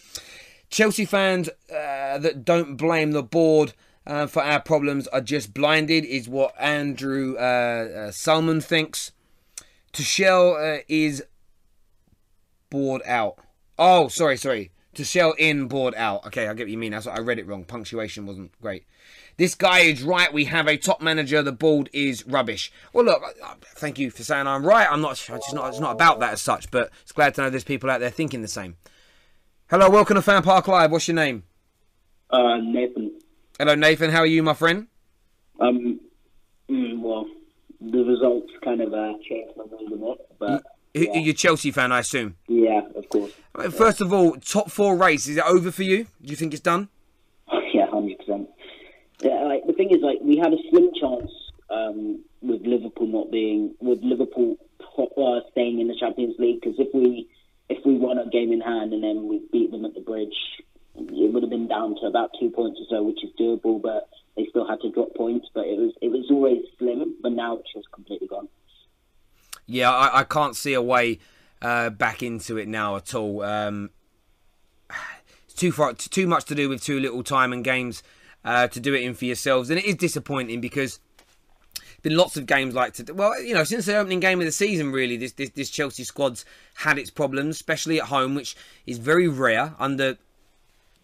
Chelsea 0.71 1.05
fans 1.05 1.49
uh, 1.71 2.19
that 2.19 2.45
don't 2.45 2.77
blame 2.77 3.12
the 3.12 3.23
board 3.23 3.75
uh, 4.07 4.27
for 4.27 4.43
our 4.43 4.61
problems 4.61 5.07
are 5.09 5.21
just 5.21 5.55
blinded, 5.55 6.05
is 6.05 6.29
what 6.29 6.55
Andrew 6.59 7.37
uh, 7.37 8.09
uh, 8.09 8.11
Salmon 8.11 8.61
thinks. 8.61 9.12
Tuchel 9.93 10.79
uh, 10.79 10.83
is 10.88 11.23
bored 12.71 13.03
out. 13.07 13.38
Oh, 13.79 14.09
sorry, 14.09 14.37
sorry. 14.37 14.73
Tuchel 14.95 15.35
in, 15.38 15.69
bored 15.69 15.95
out. 15.95 16.27
Okay, 16.27 16.49
I 16.49 16.55
get 16.55 16.65
what 16.65 16.71
you 16.71 16.79
mean. 16.79 16.93
That's 16.93 17.07
what 17.07 17.19
I 17.19 17.21
read 17.21 17.38
it 17.38 17.47
wrong. 17.47 17.65
Punctuation 17.65 18.27
wasn't 18.27 18.59
great. 18.61 18.85
This 19.37 19.55
guy 19.55 19.81
is 19.81 20.03
right. 20.03 20.33
We 20.33 20.45
have 20.45 20.68
a 20.68 20.77
top 20.77 21.01
manager. 21.01 21.42
The 21.42 21.53
board 21.53 21.88
is 21.92 22.27
rubbish. 22.27 22.71
Well, 22.92 23.05
look, 23.05 23.23
thank 23.77 23.99
you 23.99 24.11
for 24.11 24.23
saying 24.23 24.47
I'm 24.47 24.64
right. 24.64 24.87
I'm 24.90 25.01
not. 25.01 25.12
It's 25.12 25.53
not. 25.53 25.68
It's 25.71 25.81
not 25.81 25.92
about 25.92 26.21
that 26.21 26.33
as 26.35 26.42
such. 26.42 26.71
But 26.71 26.90
it's 27.03 27.12
glad 27.12 27.35
to 27.35 27.42
know 27.42 27.51
there's 27.51 27.64
people 27.64 27.90
out 27.90 28.01
there 28.01 28.11
thinking 28.11 28.42
the 28.42 28.49
same. 28.49 28.77
Hello, 29.71 29.88
welcome 29.88 30.16
to 30.16 30.23
Fan 30.23 30.42
Park 30.42 30.68
Live. 30.68 30.90
What's 30.90 31.09
your 31.09 31.14
name? 31.14 31.45
Uh, 32.31 32.59
Nathan. 32.59 33.18
Hello, 33.59 33.75
Nathan. 33.75 34.11
How 34.11 34.21
are 34.21 34.27
you, 34.27 34.42
my 34.42 34.55
friend? 34.55 34.87
Um, 35.61 36.01
mm, 36.68 37.01
well, 37.01 37.27
the 37.81 38.05
results 38.05 38.53
kind 38.62 38.81
of 38.81 38.92
uh, 38.92 39.12
changed 39.29 39.53
my 39.57 39.64
mood 39.64 39.92
a 39.92 39.97
bit, 39.97 40.27
but 40.38 40.62
Y- 40.95 41.09
You're 41.14 41.31
a 41.31 41.33
Chelsea 41.33 41.71
fan, 41.71 41.90
I 41.90 42.01
assume. 42.01 42.37
yeah, 42.49 42.83
of 42.95 43.09
course. 43.09 43.33
First 43.71 44.03
of 44.03 44.12
all, 44.12 44.33
top 44.37 44.71
four 44.71 44.95
race 44.97 45.27
is 45.27 45.38
it 45.38 45.45
over 45.47 45.71
for 45.71 45.85
you? 45.85 46.05
Do 46.21 46.29
you 46.31 46.37
think 46.37 46.53
it's 46.53 46.61
done? 46.61 46.88
Yeah, 49.23 49.45
like 49.45 49.67
the 49.67 49.73
thing 49.73 49.91
is, 49.91 50.03
like 50.03 50.19
we 50.21 50.37
had 50.37 50.53
a 50.53 50.59
slim 50.71 50.91
chance 50.99 51.31
um, 51.71 52.25
with 52.41 52.63
Liverpool 52.67 53.07
not 53.07 53.31
being 53.31 53.75
with 53.81 54.01
Liverpool 54.03 54.57
uh, 54.99 55.41
staying 55.53 55.81
in 55.81 55.89
the 55.89 55.97
Champions 55.99 56.35
League 56.39 56.61
because 56.61 56.79
if 56.79 56.89
we 56.93 57.29
if 57.69 57.85
we 57.87 57.97
won 57.97 58.19
a 58.19 58.29
game 58.29 58.53
in 58.53 58.61
hand 58.61 58.93
and 58.93 59.03
then 59.03 59.29
we 59.29 59.41
beat 59.53 59.71
them 59.71 59.85
at 59.85 59.95
the 59.95 60.01
bridge, 60.01 60.35
it 60.97 61.33
would 61.33 61.43
have 61.43 61.51
been 61.51 61.69
down 61.69 61.95
to 62.01 62.07
about 62.07 62.31
two 62.39 62.51
points 62.51 62.81
or 62.81 62.87
so, 62.91 63.03
which 63.03 63.23
is 63.23 63.31
doable. 63.39 63.81
But 63.81 64.09
they 64.37 64.47
still 64.51 64.67
had 64.67 64.81
to 64.81 64.91
drop 64.91 65.15
points. 65.15 65.49
But 65.55 65.67
it 65.67 65.79
was 65.79 65.93
it 66.03 66.09
was 66.09 66.27
always 66.31 66.65
slim, 66.79 67.15
but 67.23 67.33
now 67.33 67.59
it's 67.59 67.73
just 67.73 67.91
completely 67.93 68.27
gone. 68.27 68.49
Yeah, 69.67 69.93
I, 69.93 70.21
I 70.21 70.25
can't 70.25 70.57
see 70.57 70.75
a 70.75 70.83
way 70.83 71.21
uh, 71.63 71.91
back 71.91 72.23
into 72.25 72.57
it 72.57 72.67
now 72.67 72.97
at 72.97 73.15
all. 73.15 73.43
Um, 73.43 73.91
it's 75.45 75.55
too 75.55 75.71
far, 75.71 75.93
too 75.93 76.27
much 76.27 76.45
to 76.47 76.57
do 76.57 76.69
with 76.69 76.83
too 76.83 76.99
little 76.99 77.23
time 77.23 77.53
and 77.53 77.63
games 77.63 78.03
uh, 78.45 78.69
to 78.69 78.81
do 78.81 78.95
it 78.95 79.03
in 79.03 79.15
for 79.15 79.25
yourselves, 79.25 79.71
and 79.71 79.79
it 79.79 79.85
is 79.85 79.97
disappointing 79.97 80.61
because 80.61 81.01
been 82.03 82.17
lots 82.17 82.37
of 82.37 82.47
games 82.47 82.75
like 82.75 82.93
to 82.93 83.15
well 83.15 83.41
you 83.41 83.55
know 83.55 83.65
since 83.65 83.87
the 83.87 83.97
opening 83.97 84.21
game 84.21 84.41
of 84.41 84.45
the 84.45 84.53
season 84.53 84.91
really 84.91 85.17
this 85.17 85.33
this, 85.33 85.51
this 85.51 85.71
Chelsea 85.71 86.05
squad's 86.05 86.45
had 86.75 86.99
its 86.99 87.11
problems 87.11 87.55
especially 87.55 88.01
at 88.01 88.09
home 88.09 88.35
which 88.35 88.57
is 88.87 88.99
very 88.99 89.29
rare 89.29 89.75
under 89.79 90.19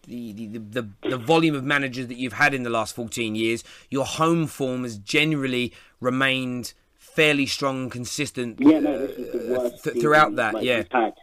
the, 0.07 0.33
the, 0.33 0.57
the, 0.57 0.89
the 1.09 1.17
volume 1.17 1.55
of 1.55 1.63
managers 1.63 2.07
that 2.07 2.17
you've 2.17 2.33
had 2.33 2.53
in 2.53 2.63
the 2.63 2.69
last 2.69 2.95
14 2.95 3.35
years 3.35 3.63
your 3.89 4.05
home 4.05 4.45
form 4.45 4.83
has 4.83 4.97
generally 4.97 5.71
remained 6.01 6.73
fairly 6.97 7.45
strong 7.45 7.83
and 7.83 7.91
consistent 7.91 8.57
Yeah, 8.59 8.79
no, 8.79 9.07
this 9.07 9.17
is 9.17 9.31
the 9.31 9.57
worst 9.57 9.83
th- 9.83 10.01
throughout 10.01 10.35
that 10.35 10.61
yeah 10.61 10.77
we've. 10.77 11.13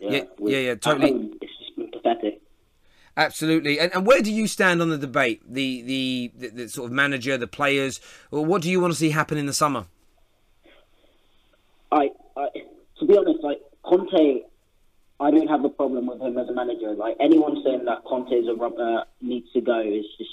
Yeah, 0.00 0.22
yeah, 0.38 0.58
yeah, 0.58 0.74
totally. 0.76 1.30
it's 1.42 1.58
just 1.58 1.76
been 1.76 1.90
pathetic. 1.90 2.39
Absolutely. 3.16 3.78
And, 3.78 3.92
and 3.94 4.06
where 4.06 4.22
do 4.22 4.32
you 4.32 4.46
stand 4.46 4.80
on 4.80 4.88
the 4.88 4.98
debate? 4.98 5.42
The, 5.46 5.82
the 5.82 6.32
the 6.36 6.48
the 6.48 6.68
sort 6.68 6.86
of 6.86 6.92
manager, 6.92 7.36
the 7.36 7.46
players, 7.46 8.00
what 8.30 8.62
do 8.62 8.70
you 8.70 8.80
want 8.80 8.92
to 8.92 8.98
see 8.98 9.10
happen 9.10 9.36
in 9.36 9.46
the 9.46 9.52
summer? 9.52 9.86
I, 11.92 12.10
I, 12.36 12.48
to 12.98 13.06
be 13.06 13.16
honest, 13.16 13.42
like 13.42 13.60
Conte, 13.84 14.42
I 15.18 15.30
don't 15.30 15.48
have 15.48 15.64
a 15.64 15.68
problem 15.68 16.06
with 16.06 16.20
him 16.20 16.38
as 16.38 16.48
a 16.48 16.52
manager. 16.52 16.94
Like 16.94 17.16
anyone 17.20 17.62
saying 17.64 17.84
that 17.86 18.04
Conte 18.04 18.32
is 18.32 18.48
a 18.48 18.54
rub- 18.54 18.78
uh, 18.78 19.04
needs 19.20 19.52
to 19.52 19.60
go 19.60 19.80
is 19.80 20.06
just 20.16 20.30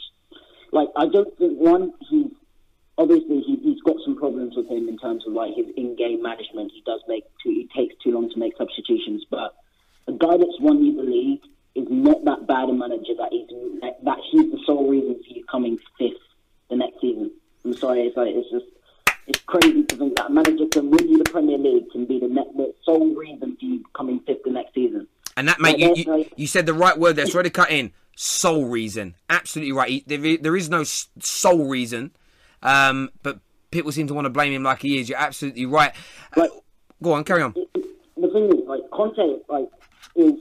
like 0.72 0.90
I 0.96 1.08
don't 1.08 1.36
think 1.38 1.58
one 1.58 1.94
he's 2.10 2.32
obviously 2.98 3.42
he, 3.42 3.58
he's 3.64 3.82
got 3.82 3.96
some 4.06 4.18
problems 4.18 4.56
with 4.56 4.70
him 4.70 4.88
in 4.88 4.98
terms 4.98 5.26
of 5.28 5.34
like 5.34 5.54
his 5.56 5.66
in-game 5.76 6.22
management. 6.22 6.72
He 6.74 6.84
does 6.86 7.02
make 7.08 7.24
too, 7.44 7.50
he 7.50 7.70
takes 7.76 7.96
too 8.04 8.12
long 8.12 8.30
to 8.30 8.40
make 8.40 8.54
substitutions, 8.58 9.26
but 9.30 9.56
a 10.08 10.14
guy 10.14 10.38
that's 10.38 10.60
won 10.60 10.84
you 10.84 10.96
the 10.96 11.04
league 11.04 11.42
is 11.78 11.88
not 11.90 12.24
that 12.26 12.48
bad 12.48 12.70
a 12.70 12.74
manager 12.74 13.14
that 13.18 13.30
he's 13.32 13.48
that 14.04 14.18
he's 14.32 14.52
the 14.52 14.60
sole 14.66 14.90
reason 14.90 15.16
for 15.16 15.34
you 15.34 15.44
coming 15.46 15.78
fifth 15.98 16.14
the 16.70 16.76
next 16.76 17.00
season. 17.02 17.32
I'm 17.64 17.74
sorry, 17.76 18.02
it's 18.02 18.18
like 18.18 18.30
it's 18.30 18.50
just 18.50 18.66
it's 19.28 19.40
crazy 19.42 19.84
to 19.84 19.96
think 19.96 20.16
that 20.18 20.28
a 20.28 20.30
manager 20.30 20.66
can 20.72 20.90
win 20.90 21.08
you 21.10 21.18
the 21.18 21.30
Premier 21.30 21.58
League 21.58 21.90
can 21.92 22.06
be 22.06 22.20
the, 22.20 22.28
ne- 22.28 22.52
the 22.56 22.74
sole 22.84 23.14
reason 23.16 23.58
for 23.60 23.66
you 23.66 23.84
coming 23.96 24.20
fifth 24.22 24.44
the 24.44 24.52
next 24.52 24.74
season. 24.74 25.08
And 25.36 25.48
that, 25.50 25.60
mate, 25.60 25.78
you, 25.78 25.90
Like, 25.90 25.98
you, 25.98 26.12
like- 26.12 26.34
you 26.38 26.48
said 26.48 26.66
the 26.66 26.74
right 26.74 26.98
word 26.98 27.16
there. 27.18 27.28
Sorry 27.28 27.44
to 27.44 27.50
cut 27.50 27.70
in. 27.70 27.92
Sole 28.16 28.66
reason. 28.66 29.14
Absolutely 29.30 29.72
right. 29.74 29.90
He- 29.90 30.04
There, 30.08 30.38
there 30.38 30.56
is 30.56 30.70
no 30.70 30.84
sole 30.84 31.68
reason. 31.68 32.12
Um, 32.64 33.12
but 33.22 33.40
people 33.70 33.92
seem 33.92 34.08
to 34.08 34.14
want 34.16 34.26
to 34.26 34.30
blame 34.32 34.52
him 34.54 34.64
like 34.64 34.82
he 34.82 34.98
is. 35.00 35.10
You're 35.10 35.20
absolutely 35.20 35.66
right. 35.68 35.92
Uh, 36.36 36.48
go 37.04 37.14
on, 37.14 37.24
carry 37.24 37.44
on. 37.44 37.54
the 37.54 38.30
thing 38.30 38.46
is, 38.46 38.66
like 38.68 38.82
Conte, 38.92 39.40
like 39.50 39.68
is 40.16 40.34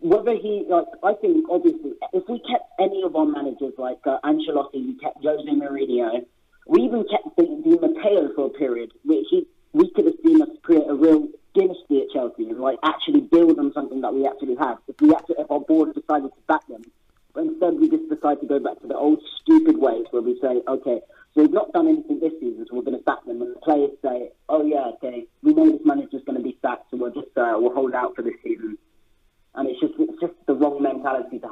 whether 0.00 0.32
he 0.34 0.64
like. 0.68 0.86
I 1.02 1.14
think 1.14 1.46
obviously, 1.50 1.92
if 2.12 2.24
we 2.28 2.40
kept 2.40 2.68
any 2.78 3.02
of 3.02 3.14
our 3.16 3.26
managers 3.26 3.74
like 3.78 4.00
uh, 4.06 4.18
Ancelotti, 4.24 4.74
we 4.74 4.98
kept 5.00 5.22
Jose 5.22 5.48
Mourinho, 5.48 6.24
we 6.66 6.82
even 6.82 7.04
kept 7.04 7.36
Di 7.36 7.46
Di 7.62 7.78
Matteo 7.78 8.34
for 8.34 8.46
a 8.46 8.50
period. 8.50 8.92
We, 9.04 9.26
he, 9.30 9.46
we 9.72 9.90
could 9.90 10.06
have 10.06 10.14
seen 10.24 10.42
us 10.42 10.48
create 10.62 10.88
a 10.88 10.94
real 10.94 11.28
dynasty 11.54 12.02
at 12.02 12.10
Chelsea 12.12 12.48
and 12.48 12.60
like 12.60 12.78
actually 12.82 13.20
build 13.20 13.58
on 13.58 13.72
something 13.72 14.00
that 14.00 14.14
we 14.14 14.26
actually 14.26 14.56
have. 14.56 14.78
If 14.88 15.00
we 15.00 15.14
actually, 15.14 15.36
if 15.38 15.50
our 15.50 15.60
board 15.60 15.94
decided 15.94 16.30
to 16.30 16.40
back 16.48 16.66
them. 16.68 16.82
But 17.32 17.44
instead, 17.44 17.74
we 17.74 17.88
just 17.88 18.08
decide 18.08 18.40
to 18.40 18.46
go 18.46 18.58
back 18.58 18.80
to 18.80 18.88
the 18.88 18.96
old 18.96 19.22
stupid 19.40 19.78
ways 19.78 20.04
where 20.10 20.22
we 20.22 20.36
say, 20.40 20.62
okay, 20.66 21.00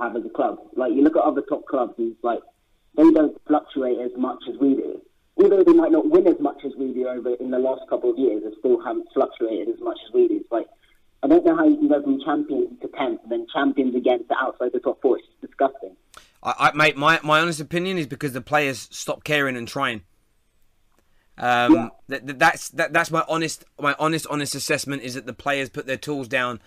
have 0.08 0.16
as 0.16 0.24
a 0.24 0.30
club. 0.30 0.58
Like 0.76 0.92
you 0.92 1.02
look 1.02 1.16
at 1.16 1.22
other 1.22 1.42
top 1.42 1.57
clubs, 1.68 1.94
and 1.98 2.16
like 2.22 2.40
they 2.96 3.10
don't 3.10 3.36
fluctuate 3.46 3.98
as 3.98 4.10
much 4.16 4.42
as 4.48 4.58
we 4.60 4.74
do. 4.74 5.00
Although 5.40 5.62
they 5.62 5.72
might 5.72 5.92
not 5.92 6.10
win 6.10 6.26
as 6.26 6.40
much 6.40 6.64
as 6.64 6.72
we 6.76 6.92
do 6.92 7.06
over 7.06 7.34
in 7.34 7.50
the 7.50 7.58
last 7.60 7.82
couple 7.88 8.10
of 8.10 8.18
years, 8.18 8.42
they 8.42 8.50
still 8.58 8.82
haven't 8.84 9.06
fluctuated 9.14 9.68
as 9.68 9.80
much 9.80 9.98
as 10.08 10.12
we 10.12 10.26
do. 10.28 10.36
It's 10.38 10.50
like 10.50 10.66
I 11.22 11.28
don't 11.28 11.44
know 11.44 11.56
how 11.56 11.66
you 11.68 11.76
can 11.76 11.88
go 11.88 12.02
from 12.02 12.20
champions 12.24 12.80
to 12.82 12.88
tenth, 12.88 13.20
and 13.22 13.30
then 13.32 13.46
champions 13.52 13.94
again 13.94 14.26
to 14.28 14.34
outside 14.40 14.72
the 14.72 14.80
top 14.80 15.00
four. 15.00 15.18
It's 15.18 15.26
just 15.28 15.40
disgusting. 15.42 15.96
I, 16.42 16.54
I 16.58 16.72
mate, 16.76 16.96
my 16.96 17.20
my 17.22 17.40
honest 17.40 17.60
opinion 17.60 17.98
is 17.98 18.06
because 18.06 18.32
the 18.32 18.40
players 18.40 18.88
stop 18.90 19.22
caring 19.24 19.56
and 19.56 19.68
trying. 19.68 20.02
Um, 21.36 21.72
Yeah. 21.72 21.88
that, 22.08 22.26
that- 22.26 22.38
that's 22.38 22.68
that, 22.70 22.92
that's 22.92 23.10
my 23.12 23.24
honest 23.28 23.64
my 23.80 23.94
honest 23.98 24.26
honest 24.28 24.54
assessment 24.56 25.02
is 25.02 25.14
that 25.14 25.26
the 25.26 25.32
players 25.32 25.68
put 25.68 25.86
their 25.86 25.96
tools 25.96 26.26
down 26.26 26.60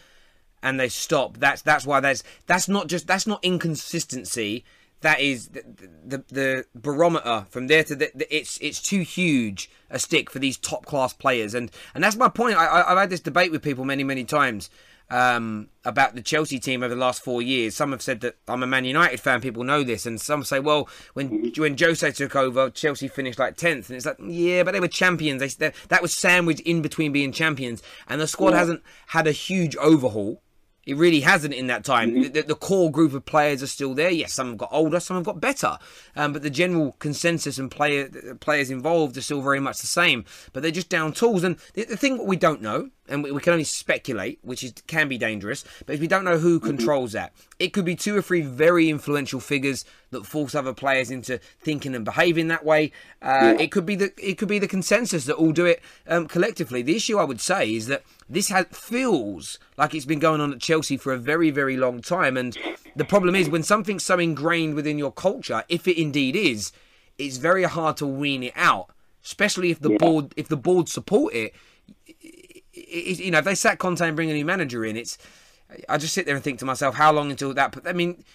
and 0.64 0.80
they 0.80 0.88
stop. 0.90 1.38
That's 1.38 1.62
that's 1.62 1.86
why 1.86 2.00
that's 2.00 2.24
that's 2.46 2.70
not 2.70 2.88
just 2.88 3.06
that's 3.08 3.28
not 3.28 3.44
inconsistency. 3.44 4.64
That 5.02 5.20
is 5.20 5.50
the 5.50 5.64
the, 6.06 6.24
the 6.30 6.66
barometer 6.76 7.46
from 7.50 7.68
there 7.68 7.84
to 7.84 7.96
the, 7.96 8.12
the, 8.14 8.36
it's 8.36 8.58
it's 8.60 8.82
too 8.82 9.02
huge 9.02 9.70
a 9.90 10.00
stick 10.00 10.30
for 10.30 10.40
these 10.40 10.58
top 10.58 10.86
class 10.86 11.12
players 11.14 11.54
and 11.54 11.72
and 11.94 12.04
that's 12.04 12.16
my 12.16 12.30
point. 12.30 12.56
I, 12.56 12.66
I 12.66 12.92
I've 12.92 12.98
had 12.98 13.10
this 13.10 13.20
debate 13.20 13.52
with 13.52 13.62
people 13.64 13.84
many 13.84 14.04
many 14.04 14.24
times 14.24 14.70
um, 15.10 15.68
about 15.84 16.16
the 16.16 16.22
Chelsea 16.22 16.58
team 16.58 16.84
over 16.84 16.94
the 16.96 17.00
last 17.00 17.22
four 17.22 17.42
years. 17.42 17.76
Some 17.76 17.92
have 17.92 18.02
said 18.02 18.22
that 18.22 18.38
I'm 18.48 18.64
a 18.64 18.68
Man 18.68 18.86
United 18.86 19.20
fan. 19.20 19.42
People 19.42 19.64
know 19.66 19.84
this, 19.84 20.06
and 20.06 20.20
some 20.22 20.44
say, 20.44 20.60
well, 20.60 20.88
when 21.14 21.52
when 21.58 21.78
Jose 21.78 22.10
took 22.14 22.36
over, 22.36 22.70
Chelsea 22.70 23.10
finished 23.10 23.38
like 23.38 23.58
tenth, 23.58 23.90
and 23.90 23.98
it's 23.98 24.06
like, 24.06 24.18
yeah, 24.26 24.64
but 24.64 24.72
they 24.72 24.80
were 24.80 24.88
champions. 24.88 25.42
They, 25.42 25.50
they 25.50 25.74
that 25.90 26.02
was 26.02 26.14
sandwiched 26.14 26.62
in 26.62 26.82
between 26.82 27.12
being 27.12 27.34
champions, 27.34 27.84
and 28.08 28.22
the 28.22 28.28
squad 28.28 28.52
Yeah. 28.52 28.60
hasn't 28.60 28.84
had 29.08 29.28
a 29.28 29.34
huge 29.34 29.76
overhaul. 29.76 30.42
It 30.86 30.98
really 30.98 31.22
hasn't 31.22 31.54
in 31.54 31.68
that 31.68 31.84
time. 31.84 32.32
The, 32.32 32.42
the 32.42 32.56
core 32.56 32.92
group 32.92 33.14
of 33.14 33.24
players 33.26 33.62
are 33.62 33.68
still 33.68 33.94
there. 33.94 34.10
Yes, 34.10 34.34
some 34.34 34.50
have 34.50 34.58
got 34.58 34.70
older, 34.72 35.00
some 35.00 35.16
have 35.16 35.26
got 35.26 35.40
better, 35.40 35.78
um, 36.16 36.34
but 36.34 36.42
the 36.42 36.50
general 36.50 36.94
consensus 37.00 37.60
and 37.60 37.70
player 37.70 38.10
players 38.40 38.72
involved 38.72 39.16
are 39.16 39.22
still 39.22 39.42
very 39.42 39.60
much 39.60 39.80
the 39.80 39.88
same. 39.88 40.26
But 40.54 40.64
they're 40.64 40.72
just 40.72 40.90
down 40.90 41.14
tools. 41.14 41.44
And 41.44 41.58
the, 41.74 41.84
the 41.86 41.98
thing 41.98 42.26
we 42.26 42.36
don't 42.36 42.62
know, 42.62 42.90
and 43.08 43.24
we, 43.24 43.32
we 43.32 43.42
can 43.42 43.54
only 43.54 43.66
speculate, 43.66 44.40
which 44.42 44.64
is 44.64 44.74
can 44.88 45.08
be 45.08 45.18
dangerous, 45.18 45.66
but 45.86 46.00
we 46.00 46.08
don't 46.08 46.24
know 46.24 46.38
who 46.38 46.60
controls 46.60 47.12
that. 47.12 47.34
It 47.60 47.74
could 47.74 47.86
be 47.86 47.96
two 47.96 48.16
or 48.16 48.22
three 48.22 48.42
very 48.42 48.90
influential 48.90 49.40
figures 49.40 49.86
that 50.12 50.26
force 50.26 50.56
other 50.56 50.74
players 50.74 51.12
into 51.12 51.40
thinking 51.60 51.96
and 51.96 52.06
behaving 52.06 52.48
that 52.50 52.66
way. 52.66 52.92
Uh, 53.22 53.56
It 53.60 53.72
could 53.72 53.86
be 53.86 53.96
the 53.96 54.12
it 54.18 54.38
could 54.38 54.48
be 54.48 54.60
the 54.60 54.68
consensus 54.68 55.26
that 55.26 55.36
all 55.36 55.52
do 55.52 55.66
it 55.66 55.82
um, 56.08 56.28
collectively. 56.28 56.82
The 56.82 56.96
issue 56.96 57.18
I 57.18 57.24
would 57.24 57.42
say 57.42 57.74
is 57.74 57.88
that 57.88 58.04
this 58.30 58.50
has, 58.50 58.66
feels 58.72 59.60
like 59.78 59.94
it's 59.94 60.06
been 60.06 60.20
going 60.20 60.42
on 60.42 60.54
at 60.54 60.60
Chelsea 60.60 60.98
for 60.98 61.12
a 61.14 61.18
very 61.18 61.52
very 61.52 61.78
long 61.78 62.02
time, 62.02 62.38
and 62.38 62.58
the 62.96 63.06
problem 63.06 63.36
is 63.36 63.50
when 63.50 63.64
something's 63.64 64.06
so 64.06 64.20
ingrained 64.20 64.76
within 64.76 64.98
your 64.98 65.12
culture, 65.12 65.64
if 65.70 65.88
it 65.88 66.02
indeed 66.02 66.36
is, 66.36 66.72
it's 67.18 67.38
very 67.38 67.64
hard 67.64 67.98
to 67.98 68.06
wean 68.06 68.44
it 68.44 68.54
out. 68.56 68.90
Especially 69.24 69.70
if 69.70 69.80
the 69.80 69.96
board 69.98 70.34
if 70.36 70.48
the 70.48 70.58
board 70.58 70.90
support 70.90 71.34
it, 71.36 71.54
it- 72.92 73.20
you 73.20 73.32
know, 73.32 73.40
if 73.40 73.46
they 73.46 73.56
sack 73.56 73.80
Conte 73.80 74.02
and 74.02 74.16
bring 74.16 74.30
a 74.30 74.34
new 74.34 74.46
manager 74.46 74.86
in, 74.86 74.98
it's. 74.98 75.18
I 75.88 75.98
just 75.98 76.14
sit 76.14 76.26
there 76.26 76.36
and 76.36 76.44
think 76.44 76.60
to 76.60 76.66
myself, 76.66 76.96
how 76.96 77.14
long 77.14 77.32
until 77.32 77.54
that? 77.54 77.72
But 77.72 77.88
I 77.88 77.94
mean, 77.94 78.26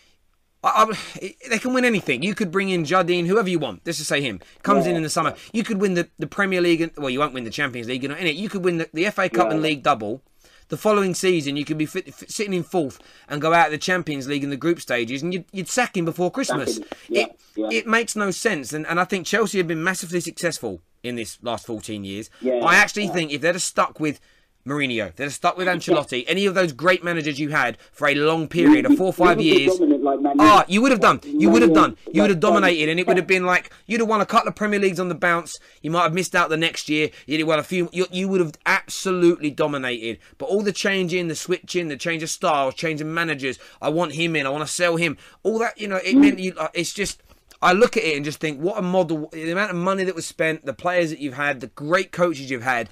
I, 0.65 0.87
I, 0.91 1.35
they 1.49 1.59
can 1.59 1.75
win 1.75 1.85
anything. 1.85 2.23
You 2.23 2.35
could 2.35 2.51
bring 2.51 2.71
in 2.71 2.85
Jardim, 2.85 3.27
whoever 3.27 3.49
you 3.49 3.59
want. 3.59 3.83
Let's 3.85 3.99
just 3.99 4.09
say 4.09 4.21
him 4.21 4.41
comes 4.63 4.87
in 4.87 4.97
in 4.97 5.03
the 5.03 5.11
summer. 5.11 5.35
You 5.53 5.63
could 5.63 5.81
win 5.81 5.95
the, 5.95 6.09
the 6.19 6.27
Premier 6.27 6.61
League. 6.61 6.81
And, 6.81 6.93
well, 6.97 7.11
you 7.11 7.19
won't 7.19 7.35
win 7.35 7.45
the 7.45 7.51
Champions 7.51 7.89
League. 7.89 8.03
You 8.03 8.09
know, 8.09 8.17
in 8.17 8.27
it, 8.27 8.37
you 8.37 8.49
could 8.49 8.65
win 8.65 8.79
the, 8.79 8.89
the 8.93 9.11
FA 9.11 9.29
Cup 9.29 9.51
and 9.51 9.63
League 9.63 9.83
double. 9.83 10.23
The 10.69 10.77
following 10.77 11.15
season, 11.15 11.57
you 11.57 11.65
could 11.65 11.79
be 11.79 11.87
fit, 11.87 12.13
fit, 12.13 12.29
sitting 12.29 12.53
in 12.53 12.65
fourth 12.65 12.99
and 13.29 13.41
go 13.41 13.53
out 13.53 13.67
of 13.67 13.73
the 13.73 13.79
Champions 13.79 14.27
League 14.27 14.43
in 14.43 14.51
the 14.51 14.57
group 14.57 14.81
stages, 14.81 15.23
and 15.23 15.33
you'd, 15.33 15.45
you'd 15.53 15.69
sack 15.69 15.97
him 15.97 16.05
before 16.05 16.29
Christmas. 16.29 16.81
Yeah, 17.09 17.27
it 17.27 17.41
yeah. 17.55 17.69
it 17.71 17.87
makes 17.87 18.17
no 18.17 18.33
sense, 18.33 18.73
and, 18.73 18.85
and 18.85 18.99
I 18.99 19.05
think 19.05 19.27
Chelsea 19.27 19.59
have 19.59 19.69
been 19.69 19.85
massively 19.85 20.19
successful 20.19 20.81
in 21.05 21.15
this 21.15 21.39
last 21.41 21.67
14 21.67 22.03
years. 22.03 22.31
Yeah, 22.41 22.65
I 22.65 22.75
actually 22.77 23.05
yeah. 23.05 23.13
think 23.13 23.31
if 23.31 23.43
they'd 23.43 23.55
have 23.55 23.63
stuck 23.63 24.01
with 24.01 24.19
Mourinho, 24.67 25.15
they'd 25.15 25.25
have 25.25 25.33
stuck 25.33 25.57
with 25.57 25.69
Ancelotti, 25.69 26.25
any 26.27 26.45
of 26.45 26.55
those 26.55 26.73
great 26.73 27.05
managers 27.05 27.39
you 27.39 27.51
had 27.51 27.79
for 27.93 28.09
a 28.09 28.15
long 28.15 28.49
period, 28.49 28.85
of 28.85 28.97
four 28.97 29.07
or 29.07 29.13
five 29.13 29.39
We 29.39 29.51
would 29.51 29.57
be 29.57 29.63
years. 29.63 29.81
like 30.03 30.19
Ah, 30.39 30.65
you 30.67 30.83
would 30.83 30.91
have 30.91 31.01
done. 31.01 31.21
You 31.25 31.51
would 31.51 31.63
have 31.63 31.73
done. 31.73 31.97
You 32.13 32.23
would 32.23 32.31
have 32.31 32.41
dominated, 32.41 32.89
and 32.91 32.99
it 32.99 33.07
would 33.07 33.17
have 33.17 33.27
been 33.27 33.45
like 33.47 33.73
you'd 33.87 34.01
have 34.01 34.09
won 34.09 34.21
a 34.21 34.27
couple 34.27 34.49
of 34.49 34.57
Premier 34.57 34.81
Leagues 34.81 34.99
on 34.99 35.09
the 35.09 35.15
bounce. 35.15 35.59
You 35.83 35.91
might 35.91 36.03
have 36.03 36.15
missed 36.15 36.35
out 36.35 36.49
the 36.51 36.57
next 36.57 36.89
year. 36.89 37.11
You'd 37.27 37.41
have 37.41 37.49
won 37.49 37.59
a 37.59 37.63
few. 37.63 37.89
You, 37.93 38.07
you 38.11 38.29
would 38.29 38.41
have 38.41 38.53
absolutely 38.67 39.51
dominated. 39.51 40.19
But 40.39 40.47
all 40.47 40.63
the 40.63 40.73
changing, 40.73 41.29
the 41.29 41.37
switching, 41.37 41.89
the 41.89 41.97
change 41.97 42.23
of 42.23 42.31
styles, 42.31 42.75
changing 42.75 43.13
managers. 43.13 43.59
I 43.81 43.89
want 43.91 44.15
him 44.15 44.35
in. 44.37 44.47
I 44.47 44.51
want 44.51 44.67
to 44.67 44.73
sell 44.73 44.97
him. 44.97 45.17
All 45.43 45.59
that, 45.61 45.79
you 45.81 45.87
know, 45.89 46.01
it 46.05 46.17
meant 46.17 46.39
you. 46.39 46.55
It's 46.75 46.93
just. 46.93 47.23
I 47.63 47.73
look 47.73 47.97
at 47.97 48.05
it 48.05 48.15
and 48.17 48.25
just 48.25 48.39
think, 48.39 48.61
what 48.61 48.79
a 48.79 48.83
model! 48.83 49.31
The 49.33 49.51
amount 49.51 49.71
of 49.71 49.77
money 49.77 50.05
that 50.05 50.15
was 50.15 50.27
spent, 50.27 50.67
the 50.67 50.75
players 50.75 51.09
that 51.11 51.21
you've 51.21 51.35
had, 51.35 51.61
the 51.61 51.69
great 51.69 52.13
coaches 52.13 52.51
you've 52.51 52.63
had. 52.63 52.89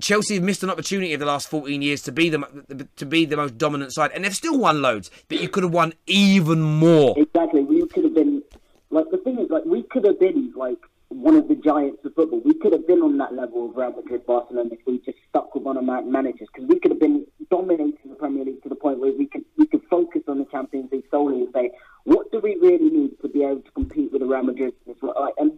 Chelsea 0.00 0.34
have 0.34 0.42
missed 0.42 0.62
an 0.62 0.70
opportunity 0.70 1.12
of 1.14 1.20
the 1.20 1.26
last 1.26 1.48
14 1.48 1.82
years 1.82 2.02
to 2.02 2.12
be 2.12 2.28
the 2.28 2.88
to 2.96 3.06
be 3.06 3.24
the 3.24 3.36
most 3.36 3.58
dominant 3.58 3.92
side, 3.92 4.10
and 4.12 4.24
they've 4.24 4.34
still 4.34 4.58
won 4.58 4.82
loads. 4.82 5.10
But 5.28 5.40
you 5.40 5.48
could 5.48 5.62
have 5.62 5.72
won 5.72 5.94
even 6.06 6.60
more. 6.60 7.14
Exactly. 7.16 7.62
We 7.62 7.86
could 7.88 8.04
have 8.04 8.14
been 8.14 8.42
like 8.90 9.10
the 9.10 9.18
thing 9.18 9.38
is 9.38 9.50
like 9.50 9.64
we 9.64 9.82
could 9.84 10.04
have 10.04 10.20
been 10.20 10.52
like 10.56 10.78
one 11.08 11.36
of 11.36 11.48
the 11.48 11.54
giants 11.54 12.04
of 12.04 12.14
football. 12.14 12.40
We 12.44 12.54
could 12.54 12.72
have 12.72 12.86
been 12.86 13.00
on 13.00 13.16
that 13.18 13.34
level 13.34 13.70
of 13.70 13.76
Real 13.76 13.92
Madrid, 13.92 14.26
Barcelona 14.26 14.70
if 14.72 14.80
we 14.86 14.98
just 14.98 15.18
stuck 15.28 15.54
with 15.54 15.62
one 15.64 15.76
of 15.76 15.88
our 15.88 16.02
managers 16.02 16.48
because 16.52 16.68
we 16.68 16.80
could 16.80 16.90
have 16.90 17.00
been 17.00 17.26
dominating 17.50 17.94
the 18.04 18.16
Premier 18.16 18.44
League 18.44 18.62
to 18.62 18.68
the 18.68 18.74
point 18.74 18.98
where 18.98 19.12
we 19.12 19.26
could 19.26 19.44
we 19.56 19.66
could 19.66 19.82
focus 19.88 20.22
on 20.28 20.38
the 20.38 20.46
Champions 20.46 20.90
League 20.90 21.04
solely 21.10 21.42
and 21.42 21.52
say 21.54 21.70
what 22.04 22.30
do 22.32 22.40
we 22.40 22.56
really 22.56 22.90
need 22.90 23.20
to 23.20 23.28
be 23.28 23.42
able 23.42 23.60
to 23.60 23.70
compete 23.72 24.12
with 24.12 24.20
the 24.20 24.26
Real 24.26 24.42
Madrid? 24.42 24.72
Like, 25.02 25.34
and 25.38 25.52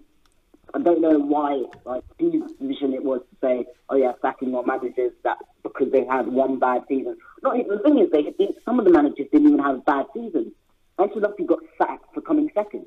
I 0.75 0.81
don't 0.81 1.01
know 1.01 1.19
why, 1.19 1.65
like, 1.85 2.05
whose 2.19 2.53
decision 2.53 2.93
it 2.95 3.05
was 3.05 3.21
to 3.31 3.37
say, 3.41 3.67
oh 3.89 3.97
yeah, 3.97 4.13
sacking 4.21 4.55
our 4.55 4.65
managers 4.65 5.13
that 5.25 5.39
because 5.63 5.91
they 5.93 6.05
had 6.05 6.29
one 6.29 6.59
bad 6.59 6.83
season. 6.89 7.17
Not 7.43 7.59
even 7.59 7.77
the 7.77 7.83
thing 7.83 7.99
is, 7.99 8.11
they 8.11 8.23
didn't, 8.23 8.57
some 8.65 8.79
of 8.79 8.85
the 8.85 8.93
managers 8.93 9.27
didn't 9.33 9.49
even 9.49 9.59
have 9.61 9.85
bad 9.85 10.07
seasons. 10.15 10.53
Ancelotti 10.99 11.47
got 11.47 11.61
sacked 11.79 12.13
for 12.15 12.21
coming 12.21 12.51
second. 12.55 12.87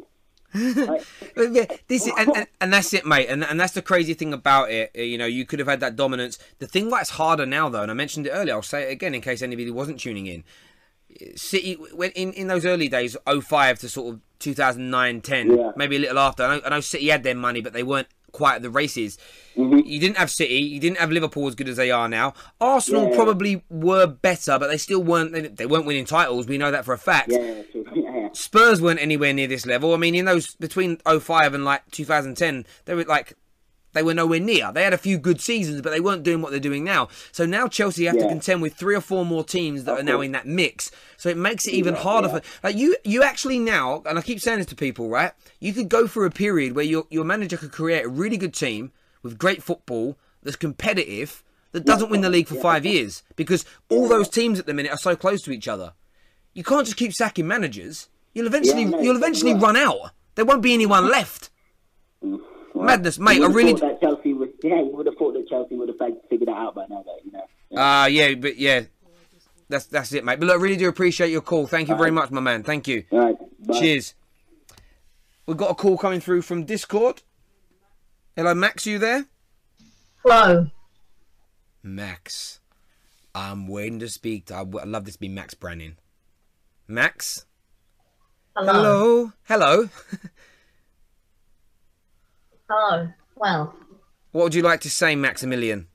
Like, 0.53 1.05
yeah, 1.37 1.65
this 1.87 2.07
is, 2.07 2.13
and, 2.17 2.29
and, 2.35 2.47
and 2.59 2.73
that's 2.73 2.93
it, 2.93 3.05
mate. 3.05 3.27
And, 3.29 3.43
and 3.43 3.59
that's 3.59 3.73
the 3.73 3.81
crazy 3.81 4.13
thing 4.13 4.33
about 4.33 4.69
it. 4.69 4.91
uh, 4.97 5.01
You 5.01 5.17
know, 5.17 5.25
you 5.25 5.45
could 5.45 5.59
have 5.59 5.67
had 5.67 5.79
that 5.79 5.95
dominance. 5.95 6.37
The 6.59 6.67
thing 6.67 6.89
that's 6.89 7.11
harder 7.11 7.45
now, 7.45 7.69
though, 7.69 7.81
and 7.83 7.91
I 7.91 7.93
mentioned 7.93 8.27
it 8.27 8.31
earlier, 8.31 8.55
I'll 8.55 8.61
say 8.61 8.89
it 8.89 8.91
again 8.91 9.15
in 9.15 9.21
case 9.21 9.41
anybody 9.41 9.71
wasn't 9.71 9.99
tuning 9.99 10.27
in. 10.27 10.43
City, 11.35 11.73
when 11.93 12.11
in, 12.11 12.33
in 12.33 12.47
those 12.47 12.65
early 12.65 12.87
days, 12.87 13.15
05 13.27 13.79
to 13.79 13.89
sort 13.89 14.15
of 14.15 14.21
2009, 14.39 15.21
10, 15.21 15.51
Yeah. 15.57 15.71
maybe 15.75 15.95
a 15.97 15.99
little 15.99 16.19
after. 16.19 16.43
I 16.43 16.55
know, 16.57 16.61
I 16.65 16.69
know 16.69 16.79
City 16.81 17.09
had 17.09 17.23
their 17.23 17.35
money, 17.35 17.61
but 17.61 17.73
they 17.73 17.83
weren't 17.83 18.07
quite 18.31 18.55
at 18.55 18.61
the 18.61 18.69
races. 18.69 19.17
Mm-hmm. 19.57 19.79
You 19.85 19.99
didn't 19.99 20.17
have 20.17 20.31
City, 20.31 20.55
you 20.55 20.79
didn't 20.79 20.97
have 20.99 21.11
Liverpool 21.11 21.47
as 21.47 21.55
good 21.55 21.67
as 21.67 21.75
they 21.77 21.91
are 21.91 22.07
now. 22.07 22.33
Arsenal 22.61 23.09
Yeah. 23.09 23.15
probably 23.15 23.63
were 23.69 24.07
better, 24.07 24.57
but 24.57 24.67
they 24.69 24.77
still 24.77 25.03
weren't. 25.03 25.33
They, 25.33 25.41
they 25.47 25.65
weren't 25.65 25.85
winning 25.85 26.05
titles. 26.05 26.47
We 26.47 26.57
know 26.57 26.71
that 26.71 26.85
for 26.85 26.93
a 26.93 26.97
fact. 26.97 27.29
yeah. 27.31 27.63
Spurs 28.33 28.81
weren't 28.81 29.01
anywhere 29.01 29.33
near 29.33 29.47
this 29.47 29.65
level. 29.65 29.93
I 29.93 29.97
mean, 29.97 30.15
in 30.15 30.23
those 30.25 30.55
between 30.55 30.97
05 31.05 31.53
and 31.53 31.65
like 31.65 31.89
2010, 31.91 32.65
they 32.85 32.95
were 32.95 33.03
like 33.03 33.33
they 33.93 34.03
were 34.03 34.13
nowhere 34.13 34.39
near. 34.39 34.71
They 34.71 34.83
had 34.83 34.93
a 34.93 34.97
few 34.97 35.17
good 35.17 35.41
seasons, 35.41 35.81
but 35.81 35.89
they 35.89 35.99
weren't 35.99 36.23
doing 36.23 36.41
what 36.41 36.51
they're 36.51 36.59
doing 36.59 36.83
now. 36.83 37.09
So 37.31 37.45
now 37.45 37.67
Chelsea 37.67 38.05
have 38.05 38.17
to 38.17 38.27
contend 38.27 38.61
with 38.61 38.75
three 38.75 38.95
or 38.95 39.01
four 39.01 39.25
more 39.25 39.43
teams 39.43 39.83
that 39.83 39.99
are 39.99 40.03
now 40.03 40.21
in 40.21 40.31
that 40.31 40.47
mix. 40.47 40.91
So 41.17 41.29
it 41.29 41.37
makes 41.37 41.67
it 41.67 41.73
even 41.73 41.95
harder 41.95 42.27
yeah. 42.27 42.39
for 42.39 42.67
like 42.67 42.75
you. 42.75 42.95
You 43.03 43.23
actually 43.23 43.59
now, 43.59 44.01
and 44.05 44.17
I 44.17 44.21
keep 44.21 44.39
saying 44.39 44.59
this 44.59 44.67
to 44.67 44.75
people, 44.75 45.09
right? 45.09 45.33
You 45.59 45.73
could 45.73 45.89
go 45.89 46.07
for 46.07 46.25
a 46.25 46.31
period 46.31 46.75
where 46.75 46.85
your 46.85 47.05
your 47.09 47.25
manager 47.25 47.57
could 47.57 47.71
create 47.71 48.05
a 48.05 48.09
really 48.09 48.37
good 48.37 48.53
team 48.53 48.91
with 49.23 49.37
great 49.37 49.61
football 49.63 50.17
that's 50.43 50.55
competitive. 50.55 51.43
That 51.73 51.85
doesn't 51.85 52.09
win 52.09 52.19
the 52.19 52.29
league 52.29 52.49
for 52.49 52.55
five 52.55 52.85
years 52.85 53.23
because 53.37 53.63
all 53.87 54.09
those 54.09 54.27
teams 54.27 54.59
at 54.59 54.65
the 54.65 54.73
minute 54.73 54.91
are 54.91 54.97
so 54.97 55.15
close 55.15 55.41
to 55.43 55.51
each 55.51 55.69
other. 55.69 55.93
You 56.53 56.65
can't 56.65 56.85
just 56.85 56.97
keep 56.97 57.13
sacking 57.13 57.47
managers. 57.47 58.09
You'll 58.33 58.47
eventually 58.47 58.83
Yeah, 58.83 58.89
no, 58.89 59.01
you'll 59.01 59.15
eventually 59.15 59.53
run 59.53 59.77
out. 59.77 60.11
There 60.35 60.43
won't 60.43 60.61
be 60.61 60.73
anyone 60.73 61.09
left. 61.09 61.49
Well, 62.73 62.85
Madness, 62.85 63.19
mate, 63.19 63.37
you 63.37 63.45
I 63.45 63.49
really 63.49 63.73
thought 63.73 63.81
that 63.81 64.01
Chelsea 64.01 64.33
would. 64.33 64.53
Yeah, 64.63 64.81
you 64.81 64.91
would 64.95 65.05
have 65.05 65.15
thought 65.17 65.33
that 65.33 65.47
Chelsea 65.49 65.75
would 65.75 65.89
have 65.89 65.97
fig- 65.97 66.21
figured 66.29 66.47
that 66.47 66.55
out 66.57 66.75
by 66.75 66.85
now, 66.89 67.03
though. 67.05 67.17
You 67.23 67.31
know. 67.31 67.45
Ah, 67.75 68.05
yeah, 68.05 68.33
but 68.35 68.57
yeah, 68.57 68.83
that's 69.69 69.85
that's 69.85 70.13
it, 70.13 70.23
mate. 70.23 70.39
But 70.39 70.47
look, 70.47 70.59
I 70.59 70.61
really 70.61 70.77
do 70.77 70.87
appreciate 70.87 71.31
your 71.31 71.41
call. 71.41 71.67
Thank 71.67 71.89
you 71.89 71.95
very 71.95 72.11
much, 72.11 72.31
my 72.31 72.41
man. 72.41 72.63
Thank 72.63 72.87
you. 72.87 73.03
All 73.11 73.19
right. 73.19 73.37
Bye. 73.65 73.79
Cheers. 73.79 74.15
We've 75.45 75.57
got 75.57 75.71
a 75.71 75.75
call 75.75 75.97
coming 75.97 76.21
through 76.21 76.43
from 76.43 76.63
Discord. 76.63 77.23
Hello, 78.35 78.53
Max, 78.53 78.85
you 78.85 78.99
there? 78.99 79.25
Hello. 80.23 80.67
Max, 81.83 82.59
I'm 83.33 83.67
waiting 83.67 83.99
to 83.99 84.07
speak. 84.07 84.45
To, 84.45 84.55
I'd 84.55 84.87
love 84.87 85.05
this 85.05 85.15
to 85.15 85.19
be 85.19 85.27
Max 85.27 85.53
Branning. 85.53 85.97
Max. 86.87 87.45
Hello. 88.55 88.73
Hello. 88.73 89.31
Hello. 89.43 89.89
Hello. 92.73 93.05
Well, 93.35 93.75
What 94.31 94.43
would 94.43 94.55
you 94.55 94.61
like 94.61 94.79
to 94.81 94.89
say, 94.89 95.13
Maximilian? 95.13 95.87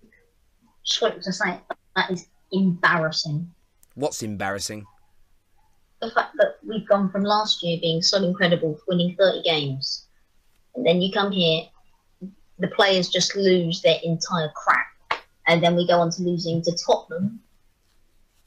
just 0.85 1.01
to 1.23 1.33
say 1.33 1.59
that 1.97 2.11
is 2.11 2.29
embarrassing. 2.53 3.51
What's 3.95 4.23
embarrassing? 4.23 4.85
the 6.03 6.11
fact 6.11 6.35
that 6.37 6.57
we've 6.63 6.87
gone 6.87 7.11
from 7.11 7.23
last 7.23 7.63
year 7.63 7.79
being 7.81 8.03
so 8.03 8.23
incredible 8.23 8.79
winning 8.87 9.17
30 9.19 9.43
games, 9.43 10.07
and 10.75 10.85
then 10.85 11.01
you 11.01 11.11
come 11.11 11.33
here, 11.33 11.63
the 12.59 12.69
players 12.69 13.09
just 13.09 13.35
lose 13.35 13.81
their 13.81 13.99
entire 14.05 14.51
crap, 14.55 15.23
and 15.47 15.63
then 15.65 15.75
we 15.75 15.87
go 15.87 15.99
on 15.99 16.11
to 16.11 16.23
losing 16.23 16.61
to 16.61 16.77
Tottenham. 16.87 17.41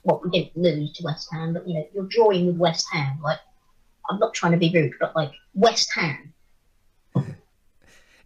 Well, 0.03 0.21
we 0.23 0.30
didn't 0.30 0.55
lose 0.55 0.93
to 0.93 1.03
West 1.03 1.30
Ham, 1.32 1.53
but 1.53 1.67
you 1.67 1.73
know, 1.73 1.88
you're 1.95 2.07
drawing 2.07 2.45
with 2.45 2.57
West 2.57 2.86
Ham. 2.93 3.19
Like, 3.23 3.39
I'm 4.07 4.19
not 4.19 4.36
trying 4.36 4.51
to 4.51 4.59
be 4.59 4.71
rude, 4.71 4.93
but 4.99 5.15
like 5.15 5.32
West 5.55 5.89
Ham, 5.95 6.28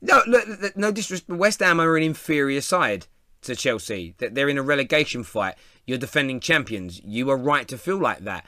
No, 0.03 0.21
look, 0.27 0.75
no 0.75 0.91
disrespect. 0.91 1.39
West 1.39 1.61
Ham 1.61 1.79
are 1.79 1.95
an 1.95 2.03
inferior 2.03 2.59
side 2.59 3.07
to 3.43 3.55
Chelsea. 3.55 4.15
That 4.17 4.35
they're 4.35 4.49
in 4.49 4.57
a 4.57 4.61
relegation 4.61 5.23
fight. 5.23 5.55
You're 5.87 5.97
defending 5.97 6.41
champions. 6.41 7.01
You 7.05 7.29
are 7.29 7.37
right 7.37 7.67
to 7.69 7.77
feel 7.77 7.97
like 7.97 8.19
that. 8.19 8.45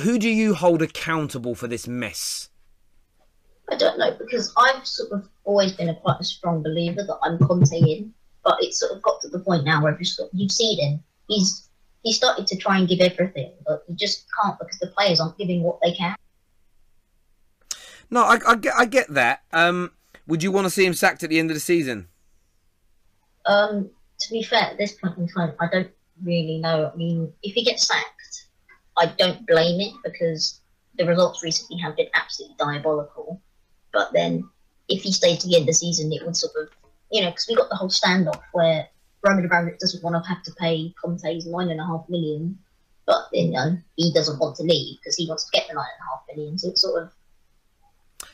Who 0.00 0.18
do 0.18 0.28
you 0.28 0.54
hold 0.54 0.82
accountable 0.82 1.54
for 1.54 1.68
this 1.68 1.86
mess? 1.86 2.48
I 3.70 3.76
don't 3.76 3.96
know 3.96 4.14
because 4.18 4.52
I've 4.56 4.84
sort 4.84 5.12
of 5.12 5.28
always 5.44 5.72
been 5.72 5.88
a 5.88 5.94
quite 5.94 6.20
a 6.20 6.24
strong 6.24 6.62
believer 6.62 7.04
that 7.04 7.18
I'm 7.22 7.38
Conte 7.38 7.78
in, 7.78 8.12
but 8.44 8.56
it's 8.60 8.80
sort 8.80 8.92
of 8.92 9.00
got 9.02 9.20
to 9.22 9.28
the 9.28 9.38
point 9.38 9.64
now 9.64 9.82
where 9.82 9.96
just 9.96 10.20
you've 10.32 10.50
seen 10.50 10.80
him. 10.80 11.02
He's 11.28 11.68
he 12.02 12.12
started 12.12 12.48
to 12.48 12.56
try 12.56 12.78
and 12.78 12.88
give 12.88 13.00
everything, 13.00 13.52
but 13.64 13.84
he 13.86 13.94
just 13.94 14.26
can't 14.42 14.58
because 14.58 14.80
the 14.80 14.88
players 14.88 15.20
aren't 15.20 15.38
giving 15.38 15.62
what 15.62 15.78
they 15.80 15.92
can. 15.92 16.16
No, 18.10 18.24
I, 18.24 18.38
I 18.46 18.56
get, 18.56 18.74
I 18.76 18.84
get 18.84 19.08
that. 19.14 19.42
Um, 19.52 19.92
would 20.26 20.42
you 20.42 20.52
want 20.52 20.66
to 20.66 20.70
see 20.70 20.84
him 20.84 20.94
sacked 20.94 21.22
at 21.22 21.30
the 21.30 21.38
end 21.38 21.50
of 21.50 21.54
the 21.54 21.60
season? 21.60 22.08
Um, 23.46 23.90
to 24.20 24.30
be 24.30 24.42
fair, 24.42 24.62
at 24.62 24.78
this 24.78 24.92
point 24.92 25.18
in 25.18 25.28
time, 25.28 25.52
I 25.60 25.66
don't 25.70 25.90
really 26.22 26.58
know. 26.58 26.90
I 26.92 26.96
mean, 26.96 27.32
if 27.42 27.54
he 27.54 27.64
gets 27.64 27.86
sacked, 27.86 28.46
I 28.96 29.06
don't 29.06 29.46
blame 29.46 29.80
it 29.80 29.92
because 30.04 30.60
the 30.96 31.06
results 31.06 31.42
recently 31.42 31.78
have 31.78 31.96
been 31.96 32.08
absolutely 32.14 32.56
diabolical. 32.58 33.40
But 33.92 34.12
then, 34.12 34.48
if 34.88 35.02
he 35.02 35.12
stays 35.12 35.38
to 35.38 35.48
the 35.48 35.56
end 35.56 35.62
of 35.62 35.68
the 35.68 35.74
season, 35.74 36.12
it 36.12 36.24
would 36.24 36.36
sort 36.36 36.52
of, 36.60 36.68
you 37.10 37.22
know, 37.22 37.30
because 37.30 37.46
we 37.48 37.56
got 37.56 37.68
the 37.68 37.76
whole 37.76 37.88
standoff 37.88 38.40
where 38.52 38.86
Roman 39.24 39.44
Abramovich 39.44 39.78
doesn't 39.78 40.02
want 40.02 40.22
to 40.22 40.28
have 40.28 40.42
to 40.44 40.52
pay 40.58 40.94
Conte's 41.00 41.46
nine 41.46 41.70
and 41.70 41.80
a 41.80 41.86
half 41.86 42.04
million, 42.08 42.58
but 43.06 43.28
then 43.32 43.46
you 43.46 43.52
know, 43.52 43.76
he 43.96 44.12
doesn't 44.12 44.38
want 44.38 44.56
to 44.56 44.62
leave 44.62 44.98
because 45.00 45.16
he 45.16 45.28
wants 45.28 45.44
to 45.44 45.50
get 45.56 45.68
the 45.68 45.74
nine 45.74 45.84
and 45.98 46.06
a 46.06 46.10
half 46.10 46.22
million. 46.36 46.58
So 46.58 46.68
it's 46.68 46.82
sort 46.82 47.02
of 47.02 47.12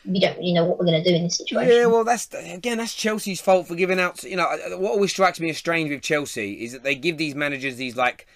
we 0.08 0.20
don't 0.20 0.36
really 0.38 0.52
know 0.52 0.64
what 0.64 0.78
we're 0.78 0.86
going 0.86 1.02
to 1.02 1.08
do 1.08 1.14
in 1.14 1.24
this 1.24 1.36
situation. 1.36 1.72
Yeah, 1.72 1.86
well, 1.86 2.04
that's 2.04 2.28
again, 2.32 2.78
that's 2.78 2.94
Chelsea's 2.94 3.40
fault 3.40 3.68
for 3.68 3.74
giving 3.74 4.00
out. 4.00 4.22
You 4.22 4.36
know, 4.36 4.46
what 4.78 4.92
always 4.92 5.10
strikes 5.10 5.38
me 5.38 5.50
as 5.50 5.58
strange 5.58 5.90
with 5.90 6.02
Chelsea 6.02 6.64
is 6.64 6.72
that 6.72 6.82
they 6.82 6.94
give 6.94 7.18
these 7.18 7.34
managers 7.34 7.76
these 7.76 7.96
like 7.96 8.26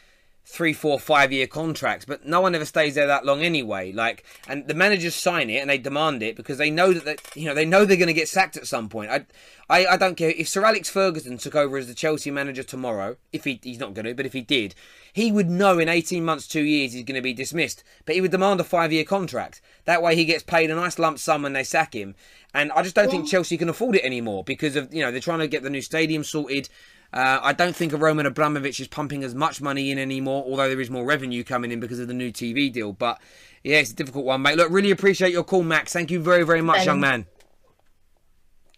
three, 0.45 0.73
four, 0.73 0.99
five 0.99 1.33
year 1.33 1.47
contracts, 1.47 2.05
but 2.05 2.27
no 2.27 2.41
one 2.41 2.55
ever 2.55 2.65
stays 2.65 2.95
there 2.95 3.07
that 3.07 3.25
long 3.25 3.43
anyway. 3.43 3.93
Like, 3.93 4.25
and 4.49 4.67
the 4.67 4.75
managers 4.75 5.15
sign 5.15 5.51
it 5.51 5.59
and 5.59 5.71
they 5.71 5.79
demand 5.79 6.23
it 6.23 6.37
because 6.37 6.59
they 6.59 6.71
know 6.71 6.93
that, 6.93 7.05
they, 7.05 7.41
you 7.41 7.47
know 7.47 7.55
they 7.55 7.65
know 7.65 7.85
they're 7.85 7.97
going 7.97 8.09
to 8.09 8.13
get 8.13 8.29
sacked 8.29 8.57
at 8.57 8.67
some 8.67 8.89
point. 8.89 9.11
I, 9.11 9.27
I, 9.71 9.87
I 9.87 9.97
don't 9.97 10.17
care 10.17 10.31
if 10.31 10.49
Sir 10.49 10.65
Alex 10.65 10.91
Ferguson 10.91 11.39
took 11.39 11.55
over 11.55 11.79
as 11.79 11.87
the 11.87 11.95
Chelsea 11.95 12.31
manager 12.31 12.63
tomorrow. 12.63 13.17
If 13.33 13.45
he, 13.45 13.61
he's 13.63 13.79
not 13.79 13.95
going 13.95 14.05
to, 14.05 14.15
but 14.15 14.27
if 14.27 14.33
he 14.33 14.43
did, 14.43 14.75
he 15.13 15.31
would 15.31 15.49
know 15.49 15.79
in 15.79 15.89
eighteen 15.89 16.25
months, 16.25 16.47
two 16.49 16.63
years, 16.63 16.93
he's 16.93 17.05
going 17.05 17.17
to 17.17 17.23
be 17.23 17.35
dismissed. 17.35 17.85
But 18.05 18.17
he 18.17 18.21
would 18.21 18.33
demand 18.33 18.61
a 18.61 18.65
five 18.65 18.93
year 18.93 19.05
contract. 19.05 19.63
That 19.85 20.03
way, 20.03 20.17
he 20.17 20.25
gets 20.25 20.43
paid 20.43 20.71
a 20.71 20.75
nice 20.75 20.99
lump 20.99 21.19
sum 21.19 21.43
when 21.43 21.53
they 21.53 21.65
sack 21.65 21.95
him. 21.95 22.15
And 22.55 22.71
I 22.73 22.83
just 22.83 22.95
don't 22.95 23.11
think 23.11 23.29
Chelsea 23.29 23.57
can 23.57 23.71
afford 23.71 23.97
it 23.97 24.05
anymore 24.05 24.45
because 24.45 24.77
of 24.77 24.93
you 24.93 25.03
know 25.03 25.11
they're 25.11 25.21
trying 25.21 25.39
to 25.39 25.49
get 25.49 25.63
the 25.63 25.71
new 25.71 25.81
stadium 25.81 26.25
sorted. 26.25 26.69
Uh, 27.13 27.41
I 27.43 27.53
don't 27.53 27.77
think 27.77 27.93
a 27.93 27.99
Roman 27.99 28.25
Abramovich 28.25 28.81
is 28.81 28.89
pumping 28.89 29.23
as 29.23 29.35
much 29.35 29.61
money 29.61 29.91
in 29.91 29.99
anymore, 29.99 30.45
although 30.47 30.69
there 30.69 30.81
is 30.81 30.89
more 30.89 31.05
revenue 31.05 31.45
coming 31.45 31.71
in 31.71 31.79
because 31.79 31.99
of 31.99 32.09
the 32.09 32.15
new 32.15 32.33
TV 32.33 32.73
deal. 32.73 32.93
But 32.93 33.21
yeah, 33.63 33.79
it's 33.79 33.91
a 33.91 33.95
difficult 33.95 34.25
one, 34.25 34.41
mate. 34.41 34.57
Look, 34.57 34.71
really 34.71 34.91
appreciate 34.91 35.33
your 35.33 35.45
call, 35.45 35.63
Max. 35.63 35.93
Thank 35.93 36.11
you 36.11 36.21
very, 36.21 36.45
very 36.45 36.63
much, 36.63 36.87
young 36.87 37.01
man. 37.01 37.27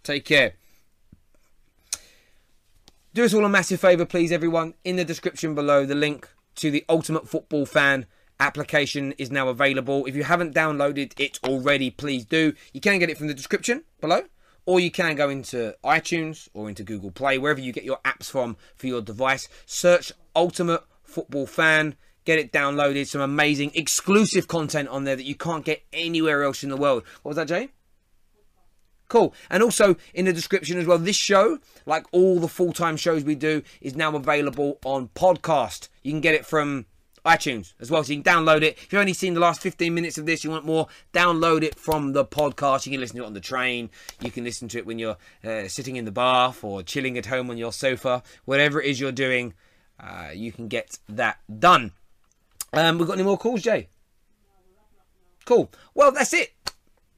Take 0.03 0.25
care. 0.25 0.55
Do 3.15 3.25
us 3.25 3.33
all 3.33 3.45
a 3.45 3.49
massive 3.49 3.81
favour, 3.81 4.05
please, 4.05 4.33
everyone. 4.33 4.75
In 4.83 4.97
the 4.97 5.05
description 5.05 5.55
below, 5.55 5.87
the 5.87 5.95
link 5.95 6.29
to 6.57 6.73
the 6.73 6.85
Ultimate 6.89 7.29
Football 7.29 7.67
Fan 7.67 8.07
application 8.41 9.13
is 9.13 9.31
now 9.31 9.49
available. 9.49 10.07
If 10.07 10.17
you 10.17 10.25
haven't 10.25 10.55
downloaded 10.55 11.13
it 11.21 11.39
already, 11.45 11.91
please 11.91 12.25
do. 12.25 12.53
You 12.73 12.81
can 12.81 12.99
get 12.99 13.11
it 13.11 13.17
from 13.17 13.29
the 13.29 13.35
description 13.35 13.85
below 14.01 14.23
or 14.67 14.81
you 14.81 14.91
can 14.91 15.15
go 15.15 15.29
into 15.29 15.75
iTunes 15.85 16.49
or 16.55 16.69
into 16.69 16.83
Google 16.83 17.11
Play, 17.11 17.39
wherever 17.39 17.61
you 17.61 17.73
get 17.73 17.85
your 17.85 17.99
apps 18.05 18.31
from 18.31 18.57
for 18.77 18.87
your 18.87 19.03
device. 19.03 19.49
Search 19.67 20.13
Ultimate 20.35 20.83
Football 21.03 21.47
Fan, 21.47 21.97
get 22.25 22.39
it 22.39 22.53
downloaded. 22.53 23.07
Some 23.07 23.21
amazing 23.21 23.73
exclusive 23.75 24.49
content 24.49 24.89
on 24.89 25.05
there 25.05 25.17
that 25.17 25.25
you 25.25 25.35
can't 25.35 25.65
get 25.65 25.83
anywhere 25.93 26.43
else 26.43 26.63
in 26.63 26.71
the 26.71 26.77
world. 26.77 27.05
What 27.23 27.31
was 27.31 27.37
that, 27.37 27.49
Jay? 27.49 27.71
Cool. 29.09 29.35
And 29.51 29.63
also 29.63 29.97
in 30.15 30.25
the 30.25 30.33
description 30.33 30.79
as 30.79 30.87
well, 30.87 30.99
this 30.99 31.17
show, 31.17 31.59
like 31.87 32.07
all 32.11 32.41
the 32.41 32.49
full 32.49 32.73
time 32.73 32.97
shows 32.97 33.23
we 33.23 33.35
do, 33.35 33.63
is 33.81 33.95
now 33.95 34.15
available 34.17 34.79
on 34.85 35.09
podcast. 35.09 35.89
You 36.03 36.13
can 36.13 36.21
get 36.21 36.35
it 36.35 36.47
from 36.47 36.87
iTunes 37.25 37.73
as 37.81 37.91
well. 37.91 38.05
So 38.05 38.13
you 38.13 38.23
can 38.23 38.33
download 38.33 38.63
it. 38.63 38.77
If 38.77 38.93
you've 38.93 39.01
only 39.01 39.15
seen 39.15 39.35
the 39.35 39.41
last 39.41 39.61
15 39.61 39.93
minutes 39.93 40.19
of 40.19 40.27
this, 40.27 40.45
you 40.45 40.51
want 40.51 40.65
more, 40.65 40.89
download 41.13 41.63
it 41.63 41.79
from 41.79 42.13
the 42.13 42.25
podcast. 42.25 42.87
You 42.87 42.93
can 42.93 43.01
listen 43.01 43.17
to 43.17 43.23
it 43.23 43.27
on 43.27 43.35
the 43.35 43.41
train. 43.41 43.91
You 44.21 44.31
can 44.31 44.45
listen 44.45 44.69
to 44.69 44.79
it 44.79 44.87
when 44.87 44.99
you're 44.99 45.17
uh, 45.45 45.69
sitting 45.69 45.97
in 45.97 46.05
the 46.05 46.13
bath 46.13 46.63
or 46.63 46.83
chilling 46.83 47.17
at 47.19 47.27
home 47.27 47.51
on 47.51 47.57
your 47.57 47.73
sofa. 47.73 48.23
Whatever 48.45 48.81
it 48.81 48.89
is 48.89 49.01
you're 49.01 49.13
doing, 49.13 49.55
uh, 49.99 50.31
you 50.35 50.53
can 50.53 50.69
get 50.69 50.99
that 51.09 51.39
done. 51.59 51.93
Um, 52.73 52.99
we've 52.99 53.07
got 53.07 53.15
any 53.15 53.23
more 53.23 53.39
calls, 53.39 53.63
Jay? 53.63 53.89
Cool. 55.45 55.71
Well, 55.95 56.13
that's 56.13 56.33
it. 56.35 56.53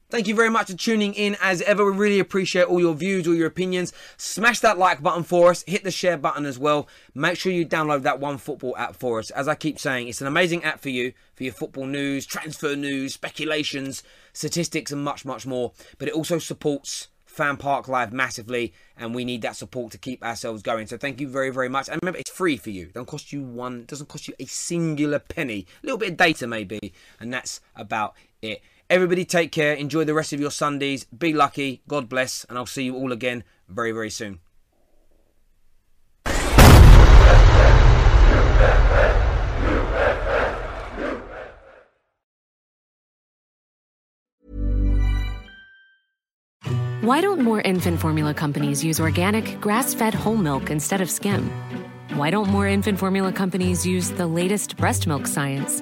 Thank 0.09 0.29
you 0.29 0.35
very 0.35 0.49
much 0.49 0.67
for 0.67 0.77
tuning 0.77 1.13
in 1.15 1.35
as 1.41 1.61
ever. 1.63 1.83
We 1.83 1.97
really 1.97 2.19
appreciate 2.19 2.63
all 2.63 2.79
your 2.79 2.93
views, 2.93 3.27
all 3.27 3.35
your 3.35 3.47
opinions. 3.47 3.91
Smash 4.15 4.61
that 4.61 4.77
like 4.77 5.03
button 5.03 5.23
for 5.23 5.49
us. 5.49 5.65
Hit 5.67 5.83
the 5.83 5.91
share 5.91 6.15
button 6.15 6.45
as 6.45 6.57
well. 6.57 6.87
Make 7.13 7.37
sure 7.37 7.51
you 7.51 7.65
download 7.65 8.03
that 8.03 8.21
One 8.21 8.37
Football 8.37 8.77
app 8.77 8.95
for 8.95 9.19
us. 9.19 9.31
As 9.31 9.49
I 9.49 9.55
keep 9.55 9.77
saying, 9.77 10.07
it's 10.07 10.21
an 10.21 10.27
amazing 10.27 10.63
app 10.63 10.79
for 10.79 10.87
you, 10.87 11.11
for 11.35 11.43
your 11.43 11.51
football 11.51 11.85
news, 11.85 12.25
transfer 12.25 12.73
news, 12.73 13.15
speculations, 13.15 14.01
statistics, 14.31 14.93
and 14.93 15.03
much, 15.03 15.25
much 15.25 15.45
more. 15.45 15.73
But 15.97 16.07
it 16.07 16.13
also 16.13 16.39
supports 16.39 17.09
Fan 17.25 17.57
Park 17.57 17.89
Live 17.89 18.13
massively, 18.13 18.73
and 18.95 19.13
we 19.13 19.25
need 19.25 19.41
that 19.41 19.57
support 19.57 19.91
to 19.91 19.97
keep 19.97 20.23
ourselves 20.23 20.61
going. 20.61 20.87
So 20.87 20.97
thank 20.97 21.19
you 21.19 21.27
very, 21.27 21.49
very 21.49 21.67
much. 21.67 21.89
And 21.89 21.99
remember, 22.01 22.19
it's 22.19 22.31
free 22.31 22.55
for 22.55 22.69
you. 22.69 22.83
It 22.83 22.93
doesn't 22.93 23.07
cost 23.07 23.33
you 23.33 23.43
one, 23.43 23.83
doesn't 23.83 24.07
cost 24.07 24.29
you 24.29 24.35
a 24.39 24.45
singular 24.45 25.19
penny. 25.19 25.67
A 25.83 25.85
little 25.85 25.99
bit 25.99 26.11
of 26.11 26.17
data 26.17 26.47
maybe, 26.47 26.93
and 27.19 27.33
that's 27.33 27.59
about 27.75 28.15
it. 28.41 28.61
Everybody 28.89 29.25
take 29.25 29.51
care. 29.51 29.73
Enjoy 29.73 30.05
the 30.05 30.13
rest 30.13 30.31
of 30.31 30.39
your 30.39 30.51
Sundays. 30.51 31.05
Be 31.05 31.33
lucky. 31.33 31.81
God 31.87 32.07
bless. 32.07 32.45
And 32.45 32.57
I'll 32.57 32.65
see 32.65 32.83
you 32.83 32.95
all 32.95 33.11
again 33.11 33.43
very, 33.67 33.91
very 33.91 34.09
soon. 34.09 34.39
Why 47.01 47.21
don't 47.21 47.39
more 47.39 47.61
infant 47.61 48.01
formula 48.01 48.33
companies 48.33 48.83
use 48.83 48.99
organic, 48.99 49.61
grass 49.61 49.93
fed 49.93 50.13
whole 50.13 50.35
milk 50.35 50.69
instead 50.69 50.99
of 50.99 51.09
skim? 51.09 51.49
Why 52.15 52.29
don't 52.29 52.49
more 52.49 52.67
infant 52.67 52.99
formula 52.99 53.31
companies 53.31 53.85
use 53.85 54.11
the 54.11 54.27
latest 54.27 54.75
breast 54.75 55.07
milk 55.07 55.25
science? 55.25 55.81